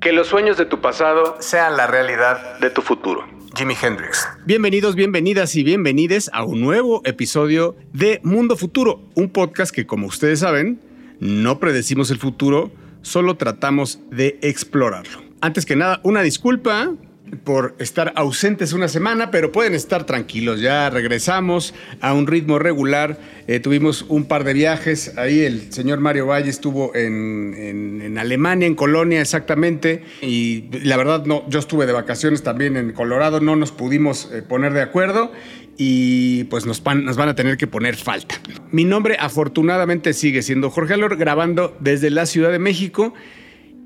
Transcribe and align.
Que 0.00 0.12
los 0.12 0.28
sueños 0.28 0.56
de 0.56 0.64
tu 0.64 0.80
pasado 0.80 1.36
sean 1.40 1.76
la 1.76 1.86
realidad 1.86 2.58
de 2.58 2.70
tu 2.70 2.80
futuro. 2.80 3.26
Jimi 3.54 3.74
Hendrix. 3.80 4.26
Bienvenidos, 4.46 4.94
bienvenidas 4.94 5.54
y 5.56 5.62
bienvenides 5.62 6.30
a 6.32 6.42
un 6.42 6.62
nuevo 6.62 7.02
episodio 7.04 7.76
de 7.92 8.18
Mundo 8.22 8.56
Futuro, 8.56 9.02
un 9.14 9.28
podcast 9.28 9.74
que 9.74 9.86
como 9.86 10.06
ustedes 10.06 10.40
saben, 10.40 10.80
no 11.18 11.58
predecimos 11.58 12.10
el 12.10 12.16
futuro, 12.16 12.70
solo 13.02 13.36
tratamos 13.36 14.00
de 14.10 14.38
explorarlo. 14.40 15.22
Antes 15.42 15.66
que 15.66 15.76
nada, 15.76 16.00
una 16.02 16.22
disculpa 16.22 16.94
por 17.44 17.74
estar 17.78 18.12
ausentes 18.16 18.72
una 18.72 18.88
semana, 18.88 19.30
pero 19.30 19.52
pueden 19.52 19.74
estar 19.74 20.04
tranquilos. 20.04 20.60
Ya 20.60 20.90
regresamos 20.90 21.74
a 22.00 22.12
un 22.14 22.26
ritmo 22.26 22.58
regular. 22.58 23.18
Eh, 23.46 23.60
tuvimos 23.60 24.04
un 24.08 24.24
par 24.24 24.44
de 24.44 24.52
viajes. 24.52 25.16
Ahí 25.16 25.40
el 25.40 25.72
señor 25.72 26.00
Mario 26.00 26.26
Valle 26.26 26.50
estuvo 26.50 26.94
en, 26.94 28.16
Alemania, 28.18 28.66
en 28.66 28.74
Colonia 28.74 29.20
exactamente. 29.20 30.02
Y 30.22 30.64
la 30.84 30.96
verdad, 30.96 31.24
no, 31.26 31.48
yo 31.48 31.58
estuve 31.58 31.86
de 31.86 31.92
vacaciones 31.92 32.42
también 32.42 32.76
en 32.76 32.92
Colorado. 32.92 33.40
No 33.40 33.56
nos 33.56 33.72
pudimos 33.72 34.30
eh, 34.32 34.42
poner 34.42 34.72
de 34.72 34.82
acuerdo 34.82 35.32
y 35.76 36.44
pues 36.44 36.66
nos 36.66 36.82
van, 36.82 37.04
nos 37.04 37.16
van, 37.16 37.30
a 37.30 37.34
tener 37.34 37.56
que 37.56 37.66
poner 37.66 37.96
falta. 37.96 38.34
Mi 38.70 38.84
nombre 38.84 39.16
afortunadamente 39.18 40.12
sigue 40.12 40.42
siendo 40.42 40.70
Jorge 40.70 40.94
Alor, 40.94 41.16
grabando 41.16 41.76
desde 41.80 42.10
la 42.10 42.26
Ciudad 42.26 42.52
de 42.52 42.58
México 42.58 43.14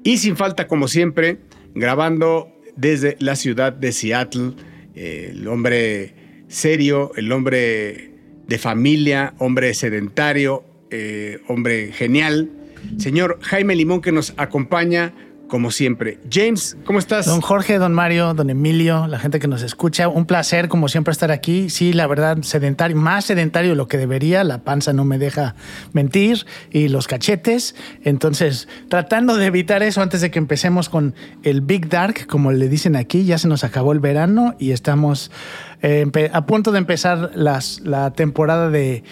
y 0.03 0.19
sin 0.19 0.37
falta 0.37 0.67
como 0.67 0.89
siempre, 0.89 1.39
grabando 1.75 2.54
desde 2.77 3.17
la 3.21 3.37
ciudad 3.37 3.73
de 3.73 3.93
Seattle, 3.93 4.53
el 4.95 5.47
hombre 5.49 6.15
serio, 6.49 7.13
el 7.17 7.33
hombre 7.33 8.11
de 8.47 8.59
familia, 8.59 9.35
hombre 9.39 9.75
sedentario, 9.75 10.65
eh, 10.91 11.41
hombre 11.49 11.93
genial, 11.93 12.51
señor 12.99 13.39
Jaime 13.43 13.75
Limón 13.75 14.01
que 14.01 14.13
nos 14.13 14.35
acompaña 14.37 15.15
como 15.49 15.71
siempre. 15.71 16.19
James, 16.31 16.77
¿cómo 16.85 16.99
estás? 16.99 17.27
Don 17.27 17.41
Jorge, 17.41 17.79
don 17.79 17.93
Mario, 17.93 18.35
don 18.35 18.51
Emilio, 18.51 19.07
la 19.07 19.19
gente 19.19 19.39
que 19.39 19.49
nos 19.49 19.63
escucha, 19.63 20.09
un 20.09 20.27
placer 20.27 20.69
como 20.69 20.89
siempre 20.89 21.13
estar 21.13 21.31
aquí. 21.31 21.71
Sí, 21.71 21.93
la 21.93 22.07
verdad, 22.07 22.39
sedentario, 22.43 22.97
más 22.97 23.27
sedentario 23.27 23.71
de 23.71 23.77
lo 23.77 23.89
que 23.89 23.99
debería, 23.99 24.45
la 24.45 24.65
panza 24.65 24.93
no 24.93 25.05
me 25.05 25.19
deja 25.19 25.55
mentir 25.93 26.47
y 26.71 26.89
los 26.89 27.07
cachetes. 27.07 27.75
Entonces, 28.03 28.69
tratando 28.89 29.37
de 29.37 29.47
evitar 29.47 29.83
eso 29.83 30.03
antes 30.03 30.21
de 30.21 30.31
que 30.31 30.39
empecemos 30.39 30.89
con 30.89 31.15
el 31.43 31.61
Big 31.61 31.89
Dark, 31.89 32.27
como 32.27 32.53
le 32.53 32.69
dicen 32.69 32.97
aquí, 32.97 33.25
ya 33.25 33.39
se 33.39 33.49
nos 33.49 33.65
acabó 33.65 33.93
el 33.93 34.01
verano 34.01 34.55
y 34.59 34.73
estamos 34.73 35.31
eh, 35.83 36.31
a 36.33 36.47
punto 36.47 36.73
de 36.73 36.79
empezar 36.79 37.33
la 37.35 38.13
temporada 38.13 38.71
de 38.71 39.05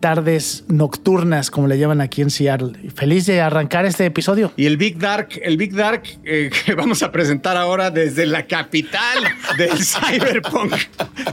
tardes 0.00 0.64
nocturnas, 0.68 1.50
como 1.50 1.66
le 1.66 1.78
llaman 1.78 2.00
aquí 2.00 2.22
en 2.22 2.30
Seattle. 2.30 2.72
Feliz 2.94 3.26
de 3.26 3.40
arrancar 3.40 3.84
este 3.86 4.06
episodio. 4.06 4.52
Y 4.56 4.66
el 4.66 4.76
Big 4.76 4.98
Dark, 4.98 5.28
el 5.42 5.56
Big 5.56 5.74
Dark 5.74 6.02
eh, 6.24 6.50
que 6.64 6.74
vamos 6.74 7.02
a 7.02 7.12
presentar 7.12 7.56
ahora 7.56 7.90
desde 7.90 8.26
la 8.26 8.46
capital 8.46 9.24
del 9.56 9.78
cyberpunk, 9.84 10.74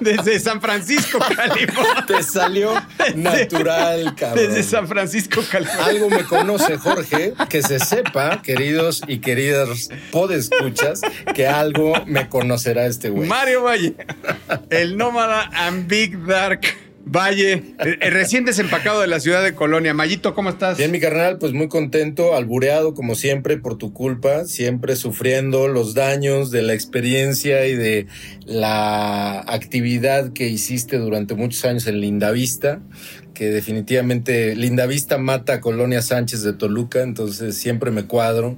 desde 0.02 0.40
San 0.40 0.62
Francisco, 0.62 1.20
California. 1.20 2.06
Te 2.08 2.24
salió 2.24 2.74
natural, 3.16 4.16
cabrón. 4.16 4.48
Desde 4.48 4.64
San 4.64 4.88
Francisco, 4.88 5.42
California. 5.50 5.86
Algo 5.86 6.10
me 6.10 6.24
conoce, 6.24 6.78
Jorge, 6.78 7.34
que 7.50 7.62
se 7.62 7.80
sepa, 7.80 8.42
queridos 8.42 9.02
y 9.08 9.20
queridas 9.20 9.90
podescuchas, 10.12 11.02
que 11.34 11.48
algo 11.48 11.94
me 12.06 12.30
conocerá 12.30 12.86
este 12.86 13.10
güey. 13.10 13.28
Mario 13.28 13.64
Valle, 13.64 13.96
el 14.70 14.98
nómada 14.98 15.50
and 15.54 15.88
Big 15.88 16.26
Dark. 16.26 16.85
Valle, 17.06 17.76
el 17.80 18.12
recién 18.12 18.46
desempacado 18.46 19.00
de 19.00 19.08
la 19.08 19.20
ciudad 19.20 19.44
de 19.44 19.54
Colonia. 19.54 19.94
Mayito, 19.94 20.34
¿cómo 20.34 20.50
estás? 20.50 20.78
Bien, 20.78 20.92
mi 20.92 21.00
carnal, 21.00 21.38
pues 21.38 21.54
muy 21.54 21.68
contento, 21.68 22.36
albureado 22.36 22.94
como 22.94 23.16
siempre 23.16 23.58
por 23.58 23.78
tu 23.78 23.94
culpa, 23.94 24.46
siempre 24.46 24.96
sufriendo 24.96 25.68
los 25.68 25.94
daños 25.94 26.52
de 26.52 26.64
la 26.64 26.74
experiencia 26.74 27.68
y 27.68 27.76
de 27.76 28.08
la 28.46 29.40
actividad 29.42 30.34
que 30.34 30.48
hiciste 30.48 30.98
durante 30.98 31.36
muchos 31.36 31.64
años 31.66 31.86
en 31.88 32.02
Lindavista, 32.02 32.82
que 33.36 33.50
definitivamente 33.50 34.56
Lindavista 34.56 35.18
mata 35.18 35.56
a 35.56 35.62
Colonia 35.62 36.02
Sánchez 36.02 36.42
de 36.42 36.54
Toluca, 36.54 37.04
entonces 37.04 37.56
siempre 37.56 37.92
me 37.92 38.06
cuadro 38.06 38.58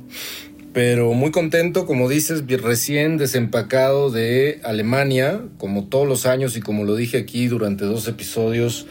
pero 0.78 1.14
muy 1.14 1.32
contento, 1.32 1.88
como 1.88 2.08
dices, 2.08 2.44
recién 2.62 3.18
desempacado 3.18 4.12
de 4.12 4.62
Alemania, 4.64 5.42
como 5.58 5.86
todos 5.86 6.08
los 6.08 6.28
años 6.28 6.56
y 6.56 6.62
como 6.62 6.84
lo 6.84 6.96
dije 6.96 7.18
aquí 7.18 7.48
durante 7.48 7.84
dos 7.84 8.08
episodios, 8.08 8.86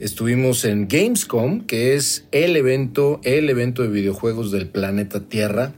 estuvimos 0.00 0.66
en 0.66 0.86
Gamescom, 0.86 1.62
que 1.62 1.94
es 1.94 2.26
el 2.30 2.56
evento, 2.56 3.22
el 3.24 3.48
evento 3.48 3.80
de 3.80 3.88
videojuegos 3.88 4.52
del 4.52 4.68
planeta 4.68 5.20
Tierra. 5.30 5.72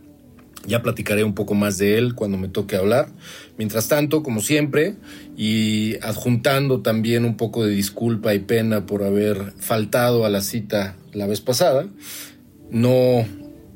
Ya 0.66 0.82
platicaré 0.82 1.22
un 1.22 1.34
poco 1.36 1.54
más 1.54 1.78
de 1.78 1.96
él 1.96 2.16
cuando 2.16 2.38
me 2.38 2.48
toque 2.48 2.74
hablar. 2.74 3.10
Mientras 3.56 3.86
tanto, 3.86 4.24
como 4.24 4.40
siempre, 4.40 4.96
y 5.36 5.94
adjuntando 6.02 6.80
también 6.80 7.24
un 7.24 7.36
poco 7.36 7.64
de 7.64 7.72
disculpa 7.72 8.34
y 8.34 8.40
pena 8.40 8.84
por 8.84 9.04
haber 9.04 9.52
faltado 9.60 10.26
a 10.26 10.28
la 10.28 10.40
cita 10.40 10.96
la 11.12 11.28
vez 11.28 11.40
pasada, 11.40 11.86
no 12.68 13.24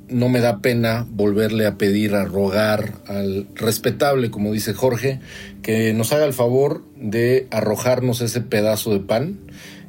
no 0.09 0.29
me 0.29 0.41
da 0.41 0.61
pena 0.61 1.07
volverle 1.11 1.67
a 1.67 1.77
pedir, 1.79 2.15
a 2.15 2.25
rogar 2.25 2.95
al 3.07 3.47
respetable, 3.55 4.31
como 4.31 4.53
dice 4.53 4.73
Jorge, 4.73 5.21
que 5.63 5.93
nos 5.95 6.13
haga 6.13 6.25
el 6.25 6.33
favor 6.33 6.85
de 6.97 7.49
arrojarnos 7.51 8.21
ese 8.21 8.41
pedazo 8.41 8.93
de 8.93 9.01
pan, 9.01 9.39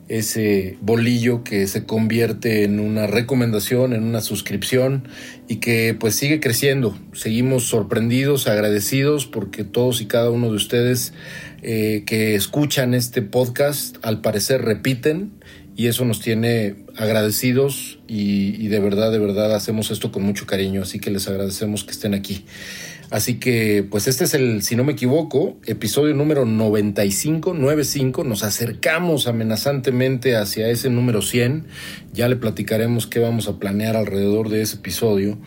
ese 0.08 0.78
bolillo 0.82 1.44
que 1.44 1.68
se 1.68 1.84
convierte 1.84 2.64
en 2.64 2.80
una 2.80 3.08
recomendación, 3.08 3.94
en 3.94 4.04
una 4.04 4.22
suscripción 4.22 5.08
y 5.48 5.58
que 5.58 5.96
pues 6.00 6.16
sigue 6.16 6.40
creciendo. 6.40 6.98
Seguimos 7.14 7.66
sorprendidos, 7.66 8.48
agradecidos 8.48 9.26
porque 9.26 9.64
todos 9.64 10.02
y 10.02 10.06
cada 10.06 10.30
uno 10.30 10.50
de 10.50 10.56
ustedes 10.56 11.14
eh, 11.62 12.04
que 12.06 12.36
escuchan 12.36 12.94
este 12.94 13.22
podcast 13.22 13.98
al 14.02 14.22
parecer 14.22 14.62
repiten 14.62 15.32
y 15.78 15.86
eso 15.86 16.06
nos 16.06 16.20
tiene 16.20 16.76
agradecidos 16.98 18.00
y, 18.08 18.68
de 18.68 18.80
verdad, 18.80 19.12
de 19.12 19.20
verdad 19.20 19.54
hacemos 19.54 19.92
esto 19.92 20.12
con 20.12 20.24
mucho 20.24 20.48
cariño, 20.48 20.82
así 20.82 21.00
que 21.00 21.12
les 21.12 21.28
agradecemos 21.28 21.84
que 21.84 21.92
estén 21.92 22.16
aquí. 22.16 22.46
Así 23.12 23.40
que, 23.40 23.88
pues 23.90 24.08
este 24.08 24.24
es 24.24 24.34
el, 24.34 24.64
si 24.64 24.76
no 24.76 24.84
me 24.84 24.94
equivoco, 24.94 25.56
episodio 25.68 26.16
número 26.16 26.46
95, 26.46 27.54
95. 27.54 28.24
Nos 28.24 28.42
acercamos 28.42 29.28
amenazantemente 29.28 30.36
hacia 30.36 30.68
ese 30.68 30.90
número 30.90 31.22
100. 31.22 31.68
Ya 32.12 32.28
le 32.28 32.38
platicaremos 32.38 33.06
qué 33.06 33.20
vamos 33.20 33.48
a 33.48 33.60
planear 33.60 33.96
alrededor 33.96 34.50
de 34.50 34.64
ese 34.64 34.78
episodio. 34.78 35.38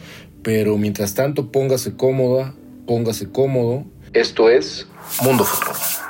Pero 0.44 0.78
mientras 0.78 1.14
tanto, 1.14 1.50
póngase 1.50 1.96
cómoda, 1.96 2.54
póngase 2.86 3.30
cómodo. 3.30 3.84
Esto 4.14 4.48
es 4.48 4.86
Mundo 5.22 5.44
Futuro. 5.44 6.09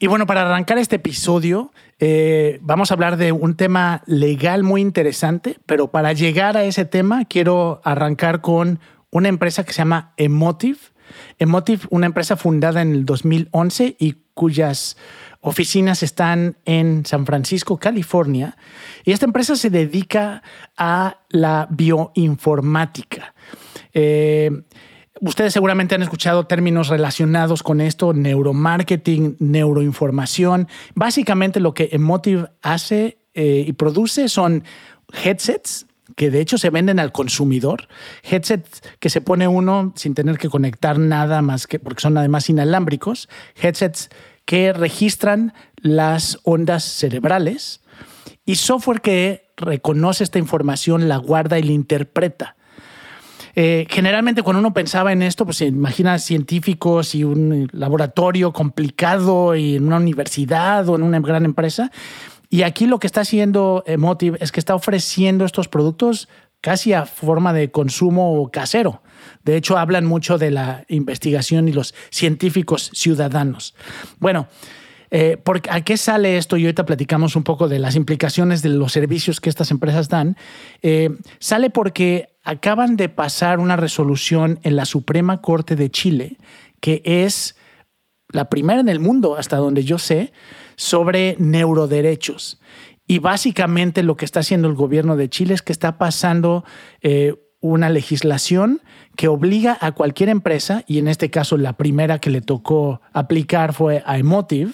Y 0.00 0.06
bueno, 0.06 0.26
para 0.26 0.42
arrancar 0.42 0.78
este 0.78 0.96
episodio, 0.96 1.72
eh, 1.98 2.60
vamos 2.62 2.90
a 2.90 2.94
hablar 2.94 3.16
de 3.16 3.32
un 3.32 3.56
tema 3.56 4.02
legal 4.06 4.62
muy 4.62 4.80
interesante, 4.80 5.58
pero 5.66 5.90
para 5.90 6.12
llegar 6.12 6.56
a 6.56 6.62
ese 6.62 6.84
tema 6.84 7.24
quiero 7.24 7.80
arrancar 7.82 8.40
con 8.40 8.78
una 9.10 9.28
empresa 9.28 9.64
que 9.64 9.72
se 9.72 9.78
llama 9.78 10.12
Emotive. 10.16 10.78
Emotive, 11.40 11.82
una 11.90 12.06
empresa 12.06 12.36
fundada 12.36 12.80
en 12.80 12.92
el 12.92 13.06
2011 13.06 13.96
y 13.98 14.14
cuyas 14.34 14.96
oficinas 15.40 16.04
están 16.04 16.58
en 16.64 17.04
San 17.04 17.26
Francisco, 17.26 17.78
California. 17.78 18.56
Y 19.02 19.10
esta 19.10 19.26
empresa 19.26 19.56
se 19.56 19.68
dedica 19.68 20.44
a 20.76 21.22
la 21.28 21.66
bioinformática. 21.70 23.34
Eh, 23.92 24.62
Ustedes 25.20 25.52
seguramente 25.52 25.94
han 25.94 26.02
escuchado 26.02 26.46
términos 26.46 26.88
relacionados 26.88 27.62
con 27.62 27.80
esto, 27.80 28.12
neuromarketing, 28.12 29.36
neuroinformación. 29.40 30.68
Básicamente 30.94 31.60
lo 31.60 31.74
que 31.74 31.88
Emotive 31.92 32.50
hace 32.62 33.18
eh, 33.34 33.64
y 33.66 33.72
produce 33.72 34.28
son 34.28 34.64
headsets 35.24 35.86
que 36.16 36.30
de 36.30 36.40
hecho 36.40 36.58
se 36.58 36.70
venden 36.70 36.98
al 36.98 37.12
consumidor, 37.12 37.88
headsets 38.22 38.82
que 38.98 39.10
se 39.10 39.20
pone 39.20 39.46
uno 39.46 39.92
sin 39.94 40.14
tener 40.14 40.38
que 40.38 40.48
conectar 40.48 40.98
nada 40.98 41.42
más 41.42 41.66
que 41.66 41.78
porque 41.78 42.00
son 42.00 42.16
además 42.16 42.48
inalámbricos, 42.48 43.28
headsets 43.60 44.10
que 44.44 44.72
registran 44.72 45.52
las 45.76 46.38
ondas 46.44 46.82
cerebrales 46.82 47.82
y 48.44 48.56
software 48.56 49.00
que 49.00 49.52
reconoce 49.56 50.24
esta 50.24 50.38
información, 50.38 51.08
la 51.08 51.18
guarda 51.18 51.58
y 51.58 51.62
la 51.62 51.72
interpreta. 51.72 52.56
Eh, 53.60 53.88
generalmente 53.90 54.44
cuando 54.44 54.60
uno 54.60 54.72
pensaba 54.72 55.10
en 55.10 55.20
esto, 55.20 55.44
pues 55.44 55.56
se 55.56 55.66
imagina 55.66 56.16
científicos 56.20 57.16
y 57.16 57.24
un 57.24 57.68
laboratorio 57.72 58.52
complicado 58.52 59.56
y 59.56 59.74
en 59.74 59.84
una 59.88 59.96
universidad 59.96 60.88
o 60.88 60.94
en 60.94 61.02
una 61.02 61.18
gran 61.18 61.44
empresa. 61.44 61.90
Y 62.50 62.62
aquí 62.62 62.86
lo 62.86 63.00
que 63.00 63.08
está 63.08 63.22
haciendo 63.22 63.82
Emotive 63.84 64.38
es 64.40 64.52
que 64.52 64.60
está 64.60 64.76
ofreciendo 64.76 65.44
estos 65.44 65.66
productos 65.66 66.28
casi 66.60 66.92
a 66.92 67.04
forma 67.04 67.52
de 67.52 67.72
consumo 67.72 68.48
casero. 68.52 69.02
De 69.42 69.56
hecho, 69.56 69.76
hablan 69.76 70.04
mucho 70.04 70.38
de 70.38 70.52
la 70.52 70.84
investigación 70.86 71.66
y 71.66 71.72
los 71.72 71.96
científicos 72.10 72.92
ciudadanos. 72.94 73.74
Bueno, 74.20 74.46
eh, 75.10 75.42
¿A 75.70 75.80
qué 75.80 75.96
sale 75.96 76.36
esto? 76.36 76.56
Y 76.56 76.64
ahorita 76.64 76.84
platicamos 76.84 77.34
un 77.34 77.42
poco 77.42 77.68
de 77.68 77.78
las 77.78 77.96
implicaciones 77.96 78.62
de 78.62 78.68
los 78.68 78.92
servicios 78.92 79.40
que 79.40 79.48
estas 79.48 79.70
empresas 79.70 80.08
dan. 80.08 80.36
Eh, 80.82 81.10
sale 81.38 81.70
porque 81.70 82.28
acaban 82.48 82.96
de 82.96 83.10
pasar 83.10 83.60
una 83.60 83.76
resolución 83.76 84.58
en 84.62 84.74
la 84.74 84.86
Suprema 84.86 85.42
Corte 85.42 85.76
de 85.76 85.90
Chile, 85.90 86.38
que 86.80 87.02
es 87.04 87.56
la 88.30 88.48
primera 88.48 88.80
en 88.80 88.88
el 88.88 89.00
mundo, 89.00 89.36
hasta 89.36 89.58
donde 89.58 89.84
yo 89.84 89.98
sé, 89.98 90.32
sobre 90.74 91.36
neuroderechos. 91.38 92.58
Y 93.06 93.18
básicamente 93.18 94.02
lo 94.02 94.16
que 94.16 94.24
está 94.24 94.40
haciendo 94.40 94.66
el 94.66 94.76
gobierno 94.76 95.14
de 95.14 95.28
Chile 95.28 95.52
es 95.52 95.60
que 95.60 95.72
está 95.72 95.98
pasando 95.98 96.64
eh, 97.02 97.34
una 97.60 97.90
legislación 97.90 98.80
que 99.14 99.28
obliga 99.28 99.76
a 99.78 99.92
cualquier 99.92 100.30
empresa, 100.30 100.84
y 100.86 101.00
en 101.00 101.08
este 101.08 101.28
caso 101.28 101.58
la 101.58 101.74
primera 101.74 102.18
que 102.18 102.30
le 102.30 102.40
tocó 102.40 103.02
aplicar 103.12 103.74
fue 103.74 104.02
a 104.06 104.16
Emotive, 104.16 104.72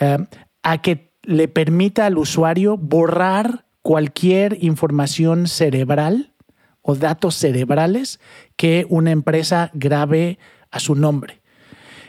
eh, 0.00 0.16
a 0.62 0.80
que 0.80 1.12
le 1.24 1.48
permita 1.48 2.06
al 2.06 2.16
usuario 2.16 2.78
borrar 2.78 3.66
cualquier 3.82 4.56
información 4.64 5.46
cerebral 5.46 6.32
o 6.86 6.94
datos 6.94 7.34
cerebrales 7.34 8.20
que 8.56 8.86
una 8.88 9.10
empresa 9.10 9.70
grabe 9.74 10.38
a 10.70 10.78
su 10.78 10.94
nombre. 10.94 11.40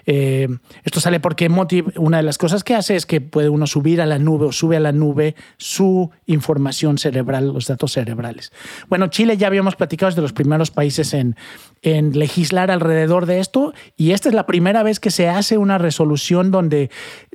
Eh, 0.10 0.48
esto 0.86 1.02
sale 1.02 1.20
porque 1.20 1.50
Motive, 1.50 1.92
una 1.98 2.18
de 2.18 2.24
las 2.24 2.38
cosas 2.38 2.64
que 2.64 2.76
hace 2.76 2.96
es 2.96 3.06
que 3.06 3.20
puede 3.20 3.50
uno 3.50 3.68
subir 3.68 4.02
a 4.02 4.06
la 4.06 4.20
nube 4.20 4.46
o 4.46 4.52
sube 4.54 4.78
a 4.78 4.80
la 4.80 4.94
nube 4.94 5.36
su 5.58 6.12
información 6.28 6.98
cerebral, 6.98 7.52
los 7.54 7.68
datos 7.68 7.92
cerebrales. 7.92 8.54
Bueno, 8.88 9.08
Chile 9.08 9.36
ya 9.36 9.48
habíamos 9.48 9.76
platicado, 9.76 10.10
es 10.10 10.16
de 10.16 10.22
los 10.22 10.32
primeros 10.32 10.72
países 10.72 11.14
en, 11.14 11.36
en 11.82 12.18
legislar 12.18 12.72
alrededor 12.72 13.26
de 13.26 13.40
esto 13.40 13.74
y 13.96 14.12
esta 14.12 14.30
es 14.30 14.36
la 14.36 14.46
primera 14.46 14.84
vez 14.84 15.00
que 15.00 15.12
se 15.12 15.30
hace 15.30 15.58
una 15.58 15.78
resolución 15.78 16.52
donde 16.52 16.90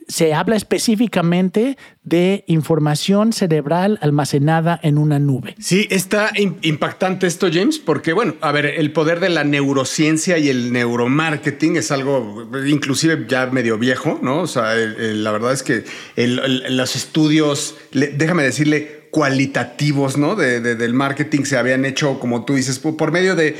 se 0.08 0.34
habla 0.34 0.56
específicamente 0.56 1.76
de 2.02 2.44
información 2.46 3.32
cerebral 3.32 3.98
almacenada 4.02 4.78
en 4.82 4.98
una 4.98 5.18
nube. 5.18 5.54
Sí, 5.58 5.86
está 5.90 6.32
impactante 6.36 7.26
esto, 7.26 7.48
James, 7.52 7.78
porque, 7.78 8.12
bueno, 8.12 8.34
a 8.40 8.52
ver, 8.52 8.66
el 8.66 8.92
poder 8.92 9.20
de 9.20 9.28
la 9.28 9.44
neurociencia 9.44 10.38
y 10.38 10.48
el 10.48 10.72
neuromarketing 10.72 11.76
es 11.76 11.92
algo 11.92 12.48
inclusive 12.66 13.26
ya 13.28 13.46
medio 13.46 13.78
viejo, 13.78 14.18
¿no? 14.22 14.40
O 14.40 14.46
sea, 14.46 14.74
la 14.74 15.30
verdad 15.30 15.52
es 15.52 15.62
que 15.62 15.84
los 16.16 16.96
estudios, 16.96 17.76
déjame 17.92 18.42
decirle, 18.42 19.01
cualitativos 19.12 20.16
¿no? 20.16 20.36
del 20.36 20.94
marketing 20.94 21.44
se 21.44 21.58
habían 21.58 21.84
hecho, 21.84 22.18
como 22.18 22.46
tú 22.46 22.54
dices, 22.54 22.78
por, 22.78 23.12
medio 23.12 23.36
de 23.36 23.48
eh, 23.48 23.54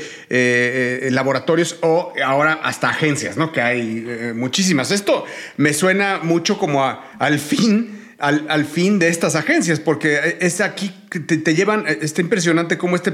eh, 1.03 1.09
laboratorios 1.11 1.77
o 1.81 2.11
ahora 2.25 2.53
hasta 2.63 2.89
agencias, 2.89 3.37
¿no? 3.37 3.51
que 3.51 3.61
hay 3.61 4.03
eh, 4.05 4.33
muchísimas. 4.35 4.89
Esto 4.89 5.25
me 5.57 5.75
suena 5.75 6.21
mucho 6.23 6.57
como 6.57 6.83
al 6.83 7.39
fin. 7.39 7.99
Al, 8.19 8.63
fin 8.63 8.99
de 8.99 9.09
estas 9.09 9.35
agencias, 9.35 9.81
porque 9.81 10.37
es 10.39 10.61
aquí 10.61 10.93
que 11.09 11.19
te, 11.19 11.55
llevan, 11.55 11.83
está 11.87 12.21
impresionante 12.21 12.77
cómo 12.77 12.95
este 12.95 13.11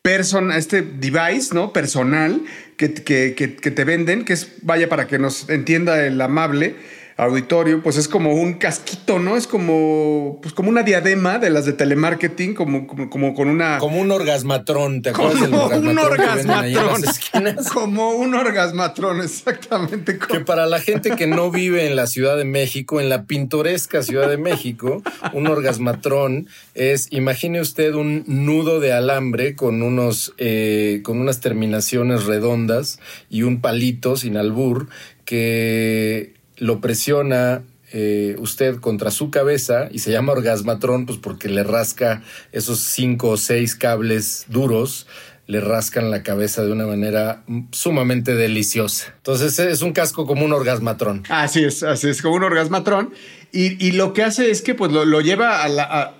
person, 0.00 0.50
este 0.50 0.80
device, 0.80 1.54
¿no? 1.54 1.74
Personal 1.74 2.40
que, 2.78 2.94
que, 2.94 3.34
que, 3.34 3.70
te 3.70 3.84
venden, 3.84 4.24
que 4.24 4.32
es, 4.32 4.52
vaya, 4.62 4.88
para 4.88 5.06
que 5.08 5.18
nos 5.18 5.50
entienda 5.50 6.06
el 6.06 6.18
amable, 6.22 6.74
auditorio, 7.18 7.82
pues 7.82 7.96
es 7.96 8.08
como 8.08 8.34
un 8.34 8.54
casquito, 8.54 9.18
¿no? 9.18 9.36
Es 9.36 9.46
como, 9.46 10.38
pues 10.42 10.52
como 10.52 10.68
una 10.68 10.82
diadema 10.82 11.38
de 11.38 11.48
las 11.48 11.64
de 11.64 11.72
telemarketing, 11.72 12.54
como, 12.54 12.86
como, 12.86 13.34
con 13.34 13.48
una... 13.48 13.78
Como 13.78 14.00
un 14.00 14.10
orgasmatrón, 14.10 15.00
¿te 15.00 15.10
acuerdas 15.10 15.40
del 15.40 15.54
orgasmatrón? 15.54 15.88
Un 15.88 15.98
orgasmatrón. 15.98 17.64
como 17.72 18.10
un 18.10 18.34
orgasmatrón, 18.34 19.22
exactamente. 19.22 20.18
Que 20.18 20.40
para 20.40 20.66
la 20.66 20.78
gente 20.78 21.12
que 21.12 21.26
no 21.26 21.50
vive 21.50 21.86
en 21.86 21.96
la 21.96 22.06
Ciudad 22.06 22.36
de 22.36 22.44
México, 22.44 23.00
en 23.00 23.08
la 23.08 23.24
pintoresca 23.24 24.02
Ciudad 24.02 24.28
de 24.28 24.36
México, 24.36 25.02
un 25.32 25.46
orgasmatrón 25.46 26.48
es, 26.74 27.08
imagine 27.12 27.62
usted 27.62 27.94
un 27.94 28.24
nudo 28.26 28.78
de 28.78 28.92
alambre 28.92 29.56
con 29.56 29.80
unos, 29.80 30.34
eh, 30.36 31.00
con 31.02 31.18
unas 31.18 31.40
terminaciones 31.40 32.24
redondas 32.24 33.00
y 33.30 33.42
un 33.42 33.62
palito 33.62 34.16
sin 34.16 34.36
albur 34.36 34.88
que 35.24 36.35
lo 36.56 36.80
presiona 36.80 37.62
eh, 37.92 38.34
usted 38.38 38.76
contra 38.76 39.10
su 39.10 39.30
cabeza 39.30 39.88
y 39.90 40.00
se 40.00 40.10
llama 40.10 40.32
orgasmatrón, 40.32 41.06
pues 41.06 41.18
porque 41.18 41.48
le 41.48 41.62
rasca 41.62 42.22
esos 42.52 42.80
cinco 42.80 43.30
o 43.30 43.36
seis 43.36 43.76
cables 43.76 44.46
duros, 44.48 45.06
le 45.46 45.60
rascan 45.60 46.10
la 46.10 46.24
cabeza 46.24 46.62
de 46.62 46.72
una 46.72 46.86
manera 46.86 47.44
sumamente 47.70 48.34
deliciosa. 48.34 49.14
Entonces 49.18 49.58
es 49.60 49.82
un 49.82 49.92
casco 49.92 50.26
como 50.26 50.44
un 50.44 50.52
orgasmatrón. 50.52 51.22
Así 51.28 51.62
es, 51.62 51.84
así 51.84 52.08
es, 52.08 52.20
como 52.20 52.34
un 52.34 52.42
orgasmatrón. 52.42 53.14
Y, 53.52 53.92
lo 53.92 54.12
que 54.12 54.22
hace 54.22 54.50
es 54.50 54.60
que 54.60 54.74
pues 54.74 54.92
lo, 54.92 55.20
lleva 55.22 55.62
a 55.62 55.68
la... 55.68 56.14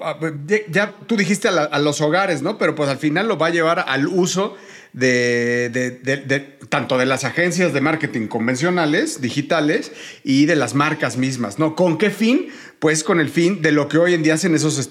ya 0.70 0.94
tú 1.06 1.18
dijiste 1.18 1.48
a, 1.48 1.78
los 1.80 2.00
hogares, 2.00 2.40
¿no? 2.40 2.56
Pero 2.56 2.74
pues 2.74 2.88
al 2.88 2.96
final 2.96 3.28
lo 3.28 3.36
va 3.36 3.48
a 3.48 3.50
llevar 3.50 3.84
al 3.86 4.06
uso 4.06 4.56
de, 4.96 5.68
de, 5.70 6.40
tanto 6.70 6.96
de 6.96 7.04
las 7.04 7.24
agencias 7.24 7.74
de 7.74 7.82
marketing 7.82 8.28
convencionales, 8.28 9.20
digitales, 9.20 9.92
y 10.24 10.46
de 10.46 10.56
las 10.56 10.74
marcas 10.74 11.18
mismas, 11.18 11.58
¿no? 11.58 11.76
¿Con 11.76 11.98
qué 11.98 12.10
fin? 12.10 12.48
Pues 12.78 13.02
con 13.02 13.20
el 13.20 13.30
fin 13.30 13.62
de 13.62 13.72
lo 13.72 13.88
que 13.88 13.96
hoy 13.96 14.12
en 14.12 14.22
día 14.22 14.34
hacen 14.34 14.54
esos, 14.54 14.90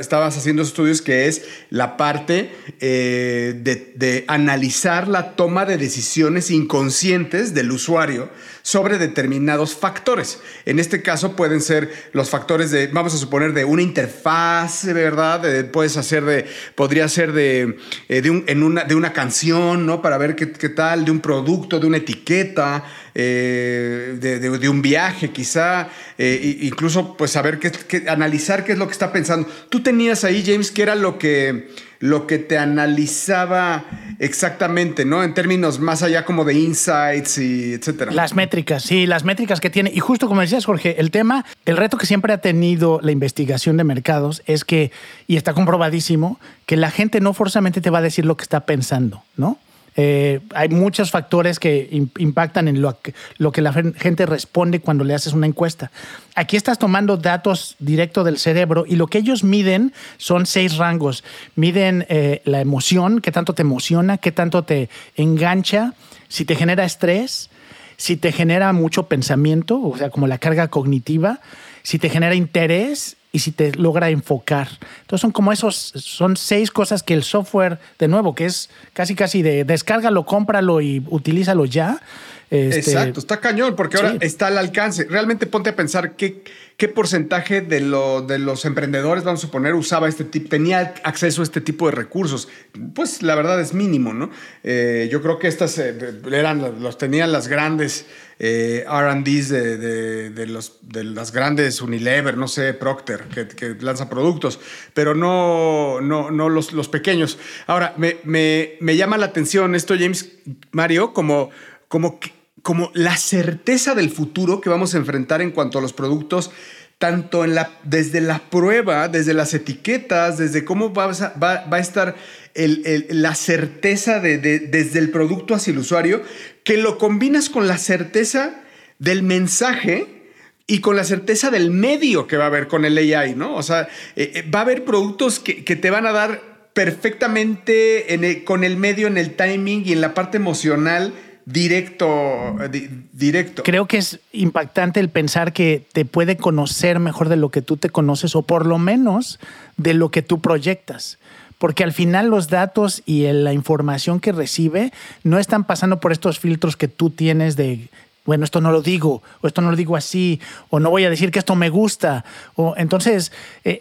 estabas 0.00 0.36
haciendo 0.38 0.62
estudios, 0.62 1.02
que 1.02 1.28
es 1.28 1.42
la 1.68 1.96
parte 1.96 2.50
eh, 2.80 3.54
de 3.94 4.24
analizar 4.26 5.06
la 5.06 5.36
toma 5.36 5.66
de 5.66 5.76
decisiones 5.76 6.50
inconscientes 6.50 7.52
del 7.52 7.70
usuario 7.72 8.30
sobre 8.66 8.98
determinados 8.98 9.76
factores. 9.76 10.40
En 10.64 10.80
este 10.80 11.00
caso 11.00 11.36
pueden 11.36 11.60
ser 11.60 11.88
los 12.12 12.30
factores 12.30 12.72
de, 12.72 12.88
vamos 12.88 13.14
a 13.14 13.16
suponer, 13.16 13.52
de 13.52 13.64
una 13.64 13.80
interfaz, 13.80 14.86
¿verdad? 14.86 15.70
puedes 15.70 15.96
hacer 15.96 16.24
de, 16.24 16.46
podría 16.74 17.06
ser 17.08 17.32
de, 17.32 17.76
eh, 18.08 18.22
de, 18.22 18.30
una, 18.30 18.82
de 18.82 18.96
una 18.96 19.12
canción, 19.12 19.86
¿no? 19.86 20.02
Para 20.02 20.18
ver 20.18 20.34
qué 20.34 20.68
tal, 20.68 21.04
de 21.04 21.12
un 21.12 21.20
producto, 21.20 21.78
de 21.78 21.86
una 21.86 21.98
etiqueta, 21.98 22.82
eh, 23.18 24.18
de, 24.20 24.68
un 24.68 24.82
viaje 24.82 25.30
quizá, 25.30 25.88
eh, 26.18 26.58
incluso 26.60 27.16
pues 27.16 27.30
saber 27.30 27.58
qué, 27.58 28.04
analizar 28.10 28.62
qué 28.62 28.72
es 28.72 28.78
lo 28.78 28.86
que 28.86 28.92
está 28.92 29.10
pensando. 29.10 29.48
Tú 29.70 29.82
tenías 29.82 30.22
ahí, 30.24 30.44
James, 30.44 30.70
qué 30.70 30.82
era 30.82 30.94
lo 30.94 31.16
que, 31.18 31.70
lo 31.98 32.26
que 32.26 32.36
te 32.36 32.58
analizaba 32.58 33.86
exactamente, 34.18 35.06
¿no? 35.06 35.24
En 35.24 35.32
términos 35.32 35.80
más 35.80 36.02
allá 36.02 36.26
como 36.26 36.44
de 36.44 36.54
insights 36.54 37.38
y 37.38 37.72
etcétera. 37.72 38.12
Las 38.12 38.34
métricas, 38.34 38.82
sí, 38.82 39.06
las 39.06 39.24
métricas 39.24 39.62
que 39.62 39.70
tiene. 39.70 39.90
Y 39.94 40.00
justo 40.00 40.28
como 40.28 40.42
decías, 40.42 40.66
Jorge, 40.66 41.00
el 41.00 41.10
tema, 41.10 41.46
el 41.64 41.78
reto 41.78 41.96
que 41.96 42.04
siempre 42.04 42.34
ha 42.34 42.38
tenido 42.42 43.00
la 43.02 43.12
investigación 43.12 43.78
de 43.78 43.84
mercados 43.84 44.42
es 44.44 44.66
que, 44.66 44.92
y 45.26 45.36
está 45.36 45.54
comprobadísimo, 45.54 46.38
que 46.66 46.76
la 46.76 46.90
gente 46.90 47.22
no 47.22 47.32
forzosamente 47.32 47.80
te 47.80 47.88
va 47.88 48.00
a 48.00 48.02
decir 48.02 48.26
lo 48.26 48.36
que 48.36 48.42
está 48.42 48.66
pensando, 48.66 49.22
¿no? 49.38 49.58
Eh, 49.96 50.40
hay 50.54 50.68
muchos 50.68 51.10
factores 51.10 51.58
que 51.58 51.88
impactan 52.18 52.68
en 52.68 52.82
lo 52.82 53.00
que, 53.00 53.62
la 53.62 53.72
gente 53.72 54.26
responde 54.26 54.80
cuando 54.80 55.04
le 55.04 55.14
haces 55.14 55.32
una 55.32 55.46
encuesta. 55.46 55.90
Aquí 56.34 56.56
estás 56.56 56.78
tomando 56.78 57.16
datos 57.16 57.76
directo 57.78 58.22
del 58.22 58.38
cerebro 58.38 58.84
y 58.86 58.96
lo 58.96 59.06
que 59.06 59.18
ellos 59.18 59.42
miden 59.42 59.94
son 60.18 60.44
seis 60.44 60.76
rangos. 60.76 61.24
Miden 61.54 62.04
eh, 62.10 62.42
la 62.44 62.60
emoción, 62.60 63.20
qué 63.20 63.32
tanto 63.32 63.54
te 63.54 63.62
emociona, 63.62 64.18
qué 64.18 64.32
tanto 64.32 64.64
te 64.64 64.90
engancha, 65.16 65.94
si 66.28 66.44
te 66.44 66.56
genera 66.56 66.84
estrés, 66.84 67.48
si 67.96 68.18
te 68.18 68.32
genera 68.32 68.74
mucho 68.74 69.04
pensamiento, 69.04 69.80
o 69.80 69.96
sea, 69.96 70.10
como 70.10 70.26
la 70.26 70.36
carga 70.36 70.68
cognitiva, 70.68 71.40
si 71.82 71.98
te 71.98 72.10
genera 72.10 72.34
interés 72.34 73.15
y 73.32 73.40
si 73.40 73.52
te 73.52 73.74
logra 73.74 74.10
enfocar. 74.10 74.68
Entonces 75.02 75.20
son 75.20 75.32
como 75.32 75.52
esos, 75.52 75.74
son 75.74 76.36
seis 76.36 76.70
cosas 76.70 77.02
que 77.02 77.14
el 77.14 77.22
software, 77.22 77.78
de 77.98 78.08
nuevo, 78.08 78.34
que 78.34 78.46
es 78.46 78.70
casi 78.92 79.14
casi 79.14 79.42
de 79.42 79.64
descárgalo, 79.64 80.24
cómpralo 80.24 80.80
y 80.80 81.04
utilízalo 81.08 81.64
ya, 81.64 82.00
Este, 82.48 82.78
Exacto, 82.78 83.18
está 83.18 83.40
cañón, 83.40 83.74
porque 83.74 83.96
ahora 83.96 84.12
Sí. 84.12 84.18
está 84.20 84.46
al 84.46 84.58
alcance. 84.58 85.04
Realmente 85.10 85.46
ponte 85.46 85.70
a 85.70 85.74
pensar 85.76 86.14
qué, 86.14 86.44
qué 86.76 86.86
porcentaje 86.86 87.60
de, 87.60 87.80
lo, 87.80 88.22
de 88.22 88.38
los 88.38 88.64
emprendedores, 88.64 89.24
vamos 89.24 89.40
a 89.40 89.46
suponer, 89.46 89.74
usaba 89.74 90.08
este 90.08 90.22
tipo, 90.22 90.48
tenía 90.50 90.94
acceso 91.02 91.40
a 91.40 91.44
este 91.44 91.60
tipo 91.60 91.86
de 91.86 91.92
recursos. 91.96 92.48
Pues 92.94 93.22
la 93.22 93.34
verdad 93.34 93.60
es 93.60 93.74
mínimo, 93.74 94.14
¿no? 94.14 94.30
Eh, 94.62 95.08
yo 95.10 95.22
creo 95.22 95.40
que 95.40 95.48
estas 95.48 95.76
eh, 95.78 95.92
eran, 96.30 96.80
los 96.80 96.98
tenían 96.98 97.32
las 97.32 97.48
grandes 97.48 98.06
eh, 98.38 98.84
RDs 98.88 99.48
de, 99.48 99.76
de, 99.78 100.30
de 100.30 100.46
los, 100.46 100.78
de 100.82 101.02
las 101.02 101.32
grandes 101.32 101.80
Unilever, 101.82 102.36
no 102.36 102.46
sé, 102.46 102.74
Procter, 102.74 103.22
que, 103.24 103.48
que 103.48 103.74
lanza 103.80 104.08
productos, 104.08 104.60
pero 104.94 105.16
no, 105.16 106.00
no, 106.00 106.30
no 106.30 106.48
los, 106.48 106.72
los 106.72 106.88
pequeños. 106.88 107.38
Ahora, 107.66 107.94
me, 107.96 108.18
me, 108.22 108.74
me 108.78 108.96
llama 108.96 109.18
la 109.18 109.26
atención 109.26 109.74
esto, 109.74 109.94
James, 109.98 110.30
Mario, 110.70 111.12
como, 111.12 111.50
como, 111.88 112.20
que- 112.20 112.35
como 112.66 112.90
la 112.94 113.16
certeza 113.16 113.94
del 113.94 114.10
futuro 114.10 114.60
que 114.60 114.68
vamos 114.68 114.92
a 114.92 114.98
enfrentar 114.98 115.40
en 115.40 115.52
cuanto 115.52 115.78
a 115.78 115.80
los 115.82 115.92
productos 115.92 116.50
tanto 116.98 117.44
en 117.44 117.54
la, 117.54 117.70
desde 117.84 118.20
la 118.20 118.40
prueba, 118.50 119.06
desde 119.06 119.34
las 119.34 119.54
etiquetas, 119.54 120.36
desde 120.36 120.64
cómo 120.64 120.92
va, 120.92 121.04
a- 121.04 121.34
va- 121.38 121.64
va 121.72 121.76
a 121.76 121.80
estar 121.80 122.16
la 122.56 123.34
certeza 123.36 124.18
de, 124.18 124.38
de- 124.38 124.58
desde 124.58 124.98
el 124.98 125.10
producto 125.10 125.54
hacia 125.54 125.70
el 125.74 125.78
usuario, 125.78 126.22
que 126.64 126.76
lo 126.76 126.98
combinas 126.98 127.50
con 127.50 127.68
la 127.68 127.78
certeza 127.78 128.62
del 128.98 129.22
mensaje 129.22 130.32
y 130.66 130.80
con 130.80 130.96
la 130.96 131.04
certeza 131.04 131.52
del 131.52 131.70
medio 131.70 132.26
que 132.26 132.36
va 132.36 132.44
a 132.44 132.48
haber 132.48 132.66
con 132.66 132.84
el 132.84 132.98
AI, 132.98 133.36
¿no? 133.36 133.54
O 133.54 133.62
sea, 133.62 133.82
eh, 134.16 134.32
eh, 134.34 134.50
va 134.52 134.58
a 134.58 134.62
haber 134.62 134.84
productos 134.84 135.38
que, 135.38 135.54
te 135.76 135.90
van 135.90 136.04
a 136.06 136.10
dar 136.12 136.70
perfectamente 136.72 138.42
con 138.44 138.64
el 138.64 138.76
medio, 138.76 139.06
en 139.06 139.18
el 139.18 139.36
timing 139.36 139.84
y 139.86 139.92
en 139.92 140.00
la 140.00 140.14
parte 140.14 140.38
emocional 140.38 141.12
directo. 141.46 142.56
di- 142.70 142.88
directo. 143.12 143.62
Creo 143.62 143.86
que 143.86 143.98
es 143.98 144.20
impactante 144.32 145.00
el 145.00 145.08
pensar 145.08 145.52
que 145.52 145.86
te 145.92 146.04
puede 146.04 146.36
conocer 146.36 146.98
mejor 146.98 147.28
de 147.28 147.36
lo 147.36 147.48
que 147.50 147.62
tú 147.62 147.76
te 147.78 147.88
conoces 147.88 148.36
o 148.36 148.42
por 148.42 148.66
lo 148.66 148.78
menos 148.78 149.38
de 149.78 149.94
lo 149.94 150.10
que 150.10 150.22
tú 150.22 150.40
proyectas. 150.40 151.18
Porque 151.58 151.84
al 151.84 151.92
final 151.94 152.26
los 152.28 152.48
datos 152.48 153.02
y 153.06 153.22
la 153.32 153.54
información 153.54 154.20
que 154.20 154.32
recibe 154.32 154.92
no 155.24 155.38
están 155.38 155.64
pasando 155.64 156.00
por 156.00 156.12
estos 156.12 156.38
filtros 156.38 156.76
que 156.76 156.88
tú 156.88 157.08
tienes 157.08 157.56
de, 157.56 157.88
bueno, 158.26 158.44
esto 158.44 158.60
no 158.60 158.70
lo 158.72 158.82
digo, 158.82 159.22
o 159.40 159.46
esto 159.46 159.62
no 159.62 159.70
lo 159.70 159.76
digo 159.76 159.96
así, 159.96 160.38
o 160.68 160.80
no 160.80 160.90
voy 160.90 161.04
a 161.04 161.10
decir 161.10 161.30
que 161.30 161.38
esto 161.38 161.54
me 161.54 161.70
gusta. 161.70 162.26
O, 162.56 162.74
entonces, 162.76 163.32
eh, 163.64 163.80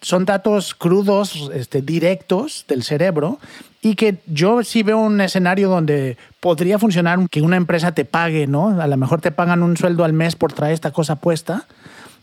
son 0.00 0.24
datos 0.24 0.74
crudos, 0.74 1.50
este, 1.54 1.82
directos 1.82 2.64
del 2.68 2.82
cerebro, 2.82 3.38
y 3.80 3.94
que 3.94 4.18
yo 4.26 4.62
sí 4.64 4.82
veo 4.82 4.98
un 4.98 5.20
escenario 5.20 5.68
donde 5.68 6.16
podría 6.40 6.78
funcionar 6.78 7.18
que 7.30 7.42
una 7.42 7.56
empresa 7.56 7.92
te 7.92 8.04
pague, 8.04 8.46
¿no? 8.46 8.80
A 8.80 8.86
lo 8.86 8.96
mejor 8.96 9.20
te 9.20 9.30
pagan 9.30 9.62
un 9.62 9.76
sueldo 9.76 10.04
al 10.04 10.12
mes 10.12 10.36
por 10.36 10.52
traer 10.52 10.74
esta 10.74 10.90
cosa 10.90 11.16
puesta 11.16 11.66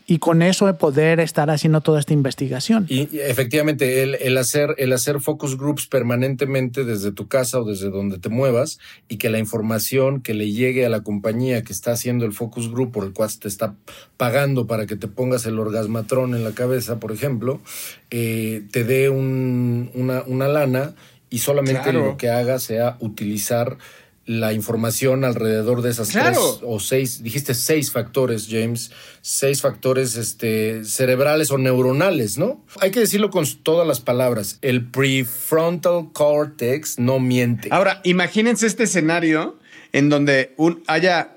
y 0.08 0.18
con 0.18 0.40
eso 0.40 0.66
de 0.66 0.74
poder 0.74 1.18
estar 1.18 1.50
haciendo 1.50 1.80
toda 1.80 1.98
esta 1.98 2.12
investigación. 2.12 2.86
Y 2.88 3.08
y 3.14 3.18
efectivamente, 3.20 4.02
el, 4.04 4.14
el 4.14 4.38
hacer, 4.38 4.74
el 4.78 4.92
hacer 4.92 5.20
focus 5.20 5.58
groups 5.58 5.86
permanentemente 5.88 6.84
desde 6.84 7.10
tu 7.10 7.26
casa 7.26 7.60
o 7.60 7.64
desde 7.64 7.90
donde 7.90 8.18
te 8.18 8.28
muevas 8.28 8.78
y 9.08 9.16
que 9.16 9.30
la 9.30 9.38
información 9.38 10.20
que 10.20 10.34
le 10.34 10.52
llegue 10.52 10.86
a 10.86 10.88
la 10.88 11.00
compañía 11.02 11.62
que 11.62 11.72
está 11.72 11.90
haciendo 11.92 12.24
el 12.24 12.32
focus 12.32 12.70
group 12.70 12.92
por 12.92 13.04
el 13.04 13.12
cual 13.12 13.30
te 13.38 13.48
está 13.48 13.74
pagando 14.16 14.66
para 14.68 14.86
que 14.86 14.94
te 14.96 15.08
pongas 15.08 15.44
el 15.46 15.58
orgasmatrón 15.58 16.34
en 16.34 16.44
la 16.44 16.52
cabeza, 16.52 17.00
por 17.00 17.10
ejemplo, 17.10 17.60
eh, 18.10 18.62
te 18.70 18.84
dé 18.84 19.08
un- 19.08 19.90
una, 19.94 20.22
una 20.26 20.46
lana 20.46 20.94
y 21.30 21.38
solamente 21.38 21.82
Claro. 21.82 22.06
lo 22.06 22.16
que 22.16 22.30
haga 22.30 22.60
sea 22.60 22.96
utilizar 23.00 23.76
la 24.26 24.52
información 24.52 25.24
alrededor 25.24 25.82
de 25.82 25.90
esas 25.90 26.10
Claro. 26.10 26.32
tres 26.40 26.60
o 26.62 26.80
seis, 26.80 27.22
dijiste 27.22 27.54
seis 27.54 27.92
factores, 27.92 28.48
James, 28.50 28.90
seis 29.22 29.62
factores 29.62 30.16
este, 30.16 30.84
cerebrales 30.84 31.50
o 31.52 31.58
neuronales, 31.58 32.36
¿no? 32.36 32.64
Hay 32.80 32.90
que 32.90 33.00
decirlo 33.00 33.30
con 33.30 33.46
todas 33.62 33.86
las 33.86 34.00
palabras. 34.00 34.58
El 34.62 34.84
prefrontal 34.90 36.08
cortex 36.12 36.98
no 36.98 37.20
miente. 37.20 37.68
Ahora, 37.70 38.00
imagínense 38.04 38.66
este 38.66 38.84
escenario 38.84 39.58
en 39.92 40.08
donde 40.08 40.52
un- 40.56 40.82
haya 40.86 41.32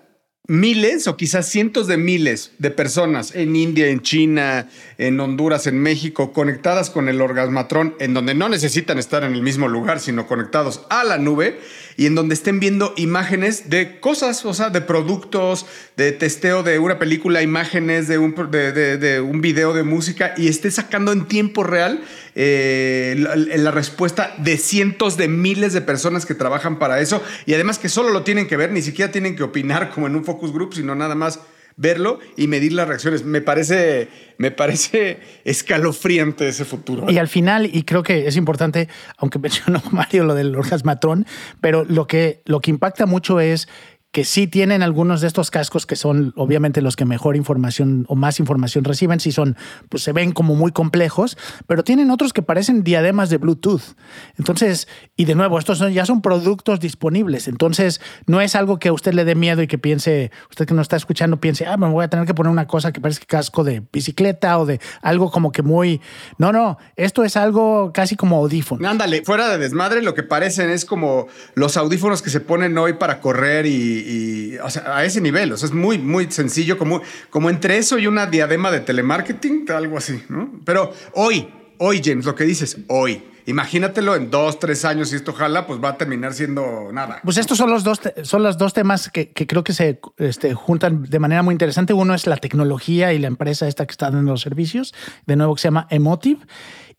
miles 0.48 1.06
o 1.08 1.16
quizás 1.16 1.48
cientos 1.48 1.86
de 1.86 1.98
miles 1.98 2.54
de 2.58 2.72
personas 2.72 3.36
en 3.36 3.56
India, 3.56 3.88
en 3.90 4.02
China, 4.02 4.68
en 4.98 5.20
Honduras, 5.20 5.68
en 5.68 5.80
México, 5.80 6.34
conectadas 6.34 6.90
con 6.90 7.08
el 7.08 7.22
orgasmatrón, 7.22 7.94
en 8.00 8.16
donde 8.16 8.34
no 8.34 8.50
necesitan 8.50 8.98
estar 8.98 9.24
en 9.24 9.34
el 9.36 9.44
mismo 9.44 9.68
lugar, 9.68 10.00
sino 10.00 10.26
conectados 10.26 10.82
a 10.90 11.04
la 11.04 11.20
nube 11.20 11.60
y 11.98 12.06
en 12.06 12.16
donde 12.16 12.34
estén 12.34 12.60
viendo 12.60 12.94
imágenes 12.98 13.70
de 13.70 14.00
cosas, 14.00 14.46
o 14.46 14.54
sea, 14.54 14.70
de 14.70 14.82
productos, 14.82 15.66
de 15.98 16.12
testeo 16.12 16.64
de 16.64 16.80
una 16.80 17.00
película, 17.00 17.42
imágenes 17.42 18.08
de 18.08 18.18
un, 18.18 18.34
de, 18.52 18.72
de- 18.98 19.22
un 19.22 19.42
video 19.42 19.74
de 19.74 19.84
música 19.84 20.34
y 20.38 20.48
esté 20.48 20.72
sacando 20.72 21.12
en 21.12 21.26
tiempo 21.28 21.64
real 21.64 22.02
eh, 22.36 23.16
la 23.58 23.72
respuesta 23.72 24.34
de 24.38 24.58
cientos 24.58 25.18
de 25.18 25.28
miles 25.28 25.74
de 25.74 25.82
personas 25.82 26.26
que 26.26 26.36
trabajan 26.36 26.80
para 26.80 27.00
eso 27.02 27.22
y 27.46 27.54
además 27.54 27.80
que 27.80 27.90
solo 27.90 28.10
lo 28.12 28.24
tienen 28.24 28.48
que 28.48 28.58
ver, 28.58 28.72
ni 28.72 28.82
siquiera 28.82 29.12
tienen 29.12 29.36
que 29.36 29.44
opinar 29.44 29.90
como 29.92 30.08
en 30.08 30.16
un 30.16 30.24
focus 30.24 30.54
group, 30.54 30.74
sino 30.74 30.96
nada 30.96 31.16
más 31.16 31.40
verlo 31.80 32.20
y 32.36 32.48
medir 32.48 32.74
las 32.74 32.88
reacciones. 32.88 33.24
Me 33.24 33.42
parece, 33.42 34.10
me 34.38 34.52
parece 34.52 35.20
escalofriante 35.46 36.48
ese 36.48 36.66
futuro. 36.66 37.10
Y 37.10 37.18
al 37.18 37.30
final, 37.30 37.70
y 37.72 37.84
creo 37.84 38.04
que 38.04 38.28
es 38.28 38.36
importante, 38.36 38.90
aunque 39.18 39.40
mencionó 39.40 39.82
Mario 39.92 40.26
lo 40.26 40.36
del 40.36 40.56
orgasmatrón, 40.56 41.26
pero 41.62 41.86
lo 41.86 42.06
que, 42.06 42.42
lo 42.46 42.60
que 42.60 42.70
impacta 42.70 43.06
mucho 43.06 43.40
es 43.40 43.68
que 44.12 44.24
sí 44.24 44.48
tienen 44.48 44.82
algunos 44.82 45.22
de 45.22 45.28
estos 45.28 45.52
cascos 45.52 45.86
que 45.86 45.96
son 45.96 46.34
obviamente 46.36 46.82
los 46.82 46.96
que 46.96 47.06
mejor 47.06 47.36
información 47.36 48.06
o 48.08 48.16
más 48.16 48.40
información 48.40 48.84
reciben, 48.84 49.20
sí 49.20 49.32
son, 49.32 49.56
pues 49.90 50.04
se 50.04 50.14
ven 50.14 50.32
como 50.32 50.56
muy 50.56 50.72
complejos, 50.72 51.38
pero 51.68 51.84
tienen 51.84 52.10
otros 52.10 52.34
que 52.34 52.42
parecen 52.42 52.84
diademas 52.84 53.30
de 53.30 53.38
Bluetooth. 53.38 53.96
Entonces, 54.38 54.88
y 55.16 55.26
de 55.26 55.36
nuevo, 55.36 55.60
estos 55.60 55.78
son, 55.78 55.94
ya 55.94 56.06
son 56.06 56.22
productos 56.22 56.80
disponibles, 56.80 57.48
entonces 57.48 58.02
no 58.26 58.42
es 58.42 58.56
algo 58.56 58.80
que 58.80 58.90
a 58.90 58.94
usted 58.94 59.14
le 59.14 59.26
dé 59.26 59.36
miedo 59.36 59.62
y 59.62 59.68
que 59.68 59.78
piense, 59.78 60.32
usted 60.50 60.66
que 60.66 60.74
nos 60.74 60.86
está 60.86 60.96
escuchando 60.96 61.40
piense, 61.40 61.68
ah, 61.68 61.78
me 61.78 61.88
voy 61.88 62.04
a 62.04 62.10
tener 62.10 62.26
que 62.26 62.34
poner 62.34 62.52
una 62.52 62.66
cosa 62.68 62.92
que 62.92 63.02
parece 63.02 63.26
casco 63.26 63.64
de 63.64 63.84
bicicleta 63.94 64.58
o 64.58 64.66
de 64.66 64.80
algo 65.02 65.30
como 65.30 65.52
que 65.52 65.62
muy... 65.62 66.02
No, 66.38 66.52
no, 66.52 66.78
esto 66.96 67.24
es 67.24 67.38
algo 67.38 67.92
casi 67.94 68.16
como 68.16 68.38
audífono. 68.38 68.88
Ándale, 68.90 69.24
fuera 69.24 69.50
de 69.50 69.60
desmadre, 69.60 70.02
lo 70.02 70.16
que 70.16 70.24
parecen 70.24 70.72
es 70.72 70.86
como 70.86 71.28
los 71.54 71.78
audífonos 71.78 72.22
que 72.24 72.32
se 72.32 72.40
ponen 72.40 72.78
hoy 72.78 72.94
para 72.94 73.22
correr 73.22 73.66
y, 73.68 73.99
y, 74.00 74.58
a 74.58 75.04
ese 75.04 75.22
nivel. 75.22 75.52
O 75.52 75.58
sea, 75.58 75.68
es 75.68 75.74
muy, 75.74 75.98
muy 75.98 76.32
sencillo, 76.32 76.78
como, 76.78 77.02
como 77.30 77.50
entre 77.50 77.78
eso 77.78 77.98
y 77.98 78.08
una 78.08 78.26
diadema 78.26 78.72
de 78.72 78.80
telemarketing, 78.80 79.66
algo 79.72 79.98
así, 79.98 80.24
¿no? 80.30 80.52
Pero 80.66 80.94
hoy, 81.14 81.48
hoy, 81.78 82.02
James, 82.04 82.26
lo 82.26 82.36
que 82.36 82.44
dices, 82.44 82.78
hoy. 82.88 83.24
Imagínatelo 83.46 84.16
en 84.16 84.30
dos, 84.30 84.60
tres 84.60 84.86
años, 84.86 85.12
y 85.12 85.16
esto 85.16 85.34
jala, 85.34 85.66
pues 85.66 85.84
va 85.84 85.90
a 85.90 85.98
terminar 85.98 86.36
siendo 86.36 86.92
nada. 86.92 87.20
Pues 87.24 87.38
estos 87.38 87.58
son 87.58 87.72
los 87.72 87.84
dos, 87.84 88.00
son 88.22 88.44
los 88.44 88.60
dos 88.60 88.74
temas 88.74 89.10
que, 89.10 89.32
creo 89.34 89.64
que 89.64 89.74
se 89.74 90.00
este, 90.18 90.54
juntan 90.54 91.06
de 91.06 91.18
manera 91.18 91.42
muy 91.42 91.54
interesante. 91.54 91.94
Uno 91.94 92.14
es 92.14 92.28
la 92.28 92.38
tecnología 92.38 93.12
y 93.12 93.18
la 93.18 93.28
empresa 93.28 93.68
esta 93.68 93.88
que 93.88 93.92
está 93.92 94.12
dando 94.12 94.32
los 94.32 94.42
servicios, 94.42 94.94
de 95.26 95.36
nuevo 95.36 95.56
que 95.56 95.62
se 95.62 95.68
llama 95.68 95.88
Emotive. 95.90 96.42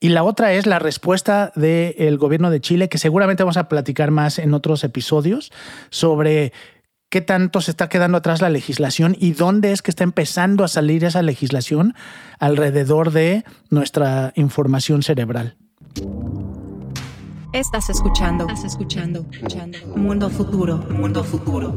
Y 0.00 0.09
la 0.09 0.25
otra 0.25 0.52
es 0.54 0.66
la 0.66 0.80
respuesta 0.80 1.52
del 1.54 2.19
gobierno 2.19 2.50
de 2.50 2.61
Chile, 2.61 2.88
que 2.88 2.99
seguramente 2.99 3.45
vamos 3.45 3.59
a 3.59 3.69
platicar 3.69 4.11
más 4.11 4.40
en 4.40 4.52
otros 4.52 4.83
episodios 4.83 5.52
sobre 5.90 6.52
qué 7.11 7.21
tanto 7.21 7.61
se 7.61 7.73
está 7.73 7.88
quedando 7.88 8.19
atrás 8.19 8.40
la 8.40 8.49
legislación 8.49 9.17
y 9.19 9.33
dónde 9.33 9.73
es 9.73 9.83
que 9.83 9.90
está 9.90 10.05
empezando 10.05 10.64
a 10.64 10.69
salir 10.69 11.05
esa 11.05 11.23
legislación 11.23 11.95
alrededor 12.38 13.11
de 13.11 13.45
nuestra 13.69 14.33
información 14.37 15.02
cerebral. 15.02 15.57
Estás 17.52 17.90
escuchando. 17.90 18.47
Estás 18.47 18.64
escuchando. 18.64 19.26
escuchando. 19.33 19.79
Mundo 19.97 20.31
futuro. 20.31 20.79
Mundo 20.88 21.25
futuro. 21.25 21.75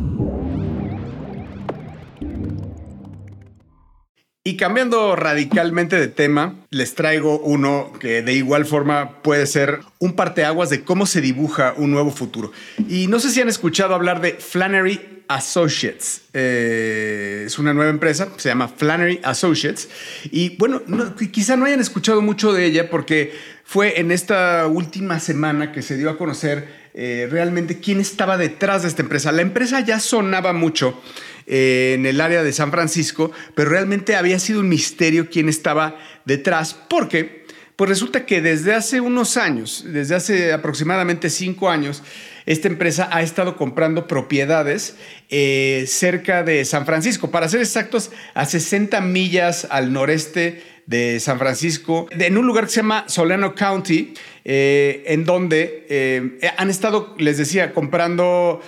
Y 4.46 4.58
cambiando 4.58 5.16
radicalmente 5.16 5.96
de 5.96 6.10
tema, 6.10 6.56
les 6.70 6.96
traigo 6.96 7.40
uno 7.40 7.94
que 8.00 8.22
de 8.22 8.34
igual 8.34 8.66
forma 8.66 9.22
puede 9.24 9.48
ser 9.48 9.80
un 10.00 10.14
parteaguas 10.14 10.70
de 10.70 10.84
cómo 10.84 11.06
se 11.06 11.22
dibuja 11.22 11.74
un 11.78 11.92
nuevo 11.92 12.12
futuro. 12.12 12.52
Y 12.90 13.08
no 13.08 13.20
sé 13.20 13.30
si 13.30 13.42
han 13.42 13.48
escuchado 13.48 13.96
hablar 13.96 14.20
de 14.20 14.34
Flannery 14.34 15.13
Associates. 15.36 16.22
Eh, 16.34 17.44
es 17.46 17.58
una 17.60 17.74
nueva 17.74 17.90
empresa, 17.92 18.30
se 18.38 18.50
llama 18.50 18.68
Flannery 18.68 19.20
Associates. 19.24 19.90
Y 20.32 20.56
bueno, 20.58 20.82
no- 20.88 21.16
quizá 21.16 21.56
no 21.56 21.66
hayan 21.66 21.80
escuchado 21.80 22.22
mucho 22.22 22.54
de 22.54 22.66
ella 22.66 22.90
porque 22.90 23.34
fue 23.64 24.00
en 24.00 24.12
esta 24.12 24.68
última 24.68 25.20
semana 25.20 25.72
que 25.72 25.82
se 25.82 25.98
dio 25.98 26.10
a 26.10 26.18
conocer 26.18 26.84
eh, 26.96 27.28
realmente 27.32 27.80
quién 27.80 28.00
estaba 28.00 28.38
detrás 28.38 28.84
de 28.84 28.88
esta 28.90 29.02
empresa. 29.02 29.32
La 29.32 29.42
empresa 29.42 29.80
ya 29.80 30.00
sonaba 30.00 30.54
mucho 30.54 31.02
eh, 31.48 31.96
en 31.98 32.06
el 32.06 32.22
área 32.22 32.44
de 32.44 32.54
San 32.54 32.70
Francisco, 32.72 33.32
pero 33.56 33.72
realmente 33.72 34.16
había 34.16 34.38
sido 34.38 34.60
un 34.60 34.70
misterio 34.70 35.28
quién 35.32 35.50
estaba 35.50 35.98
detrás, 36.26 36.76
porque 36.90 37.42
Pues 37.76 37.90
resulta 37.90 38.28
que 38.28 38.40
desde 38.40 38.76
hace 38.76 39.02
unos 39.02 39.36
años, 39.36 39.84
desde 39.88 40.14
hace 40.14 40.54
aproximadamente 40.54 41.32
cinco 41.32 41.72
años, 41.72 42.04
esta 42.46 42.68
empresa 42.68 43.10
ha 43.12 43.22
estado 43.22 43.56
comprando 43.56 44.08
propiedades 44.08 44.98
eh, 45.30 45.86
cerca 45.88 46.44
de 46.44 46.66
San 46.66 46.86
Francisco. 46.86 47.32
Para 47.32 47.48
ser 47.50 47.62
exactos, 47.62 48.12
a 48.34 48.46
60 48.46 49.00
millas 49.02 49.68
al 49.70 49.94
noreste 49.94 50.62
de 50.86 51.20
San 51.22 51.40
Francisco, 51.40 52.08
en 52.12 52.38
un 52.38 52.46
lugar 52.46 52.66
que 52.66 52.72
se 52.72 52.82
llama 52.82 53.06
Solano 53.08 53.56
County, 53.56 54.14
eh, 54.44 55.04
en 55.08 55.24
donde 55.24 55.86
eh, 55.90 56.52
han 56.58 56.70
estado, 56.70 57.16
les 57.18 57.38
decía, 57.38 57.74
comprando, 57.74 58.62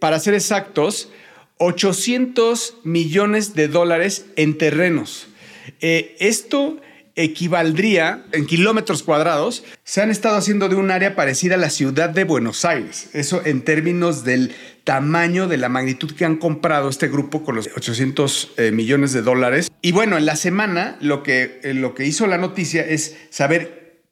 para 0.00 0.18
ser 0.18 0.34
exactos, 0.34 1.10
800 1.58 2.78
millones 2.82 3.54
de 3.54 3.68
dólares 3.68 4.26
en 4.36 4.58
terrenos. 4.58 5.28
esto 5.80 6.80
equivaldría 7.22 8.24
en 8.32 8.46
kilómetros 8.46 9.02
cuadrados, 9.02 9.64
se 9.84 10.00
han 10.00 10.10
estado 10.10 10.36
haciendo 10.36 10.68
de 10.68 10.76
un 10.76 10.90
área 10.90 11.14
parecida 11.14 11.54
a 11.54 11.58
la 11.58 11.70
ciudad 11.70 12.10
de 12.10 12.24
Buenos 12.24 12.64
Aires. 12.64 13.10
Eso 13.12 13.42
en 13.44 13.62
términos 13.62 14.24
del 14.24 14.52
tamaño, 14.84 15.46
de 15.46 15.56
la 15.56 15.68
magnitud 15.68 16.12
que 16.12 16.24
han 16.24 16.36
comprado 16.36 16.88
este 16.88 17.08
grupo 17.08 17.44
con 17.44 17.56
los 17.56 17.68
800 17.76 18.52
eh, 18.56 18.70
millones 18.72 19.12
de 19.12 19.22
dólares. 19.22 19.70
Y 19.82 19.92
bueno, 19.92 20.16
en 20.18 20.26
la 20.26 20.36
semana 20.36 20.96
lo 21.00 21.22
que, 21.22 21.60
eh, 21.62 21.74
lo 21.74 21.94
que 21.94 22.06
hizo 22.06 22.26
la 22.26 22.38
noticia 22.38 22.82
es 22.82 23.16
saber 23.30 24.02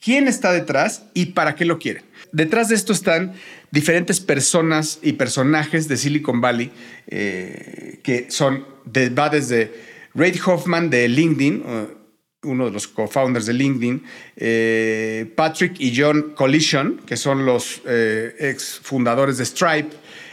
quién 0.00 0.28
está 0.28 0.52
detrás 0.52 1.04
y 1.14 1.26
para 1.26 1.54
qué 1.54 1.64
lo 1.64 1.78
quieren. 1.78 2.04
Detrás 2.32 2.68
de 2.68 2.74
esto 2.74 2.92
están 2.92 3.34
diferentes 3.70 4.20
personas 4.20 4.98
y 5.02 5.14
personajes 5.14 5.88
de 5.88 5.96
Silicon 5.96 6.40
Valley 6.40 6.72
eh, 7.06 8.00
que 8.02 8.30
son, 8.30 8.66
de, 8.84 9.08
va 9.08 9.28
desde 9.28 9.72
Reid 10.14 10.36
Hoffman 10.46 10.90
de 10.90 11.08
LinkedIn, 11.08 11.64
uno 12.44 12.66
de 12.66 12.70
los 12.70 12.86
co-founders 12.88 13.46
de 13.46 13.52
LinkedIn, 13.54 14.02
eh, 14.36 15.30
Patrick 15.34 15.74
y 15.78 15.94
John 15.96 16.32
Collision, 16.34 17.00
que 17.06 17.16
son 17.16 17.44
los 17.44 17.82
eh, 17.86 18.34
ex 18.38 18.80
fundadores 18.82 19.38
de 19.38 19.44
Stripe, 19.44 19.90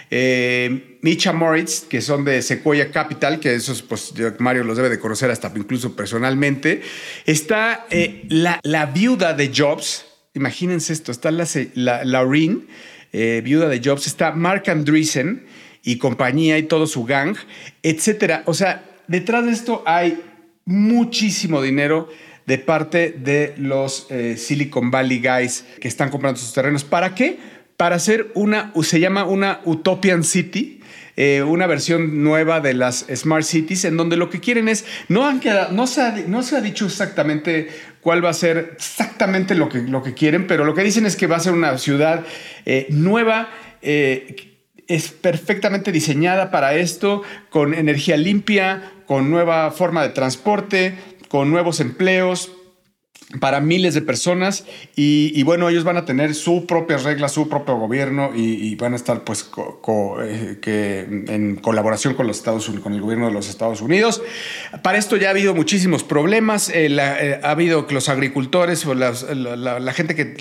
eh, 0.10 0.98
Micha 1.02 1.34
Moritz, 1.34 1.82
que 1.82 2.02
son 2.02 2.26
de 2.26 2.42
Sequoia 2.42 2.92
Capital, 2.92 3.40
que 3.40 3.56
esos, 3.56 3.82
pues 3.82 4.14
Mario 4.40 4.64
los 4.64 4.78
debe 4.78 4.90
de 4.90 5.00
conocer 5.00 5.32
hasta 5.32 5.52
incluso 5.56 5.96
personalmente. 5.96 6.82
Está 7.26 7.88
la, 8.30 8.86
viuda 8.88 9.34
de 9.34 9.52
Jobs, 9.56 10.06
imagínense 10.34 10.94
esto, 10.94 11.12
está 11.12 11.32
la, 11.32 11.48
la 11.76 12.04
Lauren, 12.04 12.68
viuda 13.12 13.70
de 13.70 13.82
Jobs, 13.84 14.06
está 14.06 14.32
Mark 14.32 14.70
Andreessen 14.70 15.46
y 15.84 15.98
compañía 15.98 16.58
y 16.58 16.64
todo 16.64 16.88
su 16.88 17.06
gang, 17.06 17.36
etcétera. 17.82 18.44
O 18.46 18.54
sea, 18.54 18.84
detrás 19.08 19.46
de 19.46 19.52
esto 19.52 19.84
hay 19.86 20.22
muchísimo 20.66 21.62
dinero 21.62 22.10
de 22.46 22.58
parte 22.58 23.12
de 23.18 23.54
los 23.58 24.08
eh, 24.10 24.36
Silicon 24.38 24.92
Valley 24.92 25.20
guys 25.20 25.66
que 25.80 25.88
están 25.88 26.10
comprando 26.10 26.40
sus 26.40 26.54
terrenos. 26.54 26.84
¿Para 26.84 27.16
qué? 27.16 27.40
Para 27.78 27.96
hacer 27.96 28.32
una, 28.36 28.74
se 28.84 29.00
llama 29.00 29.26
una 29.26 29.62
Utopian 29.66 30.24
City, 30.24 30.82
eh, 31.18 31.44
una 31.44 31.68
versión 31.68 32.24
nueva 32.24 32.60
de 32.60 32.74
las 32.74 33.06
Smart 33.14 33.44
Cities, 33.44 33.86
en 33.86 33.98
donde 33.98 34.18
lo 34.18 34.30
que 34.30 34.40
quieren 34.40 34.68
es, 34.68 34.86
no, 35.08 35.28
han 35.28 35.40
quedado, 35.40 35.72
no, 35.72 35.88
se, 35.88 36.02
ha, 36.02 36.12
no 36.28 36.44
se 36.44 36.56
ha 36.56 36.62
dicho 36.62 36.86
exactamente 36.86 37.70
cuál 38.02 38.24
va 38.24 38.30
a 38.30 38.34
ser 38.34 38.74
exactamente 38.76 39.56
lo 39.56 39.70
que, 39.70 39.80
lo 39.80 40.04
que 40.04 40.14
quieren, 40.14 40.48
pero 40.48 40.64
lo 40.64 40.74
que 40.74 40.84
dicen 40.84 41.06
es 41.06 41.16
que 41.16 41.28
va 41.28 41.38
a 41.38 41.42
ser 41.42 41.54
una 41.54 41.78
ciudad 41.78 42.26
eh, 42.66 42.88
nueva 42.90 43.50
es 44.96 45.10
perfectamente 45.10 45.94
diseñada 45.94 46.52
para 46.52 46.76
esto, 46.76 47.24
con 47.50 47.74
energía 47.74 48.18
limpia, 48.18 48.92
con 49.12 49.30
nueva 49.30 49.72
forma 49.72 50.04
de 50.04 50.08
transporte, 50.08 50.96
con 51.28 51.52
nuevos 51.52 51.82
empleos 51.82 52.50
para 53.42 53.60
miles 53.60 53.94
de 53.94 54.02
personas 54.02 54.64
y, 54.96 55.44
bueno, 55.44 55.68
ellos 55.68 55.84
van 55.84 55.98
a 55.98 56.06
tener 56.06 56.34
su 56.34 56.66
propias 56.66 57.04
reglas, 57.04 57.34
su 57.34 57.50
propio 57.50 57.76
gobierno 57.76 58.32
y, 58.34 58.74
van 58.76 58.94
a 58.94 58.96
estar 58.96 59.26
pues 59.26 59.52
eh, 60.24 60.60
que 60.62 61.02
en 61.02 61.58
colaboración 61.58 62.14
con 62.14 62.26
los 62.26 62.38
Estados 62.38 62.70
Unidos, 62.70 62.84
con 62.84 62.94
el 62.94 63.02
gobierno 63.02 63.28
de 63.28 63.34
los 63.34 63.50
Estados 63.50 63.82
Unidos. 63.82 64.22
Para 64.82 64.98
esto 64.98 65.18
ya 65.18 65.28
ha 65.28 65.32
habido 65.32 65.54
muchísimos 65.54 66.06
problemas, 66.06 66.70
eh, 66.70 66.88
eh, 66.90 67.42
ha 67.44 67.52
habido 67.52 67.88
que 67.88 67.94
los 67.94 68.08
agricultores 68.08 68.86
o 68.86 68.94
la, 68.94 69.94
gente 69.94 70.16
que, 70.16 70.36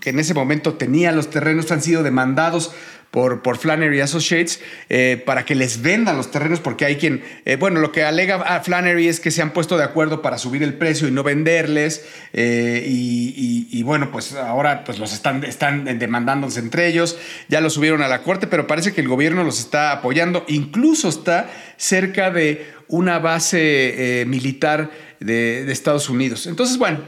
que 0.00 0.10
en 0.10 0.18
ese 0.18 0.32
momento 0.32 0.74
tenía 0.78 1.12
los 1.12 1.28
terrenos 1.28 1.70
han 1.72 1.82
sido 1.82 2.02
demandados 2.02 2.72
por, 3.10 3.42
por 3.42 3.56
Flannery 3.56 4.00
Associates 4.00 4.60
eh, 4.88 5.22
para 5.24 5.44
que 5.44 5.54
les 5.54 5.80
vendan 5.82 6.16
los 6.16 6.30
terrenos, 6.30 6.60
porque 6.60 6.84
hay 6.84 6.96
quien, 6.96 7.22
eh, 7.44 7.56
bueno, 7.56 7.80
lo 7.80 7.90
que 7.90 8.04
alega 8.04 8.36
a 8.36 8.60
Flannery 8.60 9.08
es 9.08 9.20
que 9.20 9.30
se 9.30 9.40
han 9.40 9.52
puesto 9.52 9.78
de 9.78 9.84
acuerdo 9.84 10.20
para 10.20 10.38
subir 10.38 10.62
el 10.62 10.74
precio 10.74 11.08
y 11.08 11.10
no 11.10 11.22
venderles, 11.22 12.06
eh, 12.32 12.84
y, 12.86 13.82
bueno, 13.82 14.10
pues 14.10 14.34
ahora 14.34 14.84
pues 14.84 14.98
los 14.98 15.14
están, 15.14 15.44
están 15.44 15.98
demandándose 15.98 16.60
entre 16.60 16.88
ellos, 16.88 17.16
ya 17.48 17.60
lo 17.60 17.70
subieron 17.70 18.02
a 18.02 18.08
la 18.08 18.22
corte, 18.22 18.46
pero 18.46 18.66
parece 18.66 18.92
que 18.92 19.00
el 19.00 19.08
gobierno 19.08 19.44
los 19.44 19.60
está 19.60 19.92
apoyando, 19.92 20.44
incluso 20.48 21.08
está 21.08 21.50
cerca 21.78 22.30
de 22.30 22.70
una 22.88 23.18
base 23.18 24.24
militar 24.26 24.90
de, 25.20 25.64
de 25.64 25.72
Estados 25.72 26.10
Unidos. 26.10 26.46
Entonces, 26.46 26.76
bueno, 26.76 27.00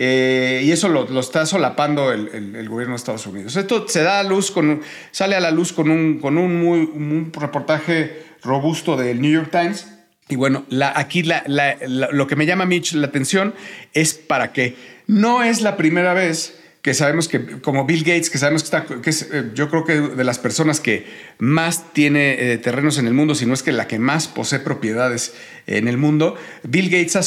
eh, 0.00 0.62
y 0.64 0.70
eso 0.70 0.88
lo, 0.88 1.18
está 1.18 1.44
solapando 1.44 2.12
el, 2.12 2.68
gobierno 2.68 2.94
de 2.94 2.98
Estados 2.98 3.26
Unidos. 3.26 3.56
Esto 3.56 3.88
se 3.88 4.04
da 4.04 4.20
a 4.20 4.22
luz 4.22 4.52
con, 4.52 4.80
sale 5.10 5.34
a 5.34 5.40
la 5.40 5.50
luz 5.50 5.72
con 5.72 5.90
un, 5.90 6.20
con 6.20 6.38
un, 6.38 6.60
muy, 6.60 6.78
un 6.78 7.32
reportaje 7.34 8.22
robusto 8.44 8.96
del 8.96 9.20
New 9.20 9.32
York 9.32 9.50
Times. 9.50 9.88
Y 10.28 10.36
bueno, 10.36 10.64
la, 10.68 10.92
aquí 10.94 11.24
lo 11.24 12.26
que 12.28 12.36
me 12.36 12.46
llama 12.46 12.64
mí 12.64 12.80
la 12.92 13.08
atención 13.08 13.54
es 13.92 14.14
para 14.14 14.52
que 14.52 14.76
no 15.08 15.42
es 15.42 15.62
la 15.62 15.76
primera 15.76 16.14
vez 16.14 16.57
que 16.88 16.94
sabemos 16.94 17.28
que, 17.28 17.60
como 17.60 17.84
Bill 17.84 18.02
Gates, 18.02 18.30
que 18.30 18.38
sabemos 18.38 18.62
que 18.62 18.64
está, 18.64 18.86
que 18.86 19.10
es, 19.10 19.28
eh, 19.30 19.50
yo 19.52 19.68
creo 19.68 19.84
que 19.84 20.00
de 20.00 20.24
las 20.24 20.38
personas 20.38 20.80
que 20.80 21.04
más 21.36 21.92
tiene 21.92 22.52
eh, 22.52 22.56
terrenos 22.56 22.96
en 22.96 23.06
el 23.06 23.12
mundo, 23.12 23.34
si 23.34 23.44
no 23.44 23.52
es 23.52 23.62
que 23.62 23.72
la 23.72 23.86
que 23.86 23.98
más 23.98 24.26
posee 24.26 24.60
propiedades 24.60 25.34
en 25.66 25.86
el 25.86 25.98
mundo, 25.98 26.36
Bill 26.62 26.88
Gates 26.88 27.14
ha, 27.16 27.22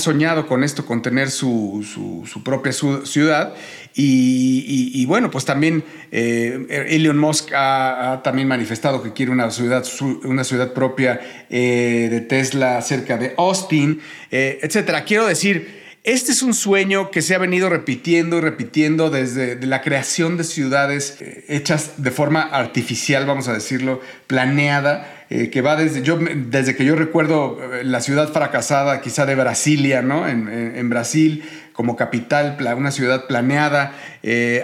soñado 0.00 0.48
con 0.48 0.64
esto, 0.64 0.84
con 0.84 1.00
tener 1.00 1.30
su, 1.30 1.86
su, 2.28 2.42
propia 2.42 2.72
ciudad. 2.72 3.54
Y, 3.94 5.06
bueno, 5.06 5.30
pues 5.30 5.44
también 5.44 5.84
eh, 6.10 6.86
Elon 6.88 7.16
Musk 7.16 7.52
ha, 7.54 8.20
también 8.24 8.48
manifestado 8.48 9.00
que 9.00 9.12
quiere 9.12 9.30
una 9.30 9.48
ciudad, 9.52 9.86
una 10.24 10.42
ciudad 10.42 10.72
propia 10.72 11.20
de 11.48 12.26
Tesla 12.28 12.82
cerca 12.82 13.16
de 13.16 13.32
Austin, 13.36 14.00
etcétera. 14.32 15.04
Quiero 15.04 15.28
decir, 15.28 15.83
este 16.04 16.32
es 16.32 16.42
un 16.42 16.52
sueño 16.52 17.10
que 17.10 17.22
se 17.22 17.34
ha 17.34 17.38
venido 17.38 17.70
repitiendo 17.70 18.36
y 18.36 18.42
repitiendo 18.42 19.08
desde 19.08 19.58
la 19.66 19.80
creación 19.80 20.36
de 20.36 20.44
ciudades 20.44 21.16
eh, 21.20 21.46
hechas 21.48 21.92
de 21.96 22.10
forma 22.10 22.42
artificial, 22.42 23.24
vamos 23.24 23.48
a 23.48 23.54
decirlo, 23.54 24.02
planeada, 24.26 25.24
eh, 25.30 25.48
que 25.48 25.62
va 25.62 25.76
desde, 25.76 26.02
yo, 26.02 26.18
desde 26.18 26.76
que 26.76 26.84
yo 26.84 26.94
recuerdo 26.94 27.58
eh, 27.58 27.84
la 27.84 28.02
ciudad 28.02 28.30
fracasada, 28.30 29.00
quizá 29.00 29.24
de 29.24 29.34
Brasilia, 29.34 30.02
¿no? 30.02 30.28
En, 30.28 30.90
Brasil, 30.90 31.42
como 31.72 31.96
capital, 31.96 32.58
una 32.76 32.90
ciudad 32.90 33.26
planeada, 33.26 33.94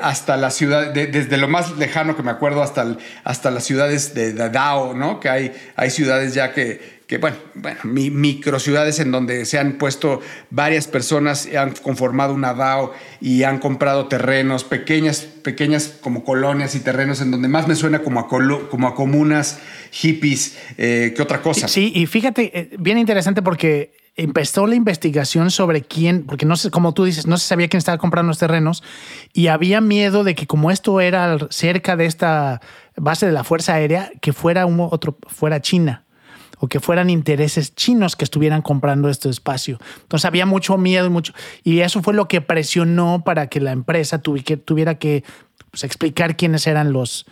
hasta 0.02 0.36
la 0.36 0.50
ciudad, 0.50 0.92
desde 0.92 1.38
lo 1.38 1.48
más 1.48 1.78
lejano 1.78 2.14
que 2.14 2.22
me 2.22 2.30
acuerdo 2.30 2.62
hasta, 2.62 2.98
hasta 3.24 3.50
las 3.50 3.64
ciudades 3.64 4.12
de, 4.14 4.34
Dao, 4.34 4.94
¿no? 4.94 5.18
Que 5.18 5.30
hay, 5.30 5.52
hay 5.76 5.90
ciudades 5.90 6.34
ya 6.34 6.52
que, 6.52 6.99
que 7.10 7.18
bueno, 7.18 7.38
bueno 7.56 7.80
microciudades 7.82 9.00
en 9.00 9.10
donde 9.10 9.44
se 9.44 9.58
han 9.58 9.78
puesto 9.78 10.20
varias 10.50 10.86
personas, 10.86 11.48
han 11.58 11.72
conformado 11.72 12.32
una 12.32 12.54
DAO 12.54 12.92
y 13.20 13.42
han 13.42 13.58
comprado 13.58 14.06
terrenos, 14.06 14.62
pequeñas, 14.62 15.22
pequeñas 15.22 15.98
como 16.00 16.22
colonias 16.22 16.76
y 16.76 16.78
terrenos 16.78 17.20
en 17.20 17.32
donde 17.32 17.48
más 17.48 17.66
me 17.66 17.74
suena 17.74 18.04
como 18.04 18.20
a, 18.20 18.28
como 18.28 18.86
a 18.86 18.94
comunas 18.94 19.58
hippies 19.90 20.56
eh, 20.78 21.12
que 21.16 21.20
otra 21.20 21.42
cosa. 21.42 21.66
Sí, 21.66 21.90
y 21.92 22.06
fíjate, 22.06 22.56
eh, 22.56 22.76
bien 22.78 22.96
interesante 22.96 23.42
porque 23.42 23.92
empezó 24.14 24.68
la 24.68 24.76
investigación 24.76 25.50
sobre 25.50 25.82
quién, 25.82 26.26
porque 26.26 26.46
no 26.46 26.54
sé, 26.54 26.70
como 26.70 26.94
tú 26.94 27.06
dices, 27.06 27.26
no 27.26 27.38
se 27.38 27.48
sabía 27.48 27.66
quién 27.66 27.78
estaba 27.78 27.98
comprando 27.98 28.28
los 28.28 28.38
terrenos 28.38 28.84
y 29.32 29.48
había 29.48 29.80
miedo 29.80 30.22
de 30.22 30.36
que 30.36 30.46
como 30.46 30.70
esto 30.70 31.00
era 31.00 31.36
cerca 31.50 31.96
de 31.96 32.06
esta 32.06 32.60
base 32.94 33.26
de 33.26 33.32
la 33.32 33.42
Fuerza 33.42 33.74
Aérea, 33.74 34.12
que 34.20 34.32
fuera 34.32 34.64
un 34.64 34.78
otro, 34.78 35.18
fuera 35.26 35.60
China 35.60 36.04
o 36.60 36.68
que 36.68 36.78
fueran 36.78 37.10
intereses 37.10 37.74
chinos 37.74 38.14
que 38.14 38.24
estuvieran 38.24 38.62
comprando 38.62 39.08
este 39.08 39.28
espacio. 39.28 39.78
Entonces 40.02 40.26
había 40.26 40.46
mucho 40.46 40.76
miedo 40.76 41.06
y 41.06 41.10
mucho. 41.10 41.32
Y 41.64 41.80
eso 41.80 42.02
fue 42.02 42.14
lo 42.14 42.28
que 42.28 42.40
presionó 42.40 43.24
para 43.24 43.48
que 43.48 43.60
la 43.60 43.72
empresa 43.72 44.20
tuviera 44.20 44.96
que 44.96 45.24
pues, 45.70 45.84
explicar 45.84 46.36
quiénes 46.36 46.66
eran 46.66 46.92
los, 46.92 47.26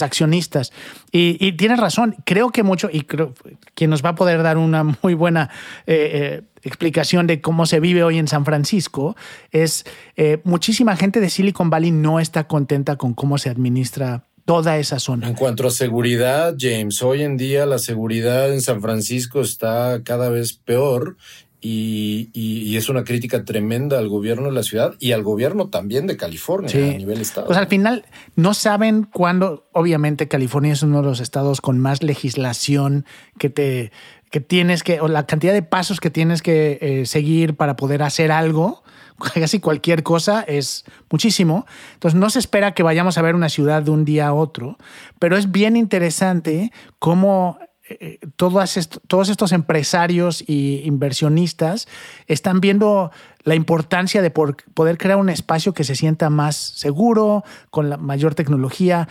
accionistas. 0.00 0.72
Y, 1.12 1.52
tienes 1.52 1.78
razón, 1.78 2.16
creo 2.24 2.50
que 2.50 2.62
mucho, 2.62 2.88
y 2.92 3.02
creo 3.02 3.34
que 3.74 3.86
nos 3.86 4.04
va 4.04 4.10
a 4.10 4.14
poder 4.14 4.42
dar 4.42 4.58
una 4.58 4.84
muy 5.02 5.14
buena 5.14 5.50
eh, 5.86 6.10
eh, 6.12 6.42
explicación 6.62 7.26
de 7.26 7.40
cómo 7.40 7.66
se 7.66 7.80
vive 7.80 8.02
hoy 8.02 8.18
en 8.18 8.28
San 8.28 8.44
Francisco, 8.44 9.16
es 9.50 9.84
eh, 10.16 10.40
muchísima 10.44 10.96
gente 10.96 11.20
de 11.20 11.30
Silicon 11.30 11.70
Valley 11.70 11.90
no 11.90 12.20
está 12.20 12.44
contenta 12.44 12.96
con 12.96 13.14
cómo 13.14 13.38
se 13.38 13.50
administra 13.50 14.24
toda 14.50 14.78
esa 14.78 14.98
zona. 14.98 15.28
En 15.28 15.34
cuanto 15.34 15.66
a 15.66 15.70
seguridad, 15.70 16.54
James, 16.58 17.02
hoy 17.02 17.22
en 17.22 17.36
día 17.36 17.66
la 17.66 17.78
seguridad 17.78 18.52
en 18.52 18.60
San 18.60 18.80
Francisco 18.82 19.40
está 19.42 20.00
cada 20.04 20.28
vez 20.28 20.52
peor 20.54 21.16
Y, 21.62 22.30
y- 22.32 22.62
y 22.70 22.78
es 22.78 22.88
una 22.88 23.04
crítica 23.04 23.44
tremenda 23.44 23.98
al 23.98 24.08
gobierno 24.08 24.46
de 24.46 24.52
la 24.52 24.62
ciudad 24.62 24.94
y 24.98 25.12
al 25.12 25.22
gobierno 25.22 25.68
también 25.68 26.06
de 26.06 26.16
California 26.16 26.70
Sí. 26.70 26.78
a 26.94 26.96
nivel 26.96 27.20
estado. 27.20 27.48
Pues 27.48 27.58
al 27.58 27.66
final 27.66 28.06
no 28.34 28.54
saben 28.54 29.02
cuándo, 29.04 29.68
obviamente 29.72 30.26
California 30.26 30.72
es 30.72 30.82
uno 30.82 31.02
de 31.02 31.08
los 31.08 31.20
estados 31.20 31.60
con 31.60 31.78
más 31.78 32.02
legislación 32.02 33.04
que 33.38 33.50
te 33.50 33.92
que 34.30 34.40
tienes 34.40 34.82
que, 34.82 35.02
o 35.02 35.08
la 35.08 35.26
cantidad 35.26 35.52
de 35.52 35.60
pasos 35.62 36.00
que 36.00 36.08
tienes 36.08 36.40
que 36.40 36.78
eh, 36.80 37.04
seguir 37.04 37.56
para 37.56 37.76
poder 37.76 38.02
hacer 38.02 38.32
algo, 38.32 38.82
casi 39.34 39.60
cualquier 39.60 40.02
cosa 40.02 40.42
es 40.42 40.84
muchísimo. 41.10 41.66
Entonces 41.94 42.18
no 42.18 42.30
se 42.30 42.38
espera 42.38 42.72
que 42.74 42.82
vayamos 42.82 43.18
a 43.18 43.22
ver 43.22 43.34
una 43.34 43.48
ciudad 43.48 43.82
de 43.82 43.90
un 43.90 44.04
día 44.04 44.28
a 44.28 44.32
otro, 44.34 44.76
pero 45.18 45.36
es 45.36 45.50
bien 45.50 45.76
interesante 45.76 46.72
cómo 46.98 47.58
eh, 47.88 48.18
est- 48.76 48.98
todos 49.06 49.28
estos 49.28 49.52
empresarios 49.52 50.42
y 50.46 50.82
inversionistas 50.84 51.88
están 52.26 52.60
viendo 52.60 53.10
la 53.42 53.54
importancia 53.54 54.22
de 54.22 54.30
poder 54.30 54.98
crear 54.98 55.18
un 55.18 55.28
espacio 55.30 55.72
que 55.74 55.84
se 55.84 55.94
sienta 55.96 56.30
más 56.30 56.56
seguro, 56.56 57.42
con 57.70 57.90
la 57.90 57.96
mayor 57.96 58.34
tecnología. 58.34 59.08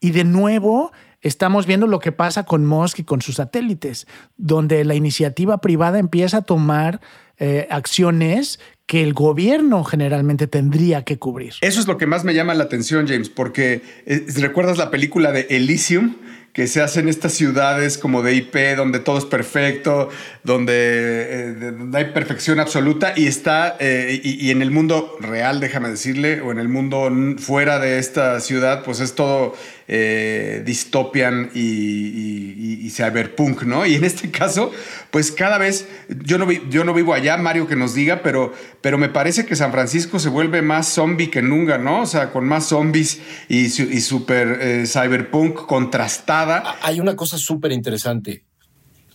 Y 0.00 0.10
de 0.12 0.24
nuevo, 0.24 0.92
estamos 1.20 1.66
viendo 1.66 1.86
lo 1.86 1.98
que 1.98 2.12
pasa 2.12 2.44
con 2.44 2.64
Musk 2.64 3.00
y 3.00 3.04
con 3.04 3.22
sus 3.22 3.36
satélites, 3.36 4.06
donde 4.36 4.84
la 4.84 4.94
iniciativa 4.94 5.58
privada 5.58 5.98
empieza 5.98 6.38
a 6.38 6.42
tomar 6.42 7.00
eh, 7.38 7.66
acciones 7.70 8.60
que 8.92 9.02
el 9.02 9.14
gobierno 9.14 9.84
generalmente 9.84 10.46
tendría 10.46 11.02
que 11.02 11.18
cubrir. 11.18 11.54
Eso 11.62 11.80
es 11.80 11.86
lo 11.86 11.96
que 11.96 12.06
más 12.06 12.24
me 12.24 12.34
llama 12.34 12.52
la 12.52 12.64
atención, 12.64 13.08
James, 13.08 13.30
porque 13.30 13.80
eh, 14.04 14.26
¿recuerdas 14.36 14.76
la 14.76 14.90
película 14.90 15.32
de 15.32 15.46
Elysium? 15.48 16.16
Que 16.52 16.66
se 16.66 16.82
hace 16.82 17.00
en 17.00 17.08
estas 17.08 17.32
ciudades 17.32 17.96
como 17.96 18.20
de 18.22 18.34
IP, 18.34 18.54
donde 18.76 18.98
todo 18.98 19.16
es 19.16 19.24
perfecto, 19.24 20.10
donde, 20.44 20.74
eh, 20.74 21.52
de- 21.58 21.72
donde 21.72 21.96
hay 21.96 22.04
perfección 22.12 22.60
absoluta 22.60 23.14
y 23.16 23.26
está, 23.28 23.78
eh, 23.80 24.20
y, 24.22 24.50
en 24.50 24.60
el 24.60 24.70
mundo 24.70 25.16
real, 25.20 25.60
déjame 25.60 25.88
decirle, 25.88 26.42
o 26.42 26.52
en 26.52 26.58
el 26.58 26.68
mundo 26.68 27.10
fuera 27.38 27.78
de 27.78 27.98
esta 27.98 28.38
ciudad, 28.40 28.82
pues 28.84 29.00
es 29.00 29.14
todo 29.14 29.54
eh, 29.88 30.62
dystopian 30.64 31.50
y, 31.54 32.90
cyberpunk, 32.90 33.62
¿no? 33.62 33.86
Y 33.86 33.94
en 33.94 34.04
este 34.04 34.30
caso, 34.30 34.70
pues 35.10 35.32
cada 35.32 35.56
vez, 35.56 35.88
yo 36.24 36.36
no, 36.36 36.50
yo 36.52 36.84
no 36.84 36.92
vivo 36.92 37.14
allá, 37.14 37.38
Mario 37.38 37.66
que 37.66 37.74
nos 37.74 37.94
diga, 37.94 38.20
pero, 38.22 38.52
pero 38.82 38.98
me 38.98 39.08
parece 39.08 39.46
que 39.46 39.56
San 39.56 39.72
Francisco 39.72 40.18
se 40.18 40.28
vuelve 40.28 40.60
más 40.60 40.88
zombie 40.88 41.30
que 41.30 41.40
nunca, 41.40 41.78
¿no? 41.78 42.02
O 42.02 42.06
sea, 42.06 42.30
con 42.30 42.44
más 42.46 42.66
zombies 42.66 43.20
y, 43.48 43.64
y 43.64 44.00
super 44.00 44.58
eh, 44.60 44.84
cyberpunk 44.86 45.66
contrastada. 45.66 46.76
Hay 46.82 47.00
una 47.00 47.16
cosa 47.16 47.38
súper 47.38 47.72
interesante. 47.72 48.44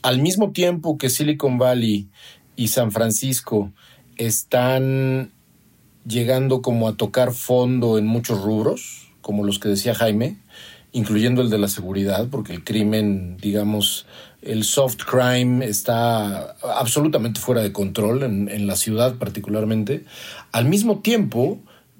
Al 0.02 0.20
mismo 0.20 0.52
tiempo 0.52 0.98
que 0.98 1.10
Silicon 1.10 1.58
Valley 1.58 2.10
y 2.56 2.70
San 2.70 2.92
Francisco 2.92 3.72
están 4.18 5.32
llegando 6.08 6.62
como 6.62 6.88
a 6.88 6.96
tocar 6.96 7.34
fondo 7.34 7.98
en 7.98 8.08
muchos 8.08 8.42
rubros, 8.42 9.14
como 9.22 9.44
los 9.44 9.60
que 9.60 9.70
decía 9.70 9.94
Jaime, 9.94 10.38
incluyendo 10.98 11.44
el 11.44 11.52
de 11.52 11.60
la 11.60 11.68
seguridad, 11.68 12.28
porque 12.32 12.54
el 12.54 12.64
crimen, 12.64 13.38
digamos, 13.38 14.08
el 14.42 14.64
soft 14.64 15.04
crime 15.06 15.64
está 15.64 16.56
absolutamente 16.76 17.40
fuera 17.40 17.62
de 17.62 17.72
control 17.72 18.24
en, 18.24 18.66
la 18.66 18.76
ciudad 18.76 19.14
particularmente. 19.16 20.06
Al 20.52 20.66
mismo 20.66 21.00
tiempo, 21.00 21.60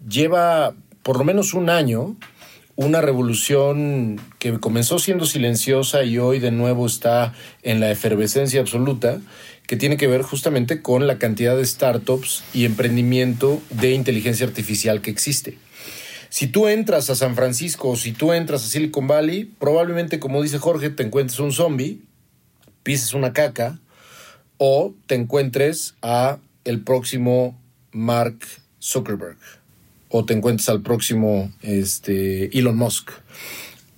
lleva 0.10 0.74
por 1.04 1.20
lo 1.20 1.24
menos 1.24 1.54
un 1.54 1.70
año 1.70 2.16
una 2.76 3.00
revolución 3.02 4.20
que 4.40 4.60
comenzó 4.60 4.98
siendo 4.98 5.26
silenciosa 5.26 6.04
y 6.04 6.18
hoy 6.18 6.40
de 6.40 6.52
nuevo 6.52 6.88
está 6.88 7.36
en 7.62 7.80
la 7.80 7.92
efervescencia 7.92 8.62
absoluta, 8.62 9.20
que 9.68 9.78
tiene 9.78 9.98
que 9.98 10.08
ver 10.08 10.24
justamente 10.24 10.82
con 10.82 11.06
la 11.06 11.20
cantidad 11.20 11.56
de 11.56 11.66
startups 11.66 12.44
y 12.52 12.66
emprendimiento 12.66 13.62
de 13.70 13.92
inteligencia 13.92 14.48
artificial 14.48 15.02
que 15.02 15.12
existe. 15.12 15.60
Si 16.30 16.48
tú 16.48 16.68
entras 16.68 17.10
a 17.10 17.16
San 17.16 17.36
Francisco 17.36 17.90
o 17.90 17.96
si 17.96 18.12
tú 18.12 18.34
entras 18.34 18.63
a 18.63 18.68
Silicon 18.68 19.08
Valley, 19.08 19.46
probablemente, 19.46 20.20
como 20.20 20.42
dice 20.42 20.60
Jorge, 20.60 20.90
te 20.90 21.04
encuentres 21.04 21.40
un 21.40 21.52
zombie, 21.52 22.02
pises 22.84 23.13
una 23.13 23.34
caca 23.34 23.80
o 24.58 24.94
te 25.06 25.16
encuentres 25.16 25.96
a 26.02 26.40
el 26.63 26.82
próximo 26.82 27.60
Mark 27.92 28.38
Zuckerberg 28.82 29.38
o 30.10 30.26
te 30.26 30.34
encuentres 30.34 30.70
al 30.70 30.82
próximo 30.82 31.52
este, 31.62 32.58
Elon 32.58 32.78
Musk. 32.78 33.12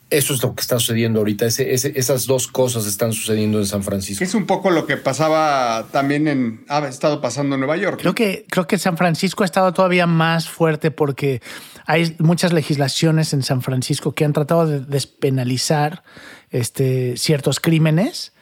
Eso 0.10 0.34
es 0.34 0.41
lo 0.41 0.56
que 0.56 0.62
está 0.62 0.80
sucediendo 0.80 1.19
ahorita. 1.19 1.45
Ese- 1.45 1.72
ese- 1.74 1.93
esas 1.95 2.26
dos 2.26 2.48
cosas 2.48 2.88
están 2.88 3.13
sucediendo 3.13 3.60
en 3.60 3.65
San 3.67 3.84
Francisco. 3.84 4.24
Es 4.24 4.34
un 4.34 4.48
poco 4.48 4.72
lo 4.72 4.88
que 4.88 4.98
pasaba 4.98 5.86
también 5.91 6.28
en. 6.28 6.65
Ha 6.67 6.88
estado 6.88 7.22
pasando 7.22 7.56
en 7.56 7.62
Nueva 7.62 7.78
York. 7.78 8.00
Creo 8.02 8.15
que, 8.15 8.45
creo 8.50 8.65
que 8.65 8.78
San 8.80 8.98
Francisco 8.98 9.43
ha 9.43 9.45
estado 9.45 9.72
todavía 9.72 10.08
más 10.08 10.50
fuerte 10.50 10.89
porque 10.89 11.41
hay 11.86 12.15
muchas 12.19 12.54
legislaciones 12.54 13.34
en 13.34 13.43
San 13.43 13.62
Francisco 13.62 14.13
que 14.13 14.26
han 14.26 14.34
tratado 14.34 14.65
de 14.65 14.80
despenalizar 14.80 16.04
este, 16.50 17.15
ciertos 17.17 17.60
crímenes. 17.60 18.34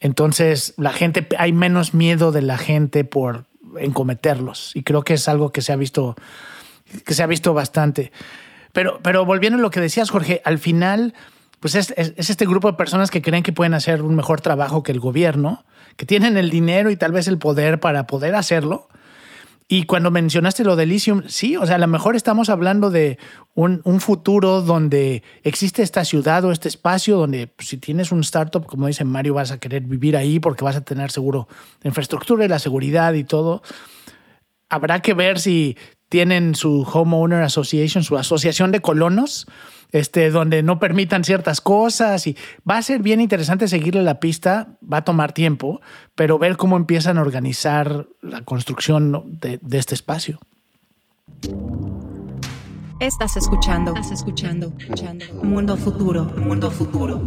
Entonces, 0.00 0.74
la 0.76 0.92
gente, 0.92 1.26
hay 1.38 1.52
menos 1.52 1.94
miedo 1.94 2.32
de 2.32 2.42
la 2.42 2.58
gente 2.58 3.04
por 3.04 3.44
en 3.78 3.92
cometerlos. 3.92 4.72
Y 4.74 4.82
creo 4.82 5.02
que 5.02 5.14
es 5.14 5.28
algo 5.28 5.50
que 5.52 5.60
se 5.62 5.72
ha 5.72 5.76
visto, 5.76 6.16
que 7.04 7.14
se 7.14 7.22
ha 7.22 7.26
visto 7.26 7.52
bastante. 7.54 8.12
Pero, 8.72 9.00
pero 9.02 9.24
volviendo 9.24 9.58
a 9.58 9.62
lo 9.62 9.70
que 9.70 9.80
decías, 9.80 10.10
Jorge, 10.10 10.40
al 10.44 10.58
final, 10.58 11.14
pues 11.60 11.74
es, 11.74 11.92
es- 11.96 12.14
es 12.16 12.30
este 12.30 12.46
grupo 12.46 12.70
de 12.70 12.76
personas 12.76 13.10
que 13.10 13.22
creen 13.22 13.42
que 13.42 13.52
pueden 13.52 13.74
hacer 13.74 14.02
un 14.02 14.14
mejor 14.14 14.40
trabajo 14.40 14.82
que 14.82 14.92
el 14.92 15.00
gobierno, 15.00 15.64
que 15.96 16.06
tienen 16.06 16.36
el 16.36 16.50
dinero 16.50 16.90
y 16.90 16.96
tal 16.96 17.12
vez 17.12 17.28
el 17.28 17.38
poder 17.38 17.80
para 17.80 18.06
poder 18.06 18.34
hacerlo. 18.34 18.88
Y 19.70 19.82
cuando 19.84 20.10
mencionaste 20.10 20.64
lo 20.64 20.76
de 20.76 20.84
Elysium, 20.84 21.24
sí, 21.26 21.56
o 21.58 21.66
sea, 21.66 21.74
a 21.74 21.78
lo 21.78 21.86
mejor 21.88 22.16
estamos 22.16 22.48
hablando 22.48 22.88
de 22.90 23.18
un, 23.52 23.82
un 23.84 24.00
futuro 24.00 24.62
donde 24.62 25.22
existe 25.42 25.82
esta 25.82 26.06
ciudad 26.06 26.42
o 26.46 26.52
este 26.52 26.68
espacio 26.68 27.18
donde 27.18 27.48
pues, 27.48 27.68
si 27.68 27.76
tienes 27.76 28.10
un 28.10 28.20
startup, 28.20 28.64
como 28.64 28.86
dice 28.86 29.04
Mario, 29.04 29.34
vas 29.34 29.50
a 29.50 29.58
querer 29.58 29.82
vivir 29.82 30.16
ahí 30.16 30.40
porque 30.40 30.64
vas 30.64 30.76
a 30.76 30.80
tener 30.80 31.10
seguro 31.10 31.48
la 31.82 31.88
infraestructura 31.88 32.46
y 32.46 32.48
la 32.48 32.58
seguridad 32.58 33.12
y 33.12 33.24
todo. 33.24 33.62
Habrá 34.70 35.00
que 35.00 35.12
ver 35.14 35.38
si 35.38 35.76
tienen 36.08 36.54
su 36.54 36.82
Homeowner 36.82 37.42
Association, 37.42 38.02
su 38.02 38.16
asociación 38.16 38.72
de 38.72 38.80
colonos, 38.80 39.46
este, 39.92 40.30
donde 40.30 40.62
no 40.62 40.78
permitan 40.78 41.24
ciertas 41.24 41.60
cosas 41.60 42.26
y 42.26 42.36
va 42.68 42.76
a 42.76 42.82
ser 42.82 43.02
bien 43.02 43.20
interesante 43.20 43.68
seguirle 43.68 44.02
la 44.02 44.20
pista, 44.20 44.68
va 44.90 44.98
a 44.98 45.04
tomar 45.04 45.32
tiempo, 45.32 45.80
pero 46.14 46.38
ver 46.38 46.56
cómo 46.56 46.76
empiezan 46.76 47.18
a 47.18 47.22
organizar 47.22 48.06
la 48.20 48.42
construcción 48.42 49.38
de, 49.40 49.58
de 49.62 49.78
este 49.78 49.94
espacio. 49.94 50.38
Estás 53.00 53.36
escuchando. 53.36 53.94
Estás 53.94 54.10
escuchando. 54.10 54.72
escuchando. 54.78 55.24
Mundo 55.42 55.76
futuro. 55.76 56.24
Mundo 56.36 56.70
futuro. 56.70 57.22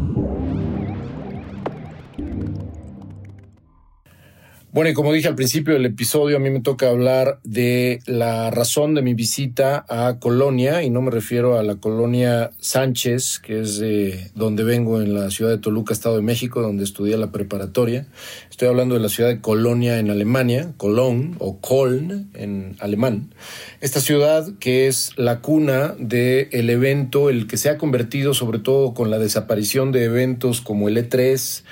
Bueno, 4.73 4.89
y 4.89 4.93
como 4.93 5.11
dije 5.11 5.27
al 5.27 5.35
principio 5.35 5.73
del 5.73 5.85
episodio, 5.85 6.37
a 6.37 6.39
mí 6.39 6.49
me 6.49 6.61
toca 6.61 6.87
hablar 6.87 7.39
de 7.43 7.99
la 8.05 8.51
razón 8.51 8.95
de 8.95 9.01
mi 9.01 9.13
visita 9.13 9.85
a 9.89 10.17
Colonia, 10.17 10.81
y 10.81 10.89
no 10.89 11.01
me 11.01 11.11
refiero 11.11 11.59
a 11.59 11.63
la 11.63 11.75
colonia 11.75 12.51
Sánchez, 12.61 13.39
que 13.39 13.59
es 13.59 13.79
de 13.79 14.31
donde 14.33 14.63
vengo 14.63 15.01
en 15.01 15.13
la 15.13 15.29
ciudad 15.29 15.51
de 15.51 15.57
Toluca, 15.57 15.93
Estado 15.93 16.15
de 16.15 16.21
México, 16.21 16.61
donde 16.61 16.85
estudié 16.85 17.17
la 17.17 17.33
preparatoria. 17.33 18.07
Estoy 18.49 18.69
hablando 18.69 18.95
de 18.95 19.01
la 19.01 19.09
ciudad 19.09 19.29
de 19.29 19.41
Colonia 19.41 19.99
en 19.99 20.09
Alemania, 20.09 20.71
Cologne 20.77 21.35
o 21.39 21.59
Köln 21.59 22.29
en 22.33 22.77
alemán. 22.79 23.33
Esta 23.81 23.99
ciudad 23.99 24.47
que 24.61 24.87
es 24.87 25.11
la 25.17 25.41
cuna 25.41 25.95
del 25.99 26.47
el 26.51 26.69
evento, 26.69 27.29
el 27.29 27.45
que 27.45 27.57
se 27.57 27.69
ha 27.69 27.77
convertido 27.77 28.33
sobre 28.33 28.59
todo 28.59 28.93
con 28.93 29.09
la 29.09 29.19
desaparición 29.19 29.91
de 29.91 30.05
eventos 30.05 30.61
como 30.61 30.87
el 30.87 30.95
E3, 30.95 31.63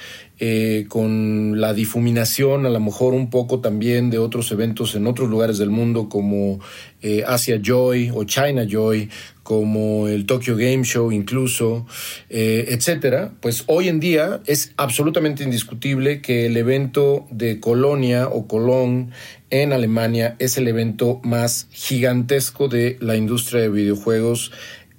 eh, 0.42 0.86
con 0.88 1.60
la 1.60 1.74
difuminación 1.74 2.66
a 2.66 2.70
lo 2.70 2.80
mejor 2.80 3.14
un 3.14 3.30
poco 3.30 3.60
también 3.60 4.10
de 4.10 4.20
otros 4.20 4.50
eventos 4.54 4.96
en 4.96 5.06
otros 5.06 5.30
lugares 5.30 5.58
del 5.58 5.70
mundo 5.70 6.08
como 6.08 6.62
eh, 7.02 7.26
Asia 7.28 7.60
Joy 7.62 8.10
o 8.14 8.24
China 8.24 8.66
Joy, 8.66 9.10
como 9.44 10.08
el 10.08 10.26
Tokyo 10.26 10.56
Game 10.56 10.86
Show 10.86 11.12
incluso, 11.12 11.86
eh, 12.30 12.68
etcétera, 12.70 13.34
pues 13.42 13.66
hoy 13.68 13.90
en 13.90 14.00
día 14.00 14.40
es 14.46 14.72
absolutamente 14.78 15.44
indiscutible 15.44 16.22
que 16.22 16.46
el 16.46 16.56
evento 16.56 17.28
de 17.32 17.60
Colonia 17.60 18.30
o 18.30 18.48
Cologne 18.48 19.10
en 19.50 19.74
Alemania 19.74 20.38
es 20.40 20.58
el 20.58 20.70
evento 20.70 21.20
más 21.22 21.68
gigantesco 21.72 22.70
de 22.70 22.96
la 23.02 23.18
industria 23.18 23.64
de 23.64 23.70
videojuegos 23.70 24.54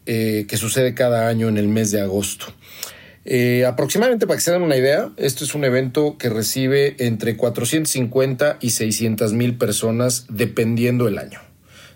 que 0.04 0.56
sucede 0.56 0.92
cada 0.92 1.28
año 1.28 1.48
en 1.48 1.56
el 1.56 1.68
mes 1.68 1.92
de 1.92 2.00
agosto. 2.00 2.46
Eh, 3.24 3.66
aproximadamente 3.66 4.26
para 4.26 4.38
que 4.38 4.42
se 4.42 4.52
den 4.52 4.62
una 4.62 4.76
idea, 4.76 5.10
esto 5.16 5.44
es 5.44 5.54
un 5.54 5.64
evento 5.64 6.16
que 6.18 6.30
recibe 6.30 6.96
entre 6.98 7.36
450 7.36 8.58
y 8.60 8.70
600 8.70 9.32
mil 9.34 9.58
personas 9.58 10.26
dependiendo 10.28 11.06
el 11.06 11.18
año. 11.18 11.40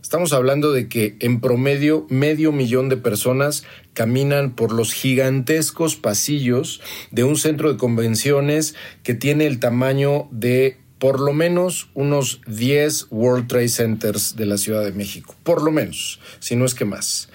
Estamos 0.02 0.34
hablando 0.34 0.70
de 0.70 0.86
que 0.86 1.16
en 1.20 1.40
promedio 1.40 2.06
medio 2.10 2.52
millón 2.52 2.90
de 2.90 2.98
personas 2.98 3.64
caminan 3.94 4.54
por 4.54 4.70
los 4.70 4.92
gigantescos 4.92 5.96
pasillos 5.96 6.82
de 7.10 7.24
un 7.24 7.36
centro 7.36 7.72
de 7.72 7.78
convenciones 7.78 8.74
que 9.02 9.14
tiene 9.14 9.46
el 9.46 9.60
tamaño 9.60 10.28
de 10.30 10.76
por 10.98 11.20
lo 11.20 11.32
menos 11.32 11.88
unos 11.94 12.40
10 12.46 13.08
World 13.10 13.48
Trade 13.48 13.68
Centers 13.68 14.36
de 14.36 14.46
la 14.46 14.56
Ciudad 14.56 14.84
de 14.84 14.92
México, 14.92 15.34
por 15.42 15.62
lo 15.62 15.70
menos, 15.70 16.20
si 16.38 16.56
no 16.56 16.64
es 16.64 16.74
que 16.74 16.84
más. 16.84 17.28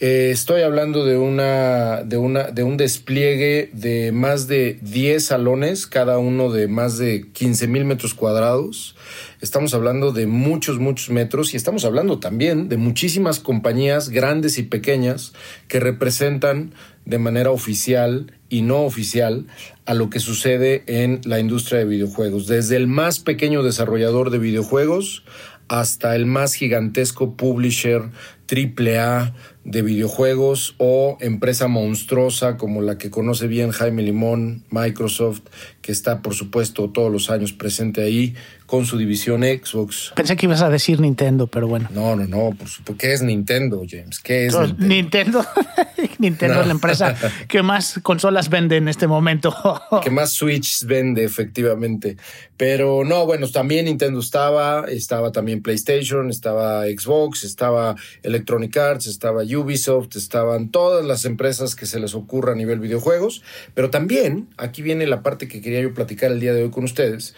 Eh, 0.00 0.30
estoy 0.32 0.62
hablando 0.62 1.04
de, 1.04 1.16
una, 1.16 2.02
de, 2.02 2.16
una, 2.16 2.50
de 2.50 2.64
un 2.64 2.76
despliegue 2.76 3.70
de 3.72 4.12
más 4.12 4.48
de 4.48 4.78
10 4.82 5.24
salones, 5.24 5.86
cada 5.86 6.18
uno 6.18 6.50
de 6.50 6.66
más 6.68 6.98
de 6.98 7.28
15 7.32 7.68
mil 7.68 7.84
metros 7.84 8.12
cuadrados. 8.12 8.96
Estamos 9.40 9.72
hablando 9.74 10.12
de 10.12 10.26
muchos, 10.26 10.78
muchos 10.78 11.10
metros 11.10 11.54
y 11.54 11.56
estamos 11.56 11.84
hablando 11.84 12.18
también 12.18 12.68
de 12.68 12.76
muchísimas 12.76 13.38
compañías 13.40 14.08
grandes 14.08 14.58
y 14.58 14.64
pequeñas 14.64 15.32
que 15.68 15.80
representan 15.80 16.74
de 17.04 17.18
manera 17.18 17.50
oficial 17.50 18.32
y 18.48 18.62
no 18.62 18.82
oficial 18.82 19.46
a 19.86 19.94
lo 19.94 20.10
que 20.10 20.20
sucede 20.20 20.84
en 20.86 21.20
la 21.24 21.38
industria 21.38 21.80
de 21.80 21.84
videojuegos. 21.84 22.46
Desde 22.46 22.76
el 22.76 22.86
más 22.86 23.20
pequeño 23.20 23.62
desarrollador 23.62 24.30
de 24.30 24.38
videojuegos 24.38 25.24
hasta 25.68 26.14
el 26.14 26.26
más 26.26 26.54
gigantesco 26.54 27.36
publisher 27.36 28.10
AAA 28.48 29.34
de 29.64 29.82
videojuegos 29.82 30.74
o 30.78 31.16
empresa 31.20 31.68
monstruosa 31.68 32.56
como 32.56 32.82
la 32.82 32.98
que 32.98 33.10
conoce 33.10 33.46
bien 33.46 33.70
Jaime 33.70 34.02
Limón, 34.02 34.62
Microsoft, 34.70 35.40
que 35.80 35.92
está 35.92 36.22
por 36.22 36.34
supuesto 36.34 36.90
todos 36.90 37.10
los 37.10 37.30
años 37.30 37.52
presente 37.52 38.02
ahí 38.02 38.34
con 38.66 38.86
su 38.86 38.96
división 38.96 39.42
Xbox. 39.42 40.12
Pensé 40.16 40.36
que 40.36 40.46
ibas 40.46 40.62
a 40.62 40.70
decir 40.70 41.00
Nintendo, 41.00 41.46
pero 41.46 41.68
bueno. 41.68 41.88
No, 41.92 42.16
no, 42.16 42.26
no, 42.26 42.56
por 42.56 42.68
supuesto. 42.68 42.96
¿Qué 42.96 43.12
es 43.12 43.22
Nintendo, 43.22 43.82
James? 43.88 44.20
¿Qué 44.20 44.46
es 44.46 44.54
Nintendo? 44.54 44.84
Nintendo, 44.86 45.46
Nintendo 46.18 46.60
es 46.62 46.66
la 46.66 46.72
empresa 46.72 47.14
que 47.48 47.62
más 47.62 48.00
consolas 48.02 48.48
vende 48.48 48.76
en 48.76 48.88
este 48.88 49.06
momento. 49.06 49.54
que 50.02 50.10
más 50.10 50.30
Switch 50.30 50.84
vende, 50.86 51.24
efectivamente. 51.24 52.16
Pero 52.56 53.04
no, 53.04 53.26
bueno, 53.26 53.48
también 53.48 53.84
Nintendo 53.84 54.20
estaba, 54.20 54.86
estaba 54.88 55.30
también 55.30 55.62
PlayStation, 55.62 56.30
estaba 56.30 56.84
Xbox, 56.84 57.44
estaba 57.44 57.94
Electronic 58.22 58.76
Arts, 58.76 59.06
estaba 59.06 59.44
Ubisoft, 59.56 60.16
estaban 60.16 60.70
todas 60.70 61.04
las 61.04 61.24
empresas 61.24 61.74
que 61.74 61.86
se 61.86 62.00
les 62.00 62.14
ocurra 62.14 62.52
a 62.52 62.56
nivel 62.56 62.80
videojuegos. 62.80 63.42
Pero 63.74 63.90
también, 63.90 64.48
aquí 64.56 64.82
viene 64.82 65.06
la 65.06 65.22
parte 65.22 65.48
que 65.48 65.60
quería 65.60 65.80
yo 65.80 65.94
platicar 65.94 66.32
el 66.32 66.40
día 66.40 66.52
de 66.52 66.64
hoy 66.64 66.70
con 66.70 66.84
ustedes 66.84 67.34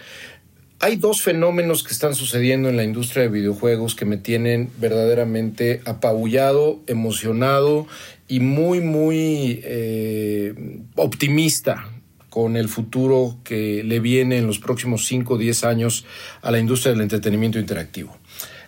hay 0.78 0.96
dos 0.96 1.22
fenómenos 1.22 1.82
que 1.82 1.92
están 1.92 2.14
sucediendo 2.14 2.68
en 2.68 2.76
la 2.76 2.84
industria 2.84 3.22
de 3.22 3.28
videojuegos 3.30 3.94
que 3.94 4.04
me 4.04 4.18
tienen 4.18 4.70
verdaderamente 4.78 5.80
apabullado, 5.86 6.80
emocionado 6.86 7.86
y 8.28 8.40
muy, 8.40 8.80
muy 8.80 9.60
eh, 9.64 10.54
optimista 10.96 11.88
con 12.28 12.58
el 12.58 12.68
futuro 12.68 13.38
que 13.44 13.82
le 13.82 14.00
viene 14.00 14.36
en 14.36 14.46
los 14.46 14.58
próximos 14.58 15.06
5 15.06 15.34
o 15.34 15.38
10 15.38 15.64
años 15.64 16.04
a 16.42 16.50
la 16.50 16.58
industria 16.58 16.92
del 16.92 17.00
entretenimiento 17.00 17.58
interactivo. 17.58 18.14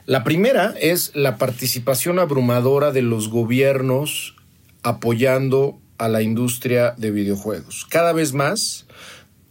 La 0.09 0.25
primera 0.25 0.73
es 0.81 1.11
la 1.15 1.37
participación 1.37 2.19
abrumadora 2.19 2.93
de 2.93 3.03
los 3.03 3.29
gobiernos 3.29 4.37
apoyando 4.83 5.83
a 5.99 6.09
la 6.09 6.23
industria 6.23 6.95
de 6.97 7.11
videojuegos. 7.11 7.87
Cada 7.91 8.15
vez 8.15 8.33
más, 8.33 8.87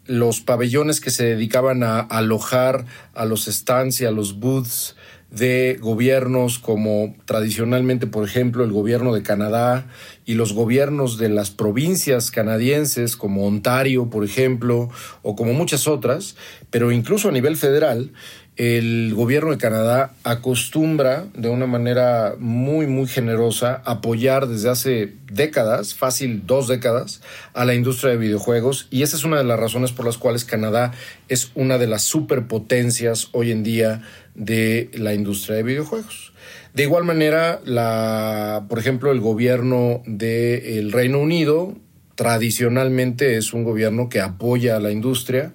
los 0.08 0.42
pabellones 0.42 1.00
que 1.00 1.12
se 1.12 1.26
dedicaban 1.26 1.84
a 1.84 2.00
alojar 2.00 2.86
a 3.14 3.26
los 3.26 3.46
stands 3.46 4.02
y 4.02 4.06
a 4.06 4.12
los 4.12 4.40
booths 4.40 4.96
de 5.30 5.78
gobiernos 5.80 6.58
como 6.58 7.16
tradicionalmente, 7.26 8.08
por 8.08 8.26
ejemplo, 8.26 8.64
el 8.64 8.72
gobierno 8.72 9.14
de 9.14 9.22
Canadá 9.22 9.86
y 10.26 10.34
los 10.34 10.54
gobiernos 10.54 11.20
de 11.20 11.30
las 11.30 11.52
provincias 11.52 12.32
canadienses 12.32 13.16
como 13.16 13.46
Ontario, 13.46 14.10
por 14.10 14.24
ejemplo, 14.24 14.90
o 15.22 15.36
como 15.36 15.54
muchas 15.54 15.88
otras, 15.88 16.36
pero 16.72 16.92
incluso 16.92 17.30
a 17.30 17.34
nivel 17.34 17.58
federal, 17.58 18.12
el 18.58 19.14
gobierno 19.14 19.52
de 19.52 19.60
Canadá 19.60 20.14
acostumbra 20.24 21.28
de 21.36 21.48
una 21.48 21.68
manera 21.68 22.36
muy, 22.40 22.88
muy 22.88 23.08
generosa 23.08 23.84
apoyar 23.86 24.48
desde 24.48 24.70
hace 24.70 25.14
décadas, 25.32 25.94
fácil 25.94 26.44
dos 26.48 26.68
décadas, 26.68 27.22
a 27.54 27.66
la 27.66 27.76
industria 27.76 28.12
de 28.12 28.18
videojuegos. 28.18 28.88
Y 28.90 29.04
esa 29.04 29.16
es 29.16 29.24
una 29.24 29.38
de 29.38 29.44
las 29.44 29.60
razones 29.60 29.92
por 29.92 30.06
las 30.06 30.18
cuales 30.18 30.44
Canadá 30.44 30.92
es 31.30 31.52
una 31.54 31.78
de 31.78 31.86
las 31.86 32.02
superpotencias 32.02 33.30
hoy 33.32 33.52
en 33.52 33.64
día 33.64 34.02
de 34.34 34.90
la 34.94 35.14
industria 35.14 35.58
de 35.58 35.64
videojuegos. 35.64 36.34
De 36.74 36.84
igual 36.84 37.04
manera, 37.04 37.62
la, 37.64 38.66
por 38.68 38.80
ejemplo, 38.80 39.12
el 39.12 39.20
gobierno 39.20 40.02
del 40.08 40.92
Reino 40.92 41.20
Unido 41.20 41.76
tradicionalmente 42.16 43.38
es 43.38 43.54
un 43.54 43.64
gobierno 43.64 44.10
que 44.10 44.20
apoya 44.20 44.78
a 44.78 44.80
la 44.80 44.92
industria 44.92 45.54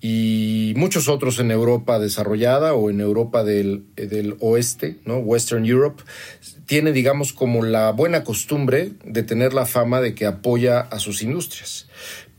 y 0.00 0.72
muchos 0.76 1.08
otros 1.08 1.38
en 1.40 1.50
Europa 1.50 1.98
desarrollada 1.98 2.72
o 2.72 2.88
en 2.88 3.00
Europa 3.00 3.44
del, 3.44 3.84
del, 3.96 4.36
oeste, 4.40 4.96
¿no? 5.04 5.18
Western 5.18 5.66
Europe, 5.66 6.02
tiene, 6.64 6.92
digamos, 6.92 7.32
como 7.32 7.64
la 7.64 7.90
buena 7.92 8.24
costumbre 8.24 8.92
de 9.04 9.22
tener 9.22 9.52
la 9.52 9.66
fama 9.66 10.00
de 10.00 10.14
que 10.14 10.24
apoya 10.24 10.80
a 10.80 10.98
sus 10.98 11.22
industrias. 11.22 11.86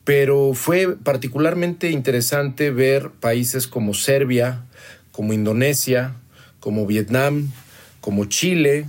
Pero 0.04 0.54
fue 0.56 0.96
particularmente 0.96 1.92
interesante 1.92 2.72
ver 2.72 3.12
países 3.12 3.68
como 3.68 3.94
Serbia, 3.94 4.64
como 5.12 5.34
Indonesia, 5.34 6.16
como 6.60 6.88
Vietnam, 6.88 7.52
como 8.00 8.26
Chile, 8.26 8.86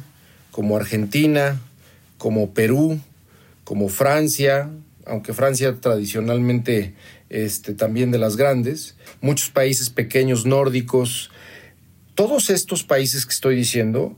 como 0.50 0.76
Argentina, 0.76 1.60
como 2.16 2.54
Perú, 2.54 3.00
como 3.64 3.88
Francia, 3.88 4.70
aunque 5.04 5.34
Francia 5.34 5.74
tradicionalmente 5.80 6.94
este, 7.32 7.74
también 7.74 8.10
de 8.10 8.18
las 8.18 8.36
grandes, 8.36 8.96
muchos 9.20 9.50
países 9.50 9.90
pequeños 9.90 10.46
nórdicos, 10.46 11.30
todos 12.14 12.50
estos 12.50 12.84
países 12.84 13.26
que 13.26 13.32
estoy 13.32 13.56
diciendo 13.56 14.16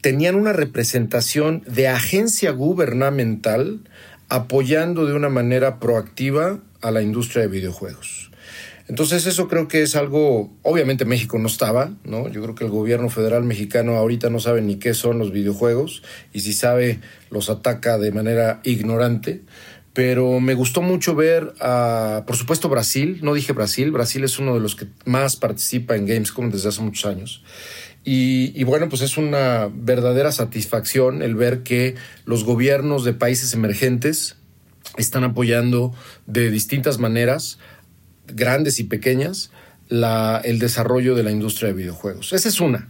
tenían 0.00 0.34
una 0.34 0.52
representación 0.52 1.62
de 1.66 1.88
agencia 1.88 2.50
gubernamental 2.50 3.80
apoyando 4.28 5.06
de 5.06 5.14
una 5.14 5.28
manera 5.28 5.80
proactiva 5.80 6.60
a 6.80 6.90
la 6.90 7.02
industria 7.02 7.42
de 7.42 7.48
videojuegos. 7.48 8.30
Entonces 8.88 9.26
eso 9.26 9.48
creo 9.48 9.68
que 9.68 9.82
es 9.82 9.96
algo, 9.96 10.50
obviamente 10.62 11.04
México 11.04 11.38
no 11.38 11.46
estaba, 11.46 11.92
¿no? 12.04 12.28
Yo 12.28 12.42
creo 12.42 12.54
que 12.54 12.64
el 12.64 12.70
gobierno 12.70 13.10
federal 13.10 13.44
mexicano 13.44 13.96
ahorita 13.96 14.30
no 14.30 14.40
sabe 14.40 14.62
ni 14.62 14.76
qué 14.76 14.94
son 14.94 15.18
los 15.18 15.30
videojuegos 15.30 16.02
y 16.32 16.40
si 16.40 16.54
sabe 16.54 17.00
los 17.30 17.50
ataca 17.50 17.98
de 17.98 18.12
manera 18.12 18.60
ignorante 18.64 19.42
pero 19.98 20.38
me 20.38 20.54
gustó 20.54 20.80
mucho 20.80 21.16
ver, 21.16 21.54
por 22.24 22.36
supuesto, 22.36 22.68
Brasil. 22.68 23.18
No 23.20 23.34
dije 23.34 23.52
Brasil, 23.52 23.90
Brasil 23.90 24.22
es 24.22 24.38
uno 24.38 24.54
de 24.54 24.60
los 24.60 24.76
que 24.76 24.86
más 25.06 25.34
participa 25.34 25.96
en 25.96 26.06
Gamescom 26.06 26.52
desde 26.52 26.68
hace 26.68 26.82
muchos 26.82 27.04
años. 27.04 27.42
Y, 28.04 28.62
bueno, 28.62 28.88
pues 28.88 29.02
es 29.02 29.16
una 29.16 29.68
verdadera 29.74 30.30
satisfacción 30.30 31.20
el 31.20 31.34
ver 31.34 31.64
que 31.64 31.96
los 32.26 32.44
gobiernos 32.44 33.02
de 33.02 33.12
países 33.12 33.54
emergentes 33.54 34.36
están 34.98 35.24
apoyando 35.24 35.92
de 36.28 36.48
distintas 36.52 37.00
maneras, 37.00 37.58
grandes 38.28 38.78
y 38.78 38.84
pequeñas, 38.84 39.50
el 39.90 40.60
desarrollo 40.60 41.16
de 41.16 41.24
la 41.24 41.32
industria 41.32 41.70
de 41.70 41.74
videojuegos. 41.74 42.32
Esa 42.32 42.48
es 42.48 42.60
una. 42.60 42.88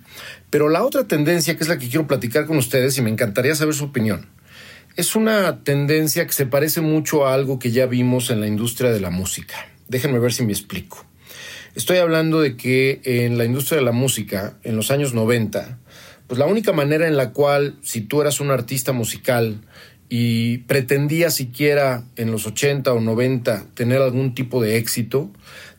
Pero 0.51 0.68
la 0.68 0.85
otra 0.85 1.09
tendencia, 1.09 1.57
que 1.57 1.62
es 1.62 1.68
la 1.71 1.79
que 1.79 1.88
quiero 1.88 2.07
platicar 2.07 2.44
con 2.44 2.59
ustedes 2.59 2.99
y 2.99 3.01
me 3.01 3.09
encantaría 3.09 3.55
saber 3.55 3.73
su 3.73 3.85
opinión, 3.85 4.27
es 4.98 5.14
una 5.14 5.62
tendencia 5.62 6.26
que 6.26 6.32
se 6.32 6.44
parece 6.44 6.80
mucho 6.80 7.24
a 7.24 7.32
algo 7.32 7.61
que 7.61 7.70
ya 7.70 7.87
vimos 7.87 8.30
en 8.30 8.40
la 8.40 8.48
industria 8.48 8.90
de 8.90 8.98
la 8.98 9.11
música. 9.11 9.54
Déjenme 9.87 10.18
ver 10.18 10.32
si 10.32 10.44
me 10.44 10.50
explico. 10.50 11.06
Estoy 11.76 11.98
hablando 11.98 12.40
de 12.40 12.56
que 12.56 13.00
en 13.04 13.38
la 13.38 13.44
industria 13.44 13.78
de 13.78 13.84
la 13.84 13.92
música, 13.92 14.58
en 14.64 14.74
los 14.74 14.90
años 14.90 15.14
90, 15.14 15.78
pues 16.26 16.40
la 16.40 16.46
única 16.46 16.72
manera 16.72 17.06
en 17.06 17.16
la 17.16 17.32
cual, 17.32 17.78
si 17.80 18.00
tú 18.00 18.22
eras 18.22 18.40
un 18.40 18.50
artista 18.50 18.90
musical 18.90 19.61
y 20.08 20.58
pretendías 20.66 21.32
siquiera 21.32 22.02
en 22.16 22.32
los 22.32 22.48
80 22.48 22.92
o 22.92 23.00
90 23.00 23.66
tener 23.74 24.02
algún 24.02 24.34
tipo 24.34 24.61
de 24.61 24.78
éxito, 24.78 25.30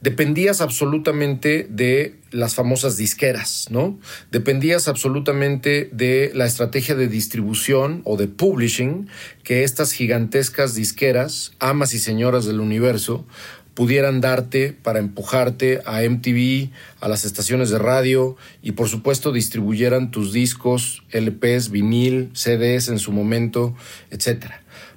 dependías 0.01 0.61
absolutamente 0.61 1.67
de 1.69 2.15
las 2.31 2.55
famosas 2.55 2.95
disqueras, 2.95 3.67
¿no? 3.69 3.99
Dependías 4.31 4.87
absolutamente 4.87 5.89
de 5.91 6.31
la 6.33 6.45
estrategia 6.45 6.95
de 6.95 7.07
distribución 7.07 8.01
o 8.05 8.15
de 8.15 8.27
publishing 8.27 9.09
que 9.43 9.63
estas 9.63 9.91
gigantescas 9.91 10.75
disqueras, 10.75 11.53
amas 11.59 11.93
y 11.93 11.99
señoras 11.99 12.45
del 12.45 12.59
universo, 12.59 13.25
pudieran 13.73 14.19
darte 14.19 14.73
para 14.73 14.99
empujarte 14.99 15.81
a 15.85 16.01
MTV, 16.01 16.69
a 16.99 17.07
las 17.07 17.23
estaciones 17.23 17.69
de 17.69 17.79
radio 17.79 18.35
y 18.61 18.73
por 18.73 18.89
supuesto 18.89 19.31
distribuyeran 19.31 20.11
tus 20.11 20.33
discos, 20.33 21.03
LPs, 21.11 21.71
vinil, 21.71 22.29
CDs 22.33 22.89
en 22.89 22.99
su 22.99 23.13
momento, 23.13 23.75
etc. 24.11 24.47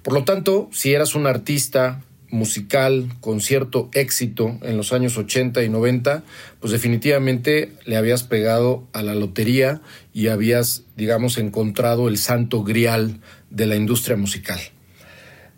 Por 0.03 0.15
lo 0.15 0.25
tanto, 0.25 0.69
si 0.73 0.95
eras 0.95 1.15
un 1.15 1.29
artista 1.29 2.03
musical 2.33 3.09
con 3.21 3.41
cierto 3.41 3.89
éxito 3.93 4.59
en 4.63 4.77
los 4.77 4.93
años 4.93 5.17
80 5.17 5.63
y 5.63 5.69
90, 5.69 6.25
pues 6.59 6.73
definitivamente 6.73 7.73
le 7.85 7.97
habías 7.97 8.25
pegado 8.25 8.89
a 8.93 9.03
la 9.03 9.15
lotería 9.15 9.83
y 10.13 10.29
habías, 10.29 10.83
digamos, 10.97 11.39
encontrado 11.39 12.09
el 12.09 12.19
santo 12.19 12.65
grial 12.65 13.21
de 13.51 13.67
la 13.67 13.77
industria 13.77 14.17
musical. 14.17 14.59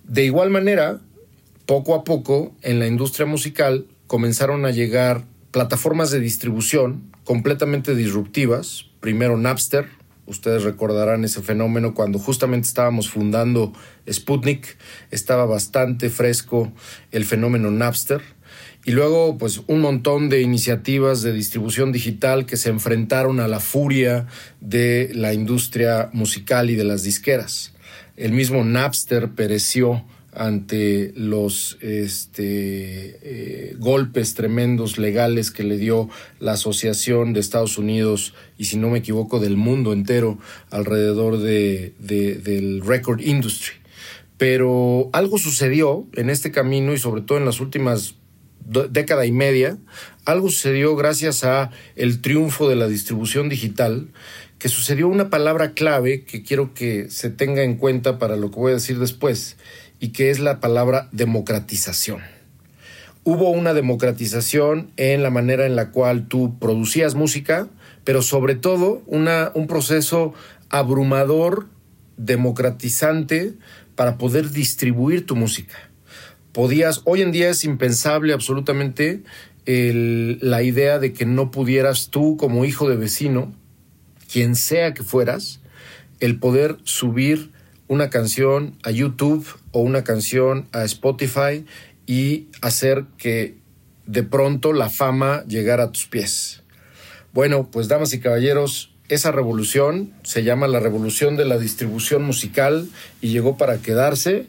De 0.07 0.25
igual 0.25 0.51
manera, 0.51 1.01
poco 1.65 1.95
a 1.95 2.05
poco 2.05 2.55
en 2.61 2.79
la 2.79 2.87
industria 2.87 3.25
musical 3.25 3.87
comenzaron 4.07 4.67
a 4.67 4.71
llegar 4.71 5.25
plataformas 5.53 6.11
de 6.11 6.21
distribución 6.21 7.11
completamente 7.25 7.95
disruptivas. 7.95 8.87
Primero 9.01 9.37
Napster, 9.39 9.87
ustedes 10.27 10.63
recordarán 10.63 11.25
ese 11.25 11.43
fenómeno 11.43 11.95
cuando 11.95 12.19
justamente 12.19 12.67
estábamos 12.67 13.11
fundando 13.11 13.73
Sputnik, 14.11 14.77
estaba 15.11 15.45
bastante 15.47 16.11
fresco 16.11 16.73
el 17.11 17.25
fenómeno 17.25 17.71
Napster. 17.71 18.23
Y 18.87 18.93
luego, 18.93 19.39
pues, 19.39 19.63
un 19.67 19.81
montón 19.81 20.29
de 20.29 20.43
iniciativas 20.43 21.23
de 21.23 21.33
distribución 21.33 21.91
digital 21.91 22.45
que 22.45 22.59
se 22.59 22.69
enfrentaron 22.69 23.41
a 23.41 23.49
la 23.49 23.61
furia 23.61 24.27
de 24.61 25.11
la 25.15 25.33
industria 25.33 26.11
musical 26.13 26.69
y 26.69 26.77
de 26.77 26.85
las 26.85 27.03
disqueras. 27.03 27.73
El 28.17 28.33
mismo 28.33 28.63
Napster 28.63 29.31
pereció 29.31 30.05
ante 30.35 31.12
los 31.16 31.79
este, 31.81 33.18
eh, 33.23 33.77
golpes 33.79 34.35
tremendos 34.35 34.99
legales 34.99 35.51
que 35.51 35.64
le 35.64 35.77
dio 35.77 36.09
la 36.40 36.53
Asociación 36.53 37.33
de 37.33 37.40
Estados 37.40 37.79
Unidos 37.79 38.35
y 38.59 38.64
si 38.64 38.77
no 38.77 38.90
me 38.90 38.99
equivoco 38.99 39.40
del 39.40 39.57
mundo 39.57 39.92
entero 39.92 40.38
alrededor 40.70 41.38
de, 41.38 41.94
del 41.99 42.81
record 42.81 43.20
industry. 43.20 43.75
Pero 44.37 45.11
algo 45.12 45.38
sucedió 45.38 46.07
en 46.14 46.31
este 46.31 46.51
camino 46.51 46.92
y 46.92 46.99
sobre 46.99 47.23
todo 47.23 47.38
en 47.38 47.44
las 47.44 47.61
últimas 47.61 48.16
década 48.90 49.27
y 49.27 49.33
media, 49.33 49.77
algo 50.25 50.49
sucedió 50.49 50.97
gracias 50.97 51.44
a 51.44 51.70
el 51.97 52.20
triunfo 52.20 52.68
de 52.68 52.77
la 52.77 52.88
distribución 52.88 53.49
digital, 53.49 54.09
que 54.59 54.68
sucedió 54.68 55.09
una 55.09 55.29
palabra 55.29 55.73
clave 55.73 56.25
que 56.25 56.42
quiero 56.42 56.73
que 56.73 57.11
se 57.11 57.29
tenga 57.29 57.62
en 57.62 57.77
cuenta 57.77 58.18
para 58.18 58.37
lo 58.37 58.51
que 58.51 58.57
voy 58.57 58.70
a 58.70 58.77
decir 58.77 58.99
después, 58.99 59.57
y 60.01 60.09
que 60.09 60.31
es 60.31 60.39
la 60.39 60.61
palabra 60.61 61.09
democratización. 61.13 62.21
Hubo 63.25 63.51
una 63.51 63.73
democratización 63.73 64.91
en 64.97 65.23
la 65.23 65.31
manera 65.31 65.65
en 65.65 65.77
la 65.77 65.91
cual 65.91 66.29
tú 66.29 66.59
producías 66.59 67.15
música, 67.15 67.69
pero 68.05 68.21
sobre 68.21 68.55
todo 68.55 69.03
una, 69.07 69.51
un 69.55 69.67
proceso 69.67 70.35
abrumador, 70.69 71.69
democratizante 72.17 73.55
para 73.95 74.19
poder 74.19 74.51
distribuir 74.51 75.25
tu 75.25 75.37
música. 75.37 75.75
Podías, 76.53 77.01
hoy 77.05 77.23
en 77.23 77.33
día 77.33 77.51
es 77.51 77.65
impensable 77.65 78.33
absolutamente 78.33 79.23
la 79.67 80.63
idea 80.63 80.99
de 80.99 81.13
que 81.13 81.25
no 81.25 81.51
pudieras 81.51 82.11
tú 82.11 82.37
como 82.37 82.65
hijo 82.65 82.89
de 82.89 82.97
vecino, 82.97 83.55
quien 84.31 84.55
sea 84.55 84.93
que 84.93 85.03
fueras, 85.03 85.61
el 86.21 86.39
poder 86.39 86.77
subir 86.85 87.51
una 87.88 88.11
canción 88.11 88.77
a 88.83 88.90
YouTube 88.90 89.47
o 89.73 89.81
una 89.81 90.05
canción 90.05 90.68
a 90.73 90.85
Spotify 90.85 91.64
y 92.07 92.49
hacer 92.61 93.05
que 93.18 93.57
de 94.07 94.23
pronto 94.23 94.73
la 94.73 94.90
fama 94.90 95.44
llegara 95.47 95.85
a 95.85 95.92
tus 95.92 96.07
pies. 96.07 96.62
Bueno, 97.33 97.68
pues 97.70 97.88
damas 97.88 98.12
y 98.12 98.20
caballeros, 98.20 98.92
esa 99.09 99.33
revolución 99.33 100.12
se 100.23 100.44
llama 100.44 100.66
la 100.66 100.81
revolución 100.81 101.37
de 101.37 101.44
la 101.44 101.59
distribución 101.59 102.23
musical 102.23 102.88
y 103.20 103.29
llegó 103.29 103.57
para 103.57 103.79
quedarse 103.79 104.47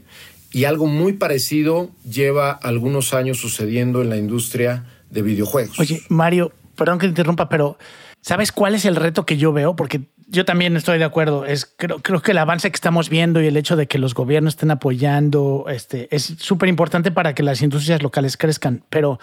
y 0.51 0.65
algo 0.65 0.87
muy 0.87 1.13
parecido 1.13 1.89
lleva 2.09 2.51
algunos 2.51 3.13
años 3.13 3.37
sucediendo 3.37 4.01
en 4.01 4.09
la 4.09 4.17
industria 4.17 4.85
de 5.09 5.21
videojuegos. 5.21 5.79
Oye, 5.79 6.01
Mario, 6.09 6.53
perdón 6.77 6.99
que 6.99 7.07
te 7.07 7.09
interrumpa, 7.09 7.49
pero 7.49 7.77
¿sabes 8.21 8.51
cuál 8.51 8.75
es 8.75 8.85
el 8.85 8.95
reto 8.95 9.25
que 9.25 9.37
yo 9.37 9.51
veo? 9.51 9.75
Porque 9.75 10.01
yo 10.27 10.45
también 10.45 10.75
estoy 10.75 10.97
de 10.97 11.03
acuerdo. 11.03 11.45
Es, 11.45 11.65
creo, 11.65 11.99
creo 11.99 12.21
que 12.21 12.31
el 12.31 12.37
avance 12.37 12.69
que 12.69 12.75
estamos 12.75 13.09
viendo 13.09 13.41
y 13.41 13.47
el 13.47 13.57
hecho 13.57 13.75
de 13.75 13.87
que 13.87 13.99
los 13.99 14.13
gobiernos 14.13 14.53
estén 14.53 14.71
apoyando 14.71 15.65
este, 15.69 16.07
es 16.15 16.35
súper 16.39 16.69
importante 16.69 17.11
para 17.11 17.35
que 17.35 17.43
las 17.43 17.61
industrias 17.61 18.01
locales 18.01 18.37
crezcan. 18.37 18.83
Pero 18.89 19.19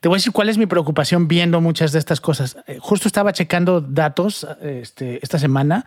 te 0.00 0.08
voy 0.08 0.16
a 0.16 0.18
decir 0.18 0.32
cuál 0.32 0.48
es 0.48 0.58
mi 0.58 0.66
preocupación 0.66 1.28
viendo 1.28 1.60
muchas 1.60 1.92
de 1.92 1.98
estas 1.98 2.20
cosas. 2.20 2.56
Eh, 2.66 2.78
justo 2.80 3.08
estaba 3.08 3.32
checando 3.32 3.80
datos 3.80 4.46
este, 4.62 5.20
esta 5.22 5.38
semana. 5.38 5.86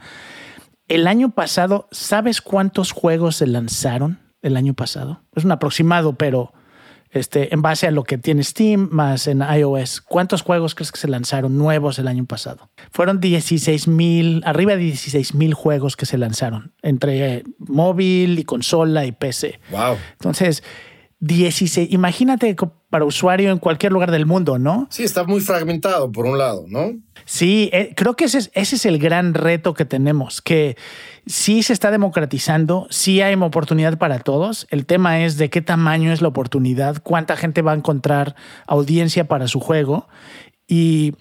El 0.88 1.08
año 1.08 1.30
pasado, 1.30 1.88
¿sabes 1.92 2.42
cuántos 2.42 2.92
juegos 2.92 3.38
se 3.38 3.48
lanzaron 3.48 4.20
el 4.42 4.58
año 4.58 4.74
pasado? 4.74 5.22
Es 5.36 5.46
un 5.46 5.52
aproximado, 5.52 6.14
pero 6.14 6.54
este, 7.12 7.54
en 7.54 7.62
base 7.62 7.88
a 7.88 7.92
lo 7.92 8.04
que 8.04 8.18
tiene 8.18 8.44
Steam 8.44 8.90
más 8.92 9.28
en 9.28 9.42
iOS. 9.42 10.02
¿Cuántos 10.02 10.42
juegos 10.42 10.76
crees 10.76 10.92
que 10.92 11.00
se 11.00 11.08
lanzaron 11.08 11.58
nuevos 11.58 12.00
el 12.00 12.08
año 12.08 12.26
pasado? 12.26 12.70
Fueron 12.92 13.20
16 13.20 13.88
mil, 13.88 14.42
arriba 14.46 14.74
de 14.74 14.84
16 14.84 15.34
mil 15.34 15.54
juegos 15.54 15.96
que 15.96 16.06
se 16.06 16.18
lanzaron 16.18 16.74
entre 16.82 17.44
móvil 17.58 18.40
y 18.40 18.44
consola 18.44 19.06
y 19.06 19.12
PC. 19.12 19.60
Wow. 19.72 19.98
Entonces, 20.14 20.64
16, 21.22 21.92
imagínate 21.92 22.56
para 22.90 23.04
usuario 23.04 23.52
en 23.52 23.58
cualquier 23.58 23.92
lugar 23.92 24.10
del 24.10 24.26
mundo, 24.26 24.58
¿no? 24.58 24.88
Sí, 24.90 25.04
está 25.04 25.26
muy 25.26 25.42
fragmentado 25.42 26.10
por 26.12 26.26
un 26.26 26.38
lado, 26.38 26.66
¿no? 26.68 26.94
Sí, 27.26 27.70
eh, 27.74 27.94
creo 27.96 28.16
que 28.16 28.24
ese 28.26 28.38
es, 28.38 28.52
ese 28.54 28.78
es 28.78 28.86
el 28.86 29.00
gran 29.00 29.34
reto 29.34 29.74
que 29.74 29.84
tenemos, 29.84 30.42
que 30.42 30.78
sí 31.26 31.62
se 31.62 31.74
está 31.74 31.92
democratizando, 31.92 32.88
sí 32.90 33.22
hay 33.22 33.36
oportunidad 33.36 33.98
para 33.98 34.20
todos. 34.20 34.66
El 34.72 34.86
tema 34.86 35.22
es 35.26 35.38
de 35.38 35.50
qué 35.50 35.62
tamaño 35.62 36.14
es 36.14 36.22
la 36.22 36.30
oportunidad, 36.30 37.02
cuánta 37.04 37.36
gente 37.36 37.62
va 37.62 37.74
a 37.74 37.76
encontrar 37.76 38.36
audiencia 38.66 39.28
para 39.28 39.50
su 39.50 39.60
juego. 39.60 40.08
Y 40.68 41.16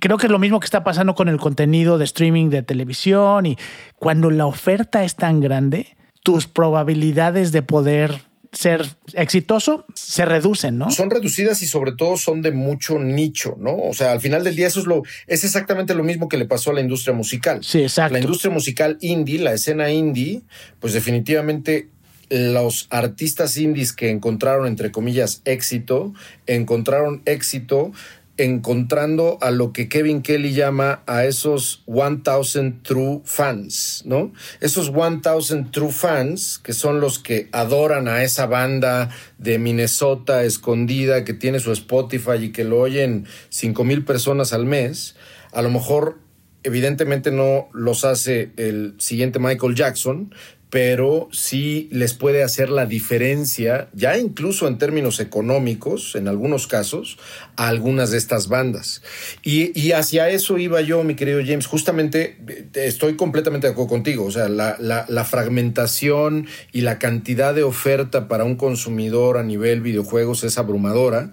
creo 0.00 0.18
que 0.18 0.26
es 0.26 0.32
lo 0.32 0.38
mismo 0.40 0.58
que 0.58 0.66
está 0.66 0.82
pasando 0.82 1.14
con 1.14 1.28
el 1.28 1.38
contenido 1.38 1.98
de 1.98 2.04
streaming 2.04 2.50
de 2.50 2.62
televisión 2.62 3.46
y 3.46 3.56
cuando 3.96 4.30
la 4.30 4.46
oferta 4.46 5.04
es 5.04 5.14
tan 5.14 5.40
grande, 5.40 5.96
tus 6.22 6.46
probabilidades 6.46 7.52
de 7.52 7.62
poder 7.62 8.27
ser 8.52 8.86
exitoso 9.14 9.84
se 9.94 10.24
reducen, 10.24 10.78
¿no? 10.78 10.90
Son 10.90 11.10
reducidas 11.10 11.62
y 11.62 11.66
sobre 11.66 11.92
todo 11.92 12.16
son 12.16 12.42
de 12.42 12.50
mucho 12.50 12.98
nicho, 12.98 13.56
¿no? 13.58 13.76
O 13.76 13.92
sea, 13.92 14.12
al 14.12 14.20
final 14.20 14.44
del 14.44 14.56
día 14.56 14.66
eso 14.66 14.80
es 14.80 14.86
lo 14.86 15.02
es 15.26 15.44
exactamente 15.44 15.94
lo 15.94 16.04
mismo 16.04 16.28
que 16.28 16.38
le 16.38 16.46
pasó 16.46 16.70
a 16.70 16.74
la 16.74 16.80
industria 16.80 17.14
musical. 17.14 17.62
Sí, 17.62 17.82
exacto. 17.82 18.14
La 18.14 18.20
industria 18.20 18.52
musical 18.52 18.98
indie, 19.00 19.38
la 19.38 19.52
escena 19.52 19.90
indie, 19.90 20.42
pues 20.80 20.92
definitivamente 20.92 21.88
los 22.30 22.86
artistas 22.90 23.56
indies 23.56 23.92
que 23.92 24.10
encontraron 24.10 24.66
entre 24.66 24.90
comillas 24.90 25.40
éxito, 25.44 26.12
encontraron 26.46 27.22
éxito 27.24 27.92
encontrando 28.38 29.36
a 29.40 29.50
lo 29.50 29.72
que 29.72 29.88
Kevin 29.88 30.22
Kelly 30.22 30.54
llama 30.54 31.02
a 31.06 31.24
esos 31.24 31.82
1000 31.86 32.82
true 32.82 33.20
fans, 33.24 34.02
¿no? 34.06 34.32
Esos 34.60 34.92
1000 34.92 35.70
true 35.70 35.90
fans, 35.90 36.58
que 36.58 36.72
son 36.72 37.00
los 37.00 37.18
que 37.18 37.48
adoran 37.52 38.08
a 38.08 38.22
esa 38.22 38.46
banda 38.46 39.10
de 39.38 39.58
Minnesota 39.58 40.44
escondida 40.44 41.24
que 41.24 41.34
tiene 41.34 41.58
su 41.58 41.72
Spotify 41.72 42.36
y 42.40 42.52
que 42.52 42.64
lo 42.64 42.78
oyen 42.78 43.26
5 43.50 43.84
mil 43.84 44.04
personas 44.04 44.52
al 44.52 44.64
mes, 44.64 45.16
a 45.52 45.60
lo 45.60 45.70
mejor 45.70 46.18
evidentemente 46.62 47.30
no 47.30 47.68
los 47.72 48.04
hace 48.04 48.52
el 48.56 48.94
siguiente 48.98 49.38
Michael 49.38 49.74
Jackson, 49.74 50.34
pero 50.70 51.28
sí 51.32 51.88
les 51.90 52.12
puede 52.12 52.42
hacer 52.42 52.68
la 52.68 52.84
diferencia, 52.84 53.88
ya 53.94 54.18
incluso 54.18 54.68
en 54.68 54.76
términos 54.76 55.18
económicos, 55.18 56.14
en 56.14 56.28
algunos 56.28 56.66
casos, 56.66 57.18
a 57.56 57.68
algunas 57.68 58.10
de 58.10 58.18
estas 58.18 58.48
bandas. 58.48 59.02
Y, 59.42 59.92
hacia 59.92 60.28
eso 60.28 60.58
iba 60.58 60.82
yo, 60.82 61.02
mi 61.04 61.14
querido 61.14 61.40
James. 61.44 61.66
Justamente 61.66 62.36
eh, 62.46 62.68
estoy 62.74 63.16
completamente 63.16 63.66
de 63.66 63.72
acuerdo 63.72 63.88
contigo. 63.88 64.26
O 64.26 64.30
sea, 64.30 64.48
la, 64.48 64.76
la 64.78 65.24
fragmentación 65.24 66.46
y 66.72 66.82
la 66.82 66.98
cantidad 66.98 67.54
de 67.54 67.62
oferta 67.62 68.28
para 68.28 68.44
un 68.44 68.56
consumidor 68.56 69.38
a 69.38 69.42
nivel 69.42 69.80
videojuegos 69.80 70.44
es 70.44 70.58
abrumadora, 70.58 71.32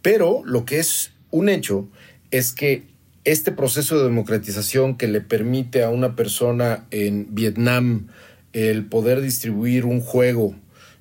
pero 0.00 0.42
lo 0.46 0.64
que 0.64 0.78
es 0.78 1.12
un 1.30 1.50
hecho 1.50 1.88
es 2.30 2.52
que 2.52 2.88
este 3.24 3.52
proceso 3.52 3.98
de 3.98 4.04
democratización 4.04 4.96
que 4.96 5.06
le 5.06 5.20
permite 5.20 5.82
a 5.82 5.90
una 5.90 6.16
persona 6.16 6.86
en 6.90 7.34
Vietnam, 7.34 8.08
el 8.52 8.84
poder 8.84 9.20
distribuir 9.20 9.84
un 9.84 10.00
juego. 10.00 10.54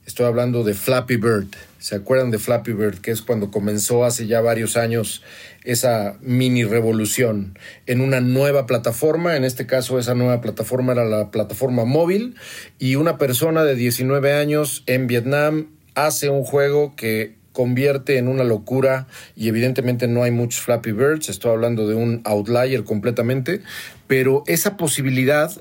Estoy 0.05 0.25
hablando 0.25 0.63
de 0.63 0.73
Flappy 0.73 1.17
Bird. 1.17 1.47
¿Se 1.77 1.95
acuerdan 1.95 2.31
de 2.31 2.39
Flappy 2.39 2.73
Bird? 2.73 2.99
Que 2.99 3.11
es 3.11 3.21
cuando 3.21 3.51
comenzó 3.51 4.05
hace 4.05 4.27
ya 4.27 4.41
varios 4.41 4.75
años 4.75 5.21
esa 5.63 6.17
mini 6.21 6.63
revolución 6.63 7.57
en 7.85 8.01
una 8.01 8.19
nueva 8.19 8.65
plataforma. 8.65 9.35
En 9.35 9.43
este 9.43 9.65
caso, 9.67 9.99
esa 9.99 10.15
nueva 10.15 10.41
plataforma 10.41 10.93
era 10.93 11.05
la 11.05 11.31
plataforma 11.31 11.85
móvil. 11.85 12.35
Y 12.79 12.95
una 12.95 13.17
persona 13.17 13.63
de 13.63 13.75
19 13.75 14.33
años 14.33 14.83
en 14.87 15.07
Vietnam 15.07 15.67
hace 15.95 16.29
un 16.29 16.43
juego 16.43 16.95
que 16.95 17.35
convierte 17.51 18.17
en 18.17 18.27
una 18.27 18.43
locura 18.43 19.07
y 19.35 19.47
evidentemente 19.47 20.07
no 20.07 20.23
hay 20.23 20.31
muchos 20.31 20.61
Flappy 20.61 20.91
Birds, 20.91 21.27
estoy 21.29 21.51
hablando 21.51 21.87
de 21.87 21.95
un 21.95 22.21
outlier 22.23 22.83
completamente, 22.83 23.61
pero 24.07 24.43
esa 24.47 24.77
posibilidad 24.77 25.51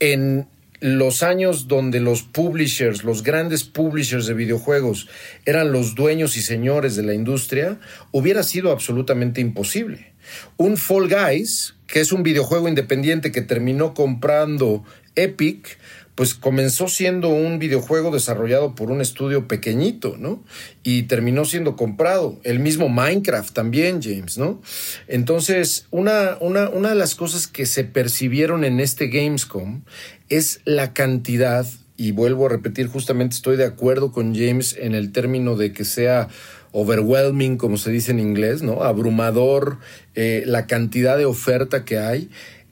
en 0.00 0.48
los 0.80 1.22
años 1.22 1.66
donde 1.68 2.00
los 2.00 2.22
publishers, 2.22 3.04
los 3.04 3.22
grandes 3.22 3.64
publishers 3.64 4.26
de 4.26 4.34
videojuegos 4.34 5.08
eran 5.44 5.72
los 5.72 5.94
dueños 5.94 6.36
y 6.36 6.42
señores 6.42 6.94
de 6.96 7.02
la 7.02 7.14
industria, 7.14 7.80
hubiera 8.12 8.42
sido 8.42 8.70
absolutamente 8.70 9.40
imposible. 9.40 10.12
Un 10.56 10.76
Fall 10.76 11.08
Guys, 11.08 11.74
que 11.86 12.00
es 12.00 12.12
un 12.12 12.22
videojuego 12.22 12.68
independiente 12.68 13.32
que 13.32 13.42
terminó 13.42 13.94
comprando 13.94 14.84
Epic, 15.16 15.78
pues 16.18 16.34
comenzó 16.34 16.88
siendo 16.88 17.28
un 17.28 17.60
videojuego 17.60 18.10
desarrollado 18.10 18.74
por 18.74 18.90
un 18.90 19.00
estudio 19.00 19.46
pequeñito, 19.46 20.16
¿no? 20.18 20.42
Y 20.82 21.04
terminó 21.04 21.44
siendo 21.44 21.76
comprado. 21.76 22.40
El 22.42 22.58
mismo 22.58 22.88
Minecraft 22.88 23.54
también, 23.54 24.02
James, 24.02 24.36
¿no? 24.36 24.60
Entonces, 25.06 25.86
una, 25.92 26.36
una, 26.40 26.70
una 26.70 26.88
de 26.88 26.96
las 26.96 27.14
cosas 27.14 27.46
que 27.46 27.66
se 27.66 27.84
percibieron 27.84 28.64
en 28.64 28.80
este 28.80 29.06
Gamescom 29.06 29.82
es 30.28 30.60
la 30.64 30.92
cantidad, 30.92 31.64
y 31.96 32.10
vuelvo 32.10 32.46
a 32.46 32.48
repetir, 32.48 32.88
justamente 32.88 33.36
estoy 33.36 33.56
de 33.56 33.66
acuerdo 33.66 34.10
con 34.10 34.34
James 34.34 34.76
en 34.76 34.96
el 34.96 35.12
término 35.12 35.54
de 35.54 35.72
que 35.72 35.84
sea 35.84 36.26
overwhelming, 36.72 37.58
como 37.58 37.76
se 37.76 37.92
dice 37.92 38.10
en 38.10 38.18
inglés, 38.18 38.62
¿no? 38.62 38.82
Abrumador, 38.82 39.78
eh, 40.16 40.42
la 40.46 40.66
cantidad 40.66 41.16
de 41.16 41.26
oferta 41.26 41.84
que 41.84 42.00
hay, 42.00 42.28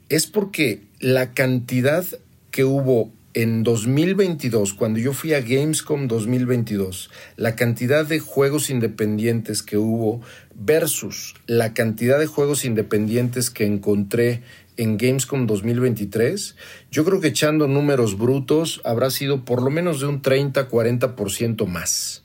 es 0.09 0.27
porque 0.27 0.81
la 0.99 1.33
cantidad 1.33 2.03
que 2.51 2.65
hubo 2.65 3.15
en 3.37 3.61
2022, 3.61 4.73
cuando 4.73 4.97
yo 4.97 5.13
fui 5.13 5.35
a 5.35 5.41
Gamescom 5.41 6.07
2022, 6.07 7.11
la 7.35 7.55
cantidad 7.55 8.03
de 8.03 8.17
juegos 8.19 8.71
independientes 8.71 9.61
que 9.61 9.77
hubo 9.77 10.21
versus 10.55 11.35
la 11.45 11.75
cantidad 11.75 12.17
de 12.17 12.25
juegos 12.25 12.65
independientes 12.65 13.51
que 13.51 13.67
encontré 13.67 14.41
en 14.75 14.97
Gamescom 14.97 15.45
2023, 15.45 16.55
yo 16.89 17.05
creo 17.05 17.21
que 17.21 17.27
echando 17.27 17.67
números 17.67 18.17
brutos 18.17 18.81
habrá 18.83 19.11
sido 19.11 19.45
por 19.45 19.61
lo 19.61 19.69
menos 19.69 19.99
de 19.99 20.07
un 20.07 20.23
30-40% 20.23 21.67
más. 21.67 22.23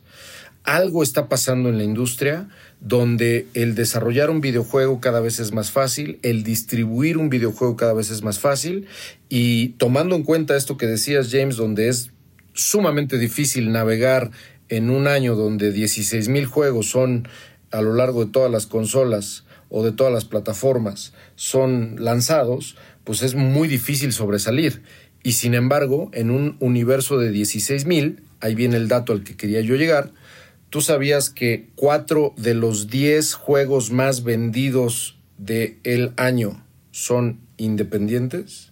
Algo 0.64 1.02
está 1.02 1.28
pasando 1.28 1.68
en 1.68 1.76
la 1.76 1.84
industria 1.84 2.48
donde 2.82 3.46
el 3.54 3.76
desarrollar 3.76 4.28
un 4.28 4.40
videojuego 4.40 5.00
cada 5.00 5.20
vez 5.20 5.38
es 5.38 5.52
más 5.52 5.70
fácil, 5.70 6.18
el 6.22 6.42
distribuir 6.42 7.16
un 7.16 7.30
videojuego 7.30 7.76
cada 7.76 7.92
vez 7.92 8.10
es 8.10 8.22
más 8.22 8.40
fácil 8.40 8.86
y 9.28 9.68
tomando 9.78 10.16
en 10.16 10.24
cuenta 10.24 10.56
esto 10.56 10.76
que 10.76 10.88
decías 10.88 11.28
James, 11.30 11.56
donde 11.56 11.88
es 11.88 12.10
sumamente 12.54 13.18
difícil 13.18 13.70
navegar 13.70 14.32
en 14.68 14.90
un 14.90 15.06
año 15.06 15.36
donde 15.36 15.70
16 15.70 16.28
mil 16.28 16.46
juegos 16.46 16.90
son 16.90 17.28
a 17.70 17.82
lo 17.82 17.94
largo 17.94 18.24
de 18.24 18.32
todas 18.32 18.50
las 18.50 18.66
consolas 18.66 19.44
o 19.68 19.84
de 19.84 19.92
todas 19.92 20.12
las 20.12 20.24
plataformas 20.24 21.14
son 21.36 21.96
lanzados, 21.98 22.76
pues 23.04 23.22
es 23.22 23.34
muy 23.36 23.68
difícil 23.68 24.12
sobresalir. 24.12 24.82
Y 25.22 25.32
sin 25.32 25.54
embargo, 25.54 26.10
en 26.12 26.32
un 26.32 26.56
universo 26.58 27.16
de 27.16 27.30
16 27.30 27.86
mil, 27.86 28.22
ahí 28.40 28.56
viene 28.56 28.76
el 28.76 28.88
dato 28.88 29.12
al 29.12 29.22
que 29.22 29.36
quería 29.36 29.60
yo 29.60 29.76
llegar, 29.76 30.12
¿Tú 30.72 30.80
sabías 30.80 31.28
que 31.28 31.68
cuatro 31.74 32.32
de 32.38 32.54
los 32.54 32.88
diez 32.88 33.34
juegos 33.34 33.90
más 33.90 34.24
vendidos 34.24 35.18
del 35.36 35.78
el 35.84 36.14
año 36.16 36.64
son 36.92 37.40
independientes? 37.58 38.71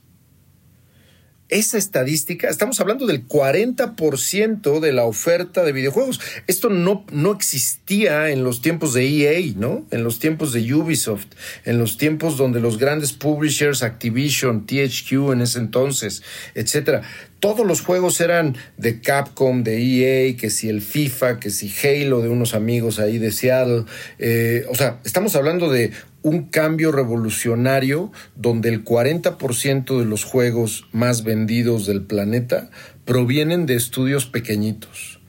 Esa 1.50 1.78
estadística, 1.78 2.48
estamos 2.48 2.80
hablando 2.80 3.06
del 3.06 3.26
40% 3.26 4.80
de 4.80 4.92
la 4.92 5.04
oferta 5.04 5.62
de 5.64 5.72
videojuegos. 5.72 6.20
Esto 6.46 6.70
no, 6.70 7.04
no 7.12 7.32
existía 7.32 8.30
en 8.30 8.44
los 8.44 8.62
tiempos 8.62 8.94
de 8.94 9.06
EA, 9.06 9.52
¿no? 9.56 9.84
En 9.90 10.04
los 10.04 10.18
tiempos 10.18 10.52
de 10.52 10.74
Ubisoft, 10.74 11.26
en 11.64 11.78
los 11.78 11.98
tiempos 11.98 12.36
donde 12.36 12.60
los 12.60 12.78
grandes 12.78 13.12
publishers, 13.12 13.82
Activision, 13.82 14.66
THQ 14.66 15.32
en 15.32 15.42
ese 15.42 15.58
entonces, 15.58 16.22
etcétera. 16.54 17.02
Todos 17.40 17.66
los 17.66 17.80
juegos 17.80 18.20
eran 18.20 18.56
de 18.76 19.00
Capcom, 19.00 19.62
de 19.64 19.78
EA, 19.78 20.36
que 20.36 20.50
si 20.50 20.68
el 20.68 20.82
FIFA, 20.82 21.40
que 21.40 21.48
si 21.48 21.72
Halo 21.82 22.20
de 22.20 22.28
unos 22.28 22.52
amigos 22.52 22.98
ahí 22.98 23.16
de 23.16 23.32
Seattle. 23.32 23.84
Eh, 24.18 24.66
o 24.68 24.74
sea, 24.74 25.00
estamos 25.04 25.34
hablando 25.36 25.70
de 25.70 25.90
un 26.22 26.44
cambio 26.44 26.92
revolucionario 26.92 28.12
donde 28.36 28.68
el 28.68 28.84
40% 28.84 29.98
de 29.98 30.04
los 30.04 30.24
juegos 30.24 30.86
más 30.92 31.24
vendidos 31.24 31.86
del 31.86 32.02
planeta 32.02 32.70
provienen 33.04 33.66
de 33.66 33.76
estudios 33.76 34.26
pequeñitos. 34.26 35.20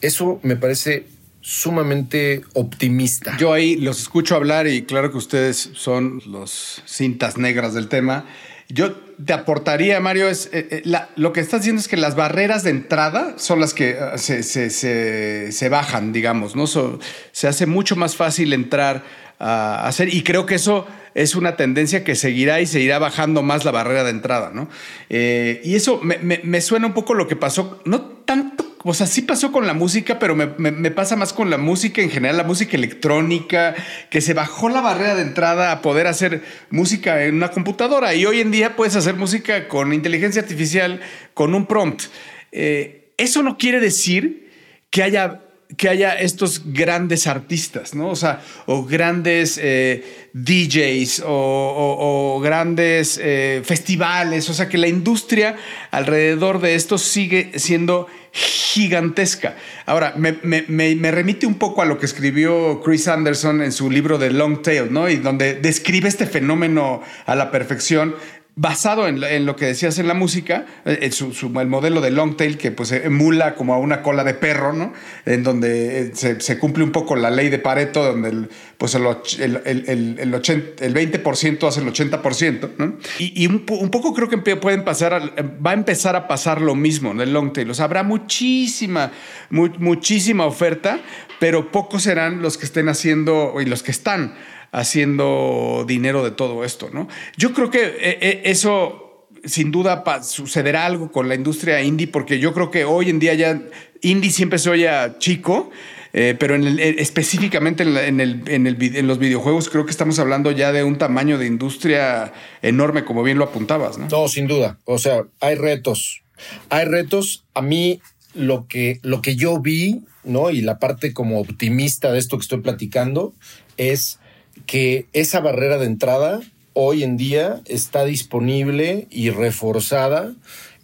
Eso 0.00 0.38
me 0.42 0.56
parece 0.56 1.06
sumamente 1.40 2.42
optimista. 2.54 3.36
Yo 3.38 3.52
ahí 3.52 3.76
los 3.76 4.00
escucho 4.00 4.34
hablar 4.34 4.66
y 4.66 4.84
claro 4.84 5.10
que 5.10 5.18
ustedes 5.18 5.70
son 5.74 6.22
los 6.26 6.82
cintas 6.86 7.36
negras 7.36 7.74
del 7.74 7.88
tema. 7.88 8.24
Yo 8.68 8.94
te 9.24 9.34
aportaría, 9.34 10.00
Mario, 10.00 10.28
es 10.28 10.48
eh, 10.52 10.82
eh, 10.84 11.00
lo 11.16 11.32
que 11.34 11.40
estás 11.40 11.60
diciendo 11.60 11.80
es 11.80 11.88
que 11.88 11.98
las 11.98 12.16
barreras 12.16 12.64
de 12.64 12.70
entrada 12.70 13.34
son 13.36 13.60
las 13.60 13.74
que 13.74 13.98
ah, 14.00 14.16
se, 14.16 14.42
se, 14.42 15.68
bajan, 15.68 16.12
digamos, 16.12 16.56
¿no? 16.56 16.66
se 16.66 17.46
hace 17.46 17.66
mucho 17.66 17.94
más 17.94 18.16
fácil 18.16 18.54
entrar 18.54 19.04
a 19.38 19.86
hacer. 19.86 20.12
Y 20.12 20.22
creo 20.22 20.46
que 20.46 20.54
eso 20.56 20.86
es 21.14 21.36
una 21.36 21.56
tendencia 21.56 22.04
que 22.04 22.14
seguirá 22.14 22.60
y 22.60 22.66
seguirá 22.66 22.98
bajando 22.98 23.42
más 23.42 23.64
la 23.64 23.70
barrera 23.70 24.04
de 24.04 24.10
entrada, 24.10 24.50
¿no? 24.52 24.68
Eh, 25.08 25.60
y 25.64 25.76
eso 25.76 26.00
me, 26.02 26.60
suena 26.60 26.86
un 26.88 26.92
poco 26.92 27.14
lo 27.14 27.28
que 27.28 27.36
pasó, 27.36 27.80
no 27.84 28.00
tanto, 28.02 28.76
o 28.82 28.94
sea, 28.94 29.06
sí 29.06 29.22
pasó 29.22 29.52
con 29.52 29.66
la 29.66 29.74
música, 29.74 30.18
pero 30.18 30.34
me, 30.34 30.90
pasa 30.90 31.14
más 31.14 31.32
con 31.32 31.50
la 31.50 31.56
música 31.56 32.02
en 32.02 32.10
general, 32.10 32.36
la 32.36 32.44
música 32.44 32.76
electrónica, 32.76 33.74
que 34.10 34.20
se 34.20 34.34
bajó 34.34 34.68
la 34.68 34.80
barrera 34.80 35.14
de 35.14 35.22
entrada 35.22 35.72
a 35.72 35.82
poder 35.82 36.06
hacer 36.06 36.42
música 36.70 37.24
en 37.24 37.36
una 37.36 37.50
computadora. 37.50 38.14
Y 38.14 38.26
hoy 38.26 38.40
en 38.40 38.50
día 38.50 38.76
puedes 38.76 38.96
hacer 38.96 39.14
música 39.14 39.68
con 39.68 39.92
inteligencia 39.92 40.42
artificial, 40.42 41.00
con 41.32 41.54
un 41.54 41.66
prompt. 41.66 42.02
Eh, 42.50 43.12
eso 43.16 43.42
no 43.42 43.56
quiere 43.56 43.80
decir 43.80 44.50
que 44.90 45.02
haya 45.02 45.43
que 45.76 45.88
haya 45.88 46.14
estos 46.14 46.62
grandes 46.72 47.26
artistas, 47.26 47.94
¿no? 47.94 48.08
O 48.08 48.16
sea, 48.16 48.42
o 48.66 48.84
grandes 48.84 49.58
eh, 49.62 50.28
DJs 50.32 51.22
o, 51.26 52.40
grandes 52.42 53.18
eh, 53.22 53.62
festivales, 53.64 54.48
o 54.50 54.54
sea, 54.54 54.68
que 54.68 54.78
la 54.78 54.88
industria 54.88 55.56
alrededor 55.90 56.60
de 56.60 56.74
esto 56.74 56.98
sigue 56.98 57.52
siendo 57.56 58.06
gigantesca. 58.32 59.56
Ahora, 59.86 60.14
me, 60.16 60.32
me, 60.42 61.10
remite 61.12 61.46
un 61.46 61.54
poco 61.54 61.82
a 61.82 61.84
lo 61.84 61.98
que 61.98 62.06
escribió 62.06 62.80
Chris 62.82 63.06
Anderson 63.06 63.62
en 63.62 63.70
su 63.70 63.90
libro 63.90 64.18
de 64.18 64.30
Long 64.30 64.60
Tail, 64.60 64.92
¿no? 64.92 65.08
Y 65.08 65.16
donde 65.16 65.54
describe 65.54 66.08
este 66.08 66.26
fenómeno 66.26 67.00
a 67.26 67.36
la 67.36 67.52
perfección 67.52 68.16
basado 68.56 69.08
en, 69.08 69.46
lo 69.46 69.56
que 69.56 69.66
decías 69.66 69.98
en 69.98 70.06
la 70.06 70.14
música, 70.14 70.64
eh, 70.84 71.10
el 71.10 71.66
modelo 71.66 72.00
de 72.00 72.10
long 72.12 72.36
tail 72.36 72.56
que 72.56 72.70
pues 72.70 72.92
emula 72.92 73.56
como 73.56 73.74
a 73.74 73.78
una 73.78 74.00
cola 74.00 74.22
de 74.22 74.34
perro, 74.34 74.72
¿no? 74.72 74.92
En 75.26 75.42
donde 75.42 76.12
eh, 76.12 76.12
se, 76.14 76.58
cumple 76.58 76.84
un 76.84 76.92
poco 76.92 77.16
la 77.16 77.30
ley 77.30 77.48
de 77.48 77.58
Pareto, 77.58 78.04
donde 78.04 78.28
el, 78.28 78.48
pues 78.78 78.94
el, 78.94 79.06
el, 79.40 80.18
el 80.20 80.32
20% 80.32 81.66
hace 81.66 81.80
el 81.80 81.86
80%, 81.86 82.70
¿no? 82.78 82.96
Y, 83.18 83.46
un, 83.48 83.64
poco 83.64 84.14
creo 84.14 84.28
que 84.28 84.38
pueden 84.56 84.84
pasar, 84.84 85.34
va 85.64 85.72
a 85.72 85.74
empezar 85.74 86.14
a 86.14 86.28
pasar 86.28 86.60
lo 86.60 86.76
mismo 86.76 87.10
en 87.10 87.20
el 87.20 87.32
long 87.32 87.52
tail. 87.52 87.70
O 87.70 87.74
sea, 87.74 87.86
habrá 87.86 88.04
muchísima, 88.04 89.10
muchísima 89.50 90.46
oferta, 90.46 91.00
pero 91.40 91.72
pocos 91.72 92.04
serán 92.04 92.40
los 92.40 92.56
que 92.56 92.66
estén 92.66 92.88
haciendo 92.88 93.54
y 93.60 93.64
los 93.64 93.82
que 93.82 93.90
están 93.90 94.34
haciendo 94.74 95.84
dinero 95.86 96.24
de 96.24 96.32
todo 96.32 96.64
esto, 96.64 96.90
¿no? 96.92 97.08
Yo 97.36 97.52
creo 97.54 97.70
que 97.70 97.84
eh, 97.84 98.18
eh, 98.20 98.42
eso 98.46 99.28
sin 99.44 99.70
duda 99.70 100.02
sucederá 100.22 100.84
algo 100.84 101.12
con 101.12 101.28
la 101.28 101.36
industria 101.36 101.80
indie, 101.82 102.08
porque 102.08 102.40
yo 102.40 102.52
creo 102.52 102.70
que 102.70 102.84
hoy 102.84 103.08
en 103.08 103.20
día 103.20 103.34
ya 103.34 103.62
indie 104.02 104.30
siempre 104.30 104.58
se 104.58 104.70
oye 104.70 104.90
chico, 105.18 105.70
eh, 106.12 106.34
pero 106.38 106.56
en 106.56 106.78
específicamente 106.78 107.84
en, 107.84 108.20
en, 108.20 109.06
los 109.06 109.18
videojuegos 109.18 109.68
creo 109.68 109.84
que 109.84 109.90
estamos 109.90 110.18
hablando 110.18 110.50
ya 110.50 110.72
de 110.72 110.82
un 110.82 110.98
tamaño 110.98 111.38
de 111.38 111.46
industria 111.46 112.32
enorme, 112.62 113.04
como 113.04 113.22
bien 113.22 113.38
lo 113.38 113.44
apuntabas, 113.44 113.98
¿no? 113.98 114.08
No, 114.08 114.28
sin 114.28 114.46
duda. 114.46 114.78
O 114.84 114.98
sea, 114.98 115.24
hay 115.40 115.54
retos. 115.54 116.22
Hay 116.68 116.86
retos. 116.86 117.44
A 117.54 117.62
mí 117.62 118.00
lo 118.32 118.66
que, 118.66 118.98
lo 119.02 119.22
que 119.22 119.36
yo 119.36 119.60
vi, 119.60 120.02
¿no? 120.24 120.50
Y 120.50 120.62
la 120.62 120.78
parte 120.78 121.12
como 121.12 121.38
optimista 121.38 122.12
de 122.12 122.18
esto 122.18 122.38
que 122.38 122.42
estoy 122.42 122.60
platicando 122.60 123.34
es 123.76 124.18
que 124.66 125.06
esa 125.12 125.40
barrera 125.40 125.78
de 125.78 125.86
entrada 125.86 126.40
hoy 126.72 127.04
en 127.04 127.16
día 127.16 127.60
está 127.66 128.04
disponible 128.04 129.06
y 129.10 129.30
reforzada 129.30 130.34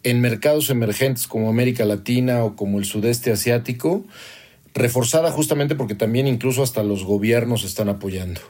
en 0.03 0.21
mercados 0.21 0.71
emergentes 0.71 1.27
como 1.27 1.51
América 1.51 1.85
Latina 1.85 2.45
o 2.45 2.57
como 2.57 2.79
el 2.79 2.85
sudeste 2.85 3.33
asiático, 3.33 4.05
reforzada 4.73 5.31
justamente 5.31 5.75
porque 5.75 5.95
también 5.95 6.27
incluso 6.27 6.63
hasta 6.63 6.83
los 6.83 7.05
gobiernos 7.05 7.65
están 7.65 7.89
apoyando. 7.89 8.41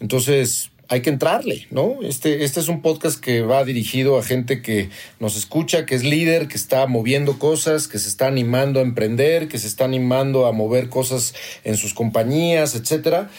Entonces, 0.00 0.70
hay 0.88 1.00
que 1.00 1.10
entrarle, 1.10 1.66
¿no? 1.70 1.98
Este, 2.02 2.44
este 2.44 2.60
es 2.60 2.68
un 2.68 2.82
podcast 2.82 3.20
que 3.20 3.42
va 3.42 3.64
dirigido 3.64 4.18
a 4.18 4.22
gente 4.22 4.60
que 4.60 4.90
nos 5.20 5.36
escucha, 5.36 5.86
que 5.86 5.94
es 5.94 6.02
líder, 6.02 6.48
que 6.48 6.56
está 6.56 6.86
moviendo 6.86 7.38
cosas, 7.38 7.88
que 7.88 7.98
se 7.98 8.08
está 8.08 8.26
animando 8.26 8.80
a 8.80 8.82
emprender, 8.82 9.48
que 9.48 9.58
se 9.58 9.66
está 9.66 9.84
animando 9.84 10.46
a 10.46 10.52
mover 10.52 10.88
cosas 10.88 11.34
en 11.62 11.76
sus 11.76 11.94
compañías, 11.94 12.74
etcétera 12.74 13.30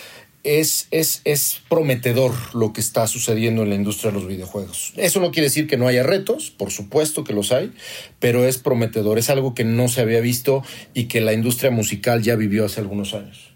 es, 0.45 0.87
es, 0.91 1.61
prometedor 1.67 2.31
lo 2.53 2.71
que 2.71 2.81
está 2.81 3.07
sucediendo 3.07 3.63
en 3.63 3.69
la 3.69 3.75
industria 3.75 4.11
de 4.11 4.19
los 4.19 4.27
videojuegos. 4.27 4.93
Eso 4.95 5.19
no 5.19 5.31
quiere 5.31 5.47
decir 5.47 5.67
que 5.67 5.77
no 5.77 5.87
haya 5.87 6.03
retos, 6.03 6.51
por 6.51 6.71
supuesto 6.71 7.23
que 7.23 7.33
los 7.33 7.51
hay, 7.51 7.73
pero 8.19 8.45
es 8.45 8.57
prometedor, 8.57 9.17
es 9.17 9.29
algo 9.29 9.55
que 9.55 9.63
no 9.63 9.87
se 9.87 10.01
había 10.01 10.21
visto 10.21 10.63
y 10.93 11.05
que 11.05 11.21
la 11.21 11.33
industria 11.33 11.71
musical 11.71 12.21
ya 12.21 12.35
vivió 12.35 12.65
hace 12.65 12.79
algunos 12.79 13.13
años. 13.13 13.55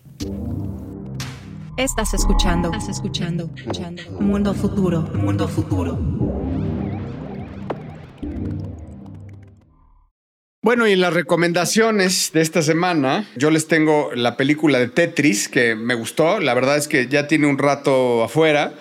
Estás 1.78 2.14
escuchando, 2.14 2.72
estás 2.74 2.90
escuchando, 2.90 3.50
escuchando. 3.56 4.02
Mundo 4.20 4.54
futuro, 4.54 5.02
mundo 5.14 5.48
futuro. 5.48 5.98
Bueno, 10.62 10.86
y 10.90 10.92
en 10.92 11.00
las 11.00 11.14
recomendaciones 11.14 12.32
de 12.34 12.42
esta 12.42 12.62
semana, 12.62 13.30
yo 13.38 13.50
les 13.50 13.70
tengo 13.70 14.12
la 14.14 14.36
película 14.36 14.78
de 14.78 14.90
Tetris 14.90 15.48
que 15.48 15.74
me 15.76 15.96
gustó. 15.96 16.42
La 16.42 16.54
verdad 16.54 16.76
es 16.76 16.90
que 16.90 17.08
ya 17.08 17.28
tiene 17.28 17.48
un 17.48 17.58
rato 17.58 18.26
afuera, 18.26 18.74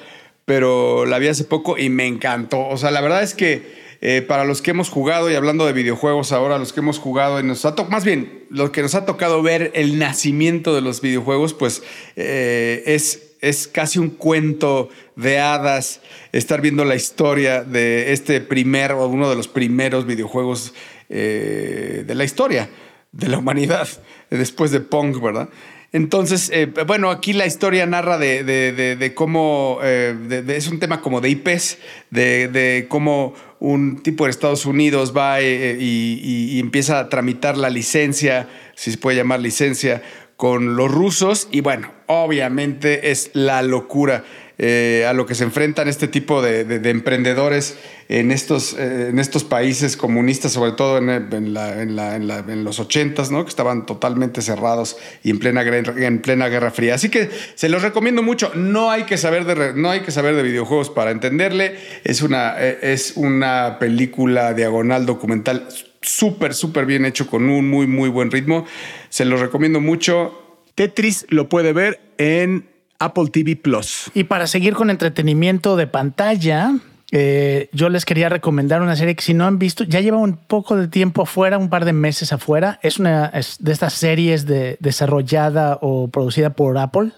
pero 0.44 1.06
la 1.06 1.20
vi 1.20 1.28
hace 1.28 1.44
poco 1.44 1.78
y 1.78 1.88
me 1.88 2.08
encantó. 2.08 2.66
O 2.66 2.76
sea, 2.78 2.90
la 2.90 3.00
verdad 3.00 3.22
es 3.22 3.32
que 3.32 3.78
eh, 4.00 4.22
para 4.26 4.44
los 4.44 4.60
que 4.60 4.72
hemos 4.72 4.90
jugado, 4.90 5.30
y 5.30 5.36
hablando 5.36 5.66
de 5.66 5.72
videojuegos 5.72 6.32
ahora, 6.32 6.58
los 6.58 6.72
que 6.72 6.80
hemos 6.80 6.98
jugado, 6.98 7.38
y 7.38 7.44
nos 7.44 7.64
ha 7.64 7.76
más 7.88 8.04
bien, 8.04 8.44
lo 8.50 8.72
que 8.72 8.82
nos 8.82 8.96
ha 8.96 9.06
tocado 9.06 9.40
ver 9.42 9.70
el 9.76 10.00
nacimiento 10.00 10.74
de 10.74 10.80
los 10.80 11.00
videojuegos, 11.00 11.54
pues 11.54 11.84
eh, 12.16 12.82
es, 12.86 13.36
es 13.40 13.68
casi 13.68 14.00
un 14.00 14.10
cuento 14.10 14.88
de 15.14 15.38
hadas 15.38 16.00
estar 16.32 16.60
viendo 16.60 16.84
la 16.84 16.96
historia 16.96 17.62
de 17.62 18.12
este 18.12 18.40
primer 18.40 18.90
o 18.90 19.06
uno 19.06 19.30
de 19.30 19.36
los 19.36 19.46
primeros 19.46 20.06
videojuegos 20.06 20.74
eh, 21.08 22.04
de 22.06 22.14
la 22.14 22.24
historia 22.24 22.68
de 23.12 23.28
la 23.28 23.38
humanidad, 23.38 23.88
después 24.30 24.70
de 24.70 24.80
Pong, 24.80 25.20
¿verdad? 25.22 25.48
Entonces, 25.90 26.50
eh, 26.52 26.66
bueno, 26.86 27.10
aquí 27.10 27.32
la 27.32 27.46
historia 27.46 27.86
narra 27.86 28.18
de, 28.18 29.12
cómo, 29.14 29.78
eh, 29.82 30.44
es 30.48 30.68
un 30.68 30.78
tema 30.78 31.00
como 31.00 31.22
de 31.22 31.30
IPs, 31.30 31.78
de, 32.10 32.86
cómo 32.90 33.34
un 33.58 34.02
tipo 34.02 34.24
de 34.24 34.30
Estados 34.30 34.66
Unidos 34.66 35.14
va 35.16 35.40
y, 35.40 36.60
empieza 36.60 36.98
a 36.98 37.08
tramitar 37.08 37.56
la 37.56 37.70
licencia, 37.70 38.48
si 38.74 38.90
se 38.90 38.98
puede 38.98 39.16
llamar 39.16 39.40
licencia, 39.40 40.02
con 40.36 40.76
los 40.76 40.92
rusos 40.92 41.48
y 41.50 41.62
bueno, 41.62 41.90
obviamente 42.06 43.10
es 43.10 43.30
la 43.32 43.62
locura. 43.62 44.24
Eh, 44.60 45.06
a 45.08 45.12
lo 45.12 45.24
que 45.24 45.36
se 45.36 45.44
enfrentan 45.44 45.86
este 45.86 46.08
tipo 46.08 46.42
de, 46.42 46.80
emprendedores 46.90 47.78
en 48.08 48.32
estos, 48.32 48.72
eh, 48.72 49.10
en 49.10 49.20
estos 49.20 49.44
países 49.44 49.96
comunistas, 49.96 50.50
sobre 50.50 50.72
todo 50.72 50.98
en, 50.98 52.64
los 52.64 52.80
ochentas, 52.80 53.30
¿no? 53.30 53.44
que 53.44 53.50
estaban 53.50 53.86
totalmente 53.86 54.42
cerrados 54.42 54.96
y 55.22 55.30
en 55.30 55.38
plena, 55.38 55.62
en 55.62 56.20
plena 56.20 56.48
Guerra 56.48 56.72
Fría. 56.72 56.96
Así 56.96 57.08
que 57.08 57.30
se 57.54 57.68
los 57.68 57.82
recomiendo 57.82 58.24
mucho. 58.24 58.50
No 58.56 58.90
hay 58.90 59.04
que 59.04 59.16
saber 59.16 59.44
de, 59.44 59.74
no 59.74 59.90
hay 59.90 60.00
que 60.00 60.10
saber 60.10 60.34
de 60.34 60.42
videojuegos 60.42 60.90
para 60.90 61.12
entenderle. 61.12 61.76
Es 62.02 62.20
una, 62.20 62.56
eh, 62.58 62.80
es 62.82 63.12
una 63.14 63.78
película 63.78 64.54
diagonal 64.54 65.06
documental 65.06 65.68
súper, 66.02 66.52
súper 66.52 66.84
bien 66.84 67.04
hecho 67.04 67.28
con 67.28 67.48
un 67.48 67.70
muy, 67.70 67.86
muy 67.86 68.08
buen 68.08 68.32
ritmo. 68.32 68.66
Se 69.08 69.24
los 69.24 69.38
recomiendo 69.38 69.80
mucho. 69.80 70.64
Tetris 70.74 71.26
lo 71.28 71.48
puede 71.48 71.72
ver 71.72 72.00
en 72.18 72.66
Apple 72.98 73.28
TV 73.32 73.56
Plus. 73.56 74.10
Y 74.14 74.24
para 74.24 74.46
seguir 74.46 74.74
con 74.74 74.90
entretenimiento 74.90 75.76
de 75.76 75.86
pantalla, 75.86 76.74
eh, 77.10 77.70
yo 77.72 77.88
les 77.88 78.04
quería 78.04 78.28
recomendar 78.28 78.82
una 78.82 78.96
serie 78.96 79.14
que 79.14 79.22
si 79.22 79.34
no 79.34 79.46
han 79.46 79.58
visto, 79.58 79.84
ya 79.84 80.00
lleva 80.00 80.18
un 80.18 80.36
poco 80.36 80.76
de 80.76 80.88
tiempo 80.88 81.22
afuera, 81.22 81.58
un 81.58 81.70
par 81.70 81.84
de 81.84 81.92
meses 81.92 82.32
afuera. 82.32 82.78
Es 82.82 82.98
una 82.98 83.30
de 83.30 83.72
estas 83.72 83.94
series 83.94 84.46
de, 84.46 84.76
desarrollada 84.80 85.78
o 85.80 86.08
producida 86.08 86.50
por 86.50 86.76
Apple. 86.76 87.12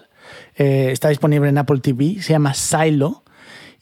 Eh, 0.55 0.89
está 0.91 1.09
disponible 1.09 1.49
en 1.49 1.57
Apple 1.57 1.79
TV. 1.79 2.21
Se 2.21 2.33
llama 2.33 2.53
Silo. 2.53 3.23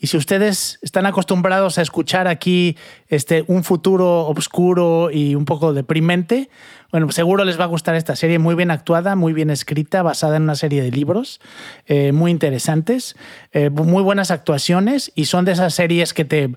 Y 0.02 0.08
si 0.08 0.16
ustedes 0.16 0.80
están 0.82 1.06
acostumbrados 1.06 1.78
a 1.78 1.82
escuchar 1.82 2.30
aquí 2.30 2.78
este, 3.10 3.44
un 3.48 3.66
futuro 3.66 4.28
oscuro 4.30 5.12
y 5.12 5.36
un 5.36 5.44
poco 5.44 5.74
deprimente, 5.74 6.50
bueno, 6.92 7.12
seguro 7.12 7.44
les 7.46 7.60
va 7.60 7.66
a 7.66 7.68
gustar 7.68 7.96
esta 7.96 8.16
serie, 8.16 8.40
muy 8.40 8.56
bien 8.56 8.72
actuada, 8.72 9.16
muy 9.16 9.34
bien 9.34 9.50
escrita, 9.50 10.02
basada 10.02 10.38
en 10.38 10.44
una 10.44 10.56
serie 10.56 10.82
de 10.82 10.92
libros 10.92 11.40
eh, 11.86 12.12
muy 12.12 12.32
interesantes, 12.32 13.16
eh, 13.52 13.70
muy 13.70 14.02
buenas 14.02 14.32
actuaciones 14.32 15.12
y 15.16 15.26
son 15.26 15.46
de 15.46 15.52
esas 15.52 15.74
series 15.74 16.14
que 16.14 16.26
te, 16.26 16.56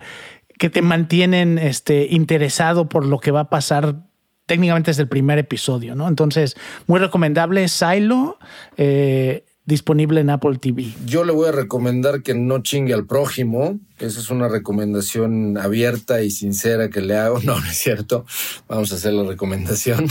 que 0.59 0.71
te 0.71 0.83
mantienen 0.83 1.59
este, 1.59 2.07
interesado 2.11 2.89
por 2.89 3.05
lo 3.05 3.19
que 3.19 3.31
va 3.31 3.41
a 3.41 3.51
pasar 3.51 3.97
técnicamente 4.47 4.91
desde 4.91 5.03
el 5.03 5.09
primer 5.09 5.39
episodio, 5.39 5.95
¿no? 5.95 6.09
Entonces, 6.09 6.57
muy 6.87 6.99
recomendable, 6.99 7.69
Silo. 7.69 8.39
Eh, 8.77 9.45
disponible 9.65 10.21
en 10.21 10.31
Apple 10.31 10.59
TV. 10.59 10.93
Yo 11.07 11.25
le 11.25 11.33
voy 11.33 11.49
a 11.49 11.53
recomendar 11.53 12.23
que 12.23 12.35
no 12.35 12.63
chingue 12.63 12.95
al 12.95 13.07
prójimo. 13.07 13.79
Esa 13.99 14.21
es 14.21 14.31
una 14.31 14.49
recomendación 14.49 15.57
abierta 15.59 16.23
y 16.23 16.31
sincera 16.31 16.91
que 16.91 17.01
le 17.01 17.17
hago. 17.17 17.41
No, 17.45 17.61
no 17.61 17.67
es 17.67 17.79
cierto. 17.79 18.25
Vamos 18.69 18.93
a 18.93 18.97
hacer 18.97 19.13
la 19.13 19.25
recomendación. 19.25 20.09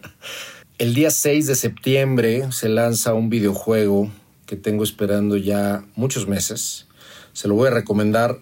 El 0.78 0.94
día 0.94 1.10
6 1.10 1.46
de 1.46 1.54
septiembre 1.54 2.52
se 2.52 2.68
lanza 2.68 3.12
un 3.12 3.28
videojuego 3.28 4.10
que 4.46 4.56
tengo 4.56 4.82
esperando 4.82 5.36
ya 5.36 5.84
muchos 5.94 6.26
meses. 6.26 6.86
Se 7.34 7.48
lo 7.48 7.54
voy 7.54 7.68
a 7.68 7.72
recomendar 7.72 8.38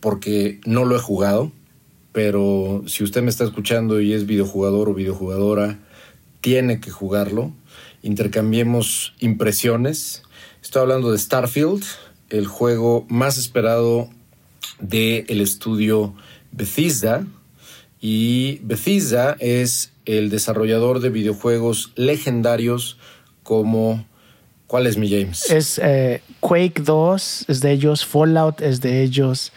porque 0.00 0.60
no 0.64 0.84
lo 0.84 0.96
he 0.96 1.00
jugado, 1.00 1.50
pero 2.12 2.84
si 2.86 3.02
usted 3.02 3.22
me 3.22 3.30
está 3.30 3.44
escuchando 3.44 4.00
y 4.00 4.12
es 4.12 4.26
videojugador 4.26 4.88
o 4.88 4.94
videojugadora, 4.94 5.80
tiene 6.40 6.80
que 6.80 6.90
jugarlo 6.90 7.52
intercambiemos 8.06 9.14
impresiones. 9.18 10.22
Estoy 10.62 10.82
hablando 10.82 11.10
de 11.10 11.18
Starfield, 11.18 11.82
el 12.30 12.46
juego 12.46 13.04
más 13.08 13.36
esperado 13.36 14.08
del 14.78 15.24
el 15.28 15.40
estudio 15.40 16.14
Bethesda. 16.52 17.26
Y 18.00 18.60
Bethesda 18.62 19.36
es 19.40 19.92
el 20.04 20.30
desarrollador 20.30 21.00
de 21.00 21.10
videojuegos 21.10 21.92
legendarios 21.96 22.98
como... 23.42 24.06
¿Cuál 24.66 24.88
es 24.88 24.96
mi 24.96 25.08
James? 25.08 25.48
Es 25.48 25.78
eh, 25.80 26.22
Quake 26.40 26.82
2, 26.82 27.44
es 27.46 27.60
de 27.60 27.70
ellos, 27.70 28.04
Fallout 28.04 28.60
es 28.60 28.80
de 28.80 29.04
ellos, 29.04 29.52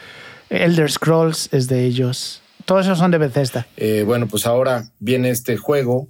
Elder 0.52 0.92
Scrolls 0.92 1.50
es 1.52 1.68
de 1.68 1.86
ellos. 1.86 2.44
Todos 2.66 2.86
esos 2.86 3.00
son 3.00 3.10
de 3.10 3.18
Bethesda. 3.18 3.66
Eh, 3.76 4.04
bueno, 4.06 4.28
pues 4.28 4.46
ahora 4.46 4.92
viene 5.00 5.32
este 5.32 5.58
juego 5.58 6.08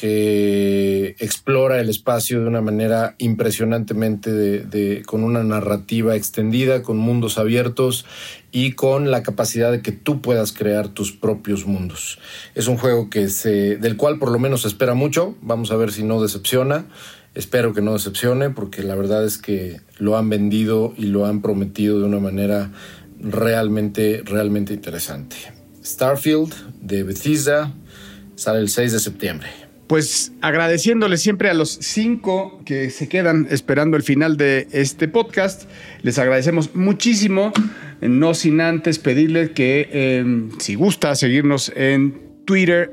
que 0.00 1.14
explora 1.18 1.78
el 1.78 1.90
espacio 1.90 2.40
de 2.40 2.46
una 2.46 2.62
manera 2.62 3.16
impresionantemente 3.18 4.32
de, 4.32 5.02
con 5.04 5.24
una 5.24 5.44
narrativa 5.44 6.16
extendida, 6.16 6.82
con 6.82 6.96
mundos 6.96 7.36
abiertos 7.36 8.06
y 8.50 8.72
con 8.72 9.10
la 9.10 9.22
capacidad 9.22 9.70
de 9.70 9.82
que 9.82 9.92
tú 9.92 10.22
puedas 10.22 10.52
crear 10.52 10.88
tus 10.88 11.12
propios 11.12 11.66
mundos. 11.66 12.18
Es 12.54 12.66
un 12.66 12.78
juego 12.78 13.10
que 13.10 13.28
se, 13.28 13.76
del 13.76 13.98
cual 13.98 14.18
por 14.18 14.30
lo 14.30 14.38
menos 14.38 14.62
se 14.62 14.68
espera 14.68 14.94
mucho. 14.94 15.36
Vamos 15.42 15.70
a 15.70 15.76
ver 15.76 15.92
si 15.92 16.02
no 16.02 16.22
decepciona. 16.22 16.86
Espero 17.34 17.74
que 17.74 17.82
no 17.82 17.92
decepcione 17.92 18.48
porque 18.48 18.82
la 18.82 18.94
verdad 18.94 19.26
es 19.26 19.36
que 19.36 19.82
lo 19.98 20.16
han 20.16 20.30
vendido 20.30 20.94
y 20.96 21.06
lo 21.06 21.26
han 21.26 21.42
prometido 21.42 21.98
de 21.98 22.06
una 22.06 22.20
manera 22.20 22.70
realmente, 23.20 24.22
realmente 24.24 24.72
interesante. 24.72 25.36
Starfield 25.84 26.54
de 26.80 27.02
Bethesda 27.02 27.74
sale 28.34 28.60
el 28.60 28.70
6 28.70 28.92
de 28.92 28.98
septiembre 28.98 29.69
pues 29.90 30.30
agradeciéndole 30.40 31.16
siempre 31.16 31.50
a 31.50 31.54
los 31.54 31.76
cinco 31.80 32.62
que 32.64 32.90
se 32.90 33.08
quedan 33.08 33.48
esperando 33.50 33.96
el 33.96 34.04
final 34.04 34.36
de 34.36 34.68
este 34.70 35.08
podcast. 35.08 35.68
Les 36.02 36.16
agradecemos 36.16 36.76
muchísimo, 36.76 37.52
no 38.00 38.34
sin 38.34 38.60
antes 38.60 39.00
pedirles 39.00 39.50
que 39.50 39.88
em, 39.90 40.52
si 40.60 40.76
gusta 40.76 41.16
seguirnos 41.16 41.72
en 41.74 42.20
Twitter, 42.44 42.92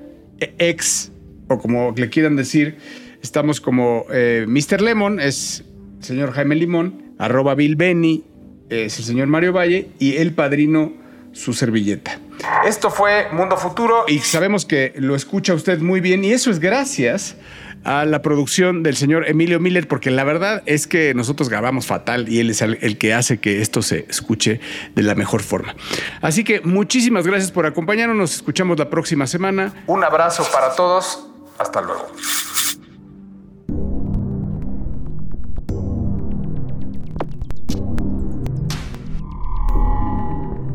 X 0.57 1.11
o 1.47 1.59
como 1.59 1.93
le 1.95 2.09
quieran 2.09 2.35
decir, 2.35 2.77
estamos 3.21 3.61
como 3.61 4.07
eh, 4.11 4.45
Mr. 4.47 4.81
Lemon, 4.81 5.19
es 5.19 5.65
el 5.99 6.03
señor 6.03 6.31
Jaime 6.31 6.55
Limón, 6.55 7.13
arroba 7.19 7.53
Bill 7.53 7.75
Benny, 7.75 8.23
es 8.71 8.97
el 8.97 9.05
señor 9.05 9.27
Mario 9.27 9.53
Valle 9.53 9.89
y 9.99 10.15
el 10.15 10.31
padrino 10.33 10.93
su 11.31 11.53
servilleta. 11.53 12.19
Esto 12.65 12.89
fue 12.89 13.27
Mundo 13.31 13.57
Futuro 13.57 14.05
y 14.07 14.19
sabemos 14.19 14.65
que 14.65 14.93
lo 14.97 15.15
escucha 15.15 15.53
usted 15.53 15.79
muy 15.79 16.01
bien 16.01 16.23
y 16.23 16.31
eso 16.31 16.51
es 16.51 16.59
gracias 16.59 17.35
a 17.83 18.05
la 18.05 18.21
producción 18.21 18.83
del 18.83 18.97
señor 18.97 19.27
Emilio 19.29 19.59
Miller, 19.59 19.87
porque 19.87 20.11
la 20.11 20.23
verdad 20.23 20.61
es 20.65 20.87
que 20.87 21.13
nosotros 21.13 21.47
grabamos 21.47 21.85
fatal 21.85 22.27
y 22.27 22.39
él 22.39 22.49
es 22.49 22.61
el, 22.61 22.97
que 22.97 23.13
hace 23.13 23.39
que 23.39 23.61
esto 23.61 23.81
se 23.81 24.05
escuche 24.09 24.59
de 24.95 25.03
la 25.03 25.15
mejor 25.15 25.41
forma. 25.41 25.75
Así 26.21 26.43
que 26.43 26.59
muchísimas 26.61 27.25
gracias 27.25 27.51
por 27.51 27.65
acompañarnos, 27.65 28.17
nos 28.17 28.35
escuchamos 28.35 28.77
la 28.77 28.89
próxima 28.89 29.25
semana. 29.25 29.73
Un 29.87 30.03
abrazo 30.03 30.45
para 30.51 30.75
todos, 30.75 31.27
hasta 31.57 31.81
luego. 31.81 32.11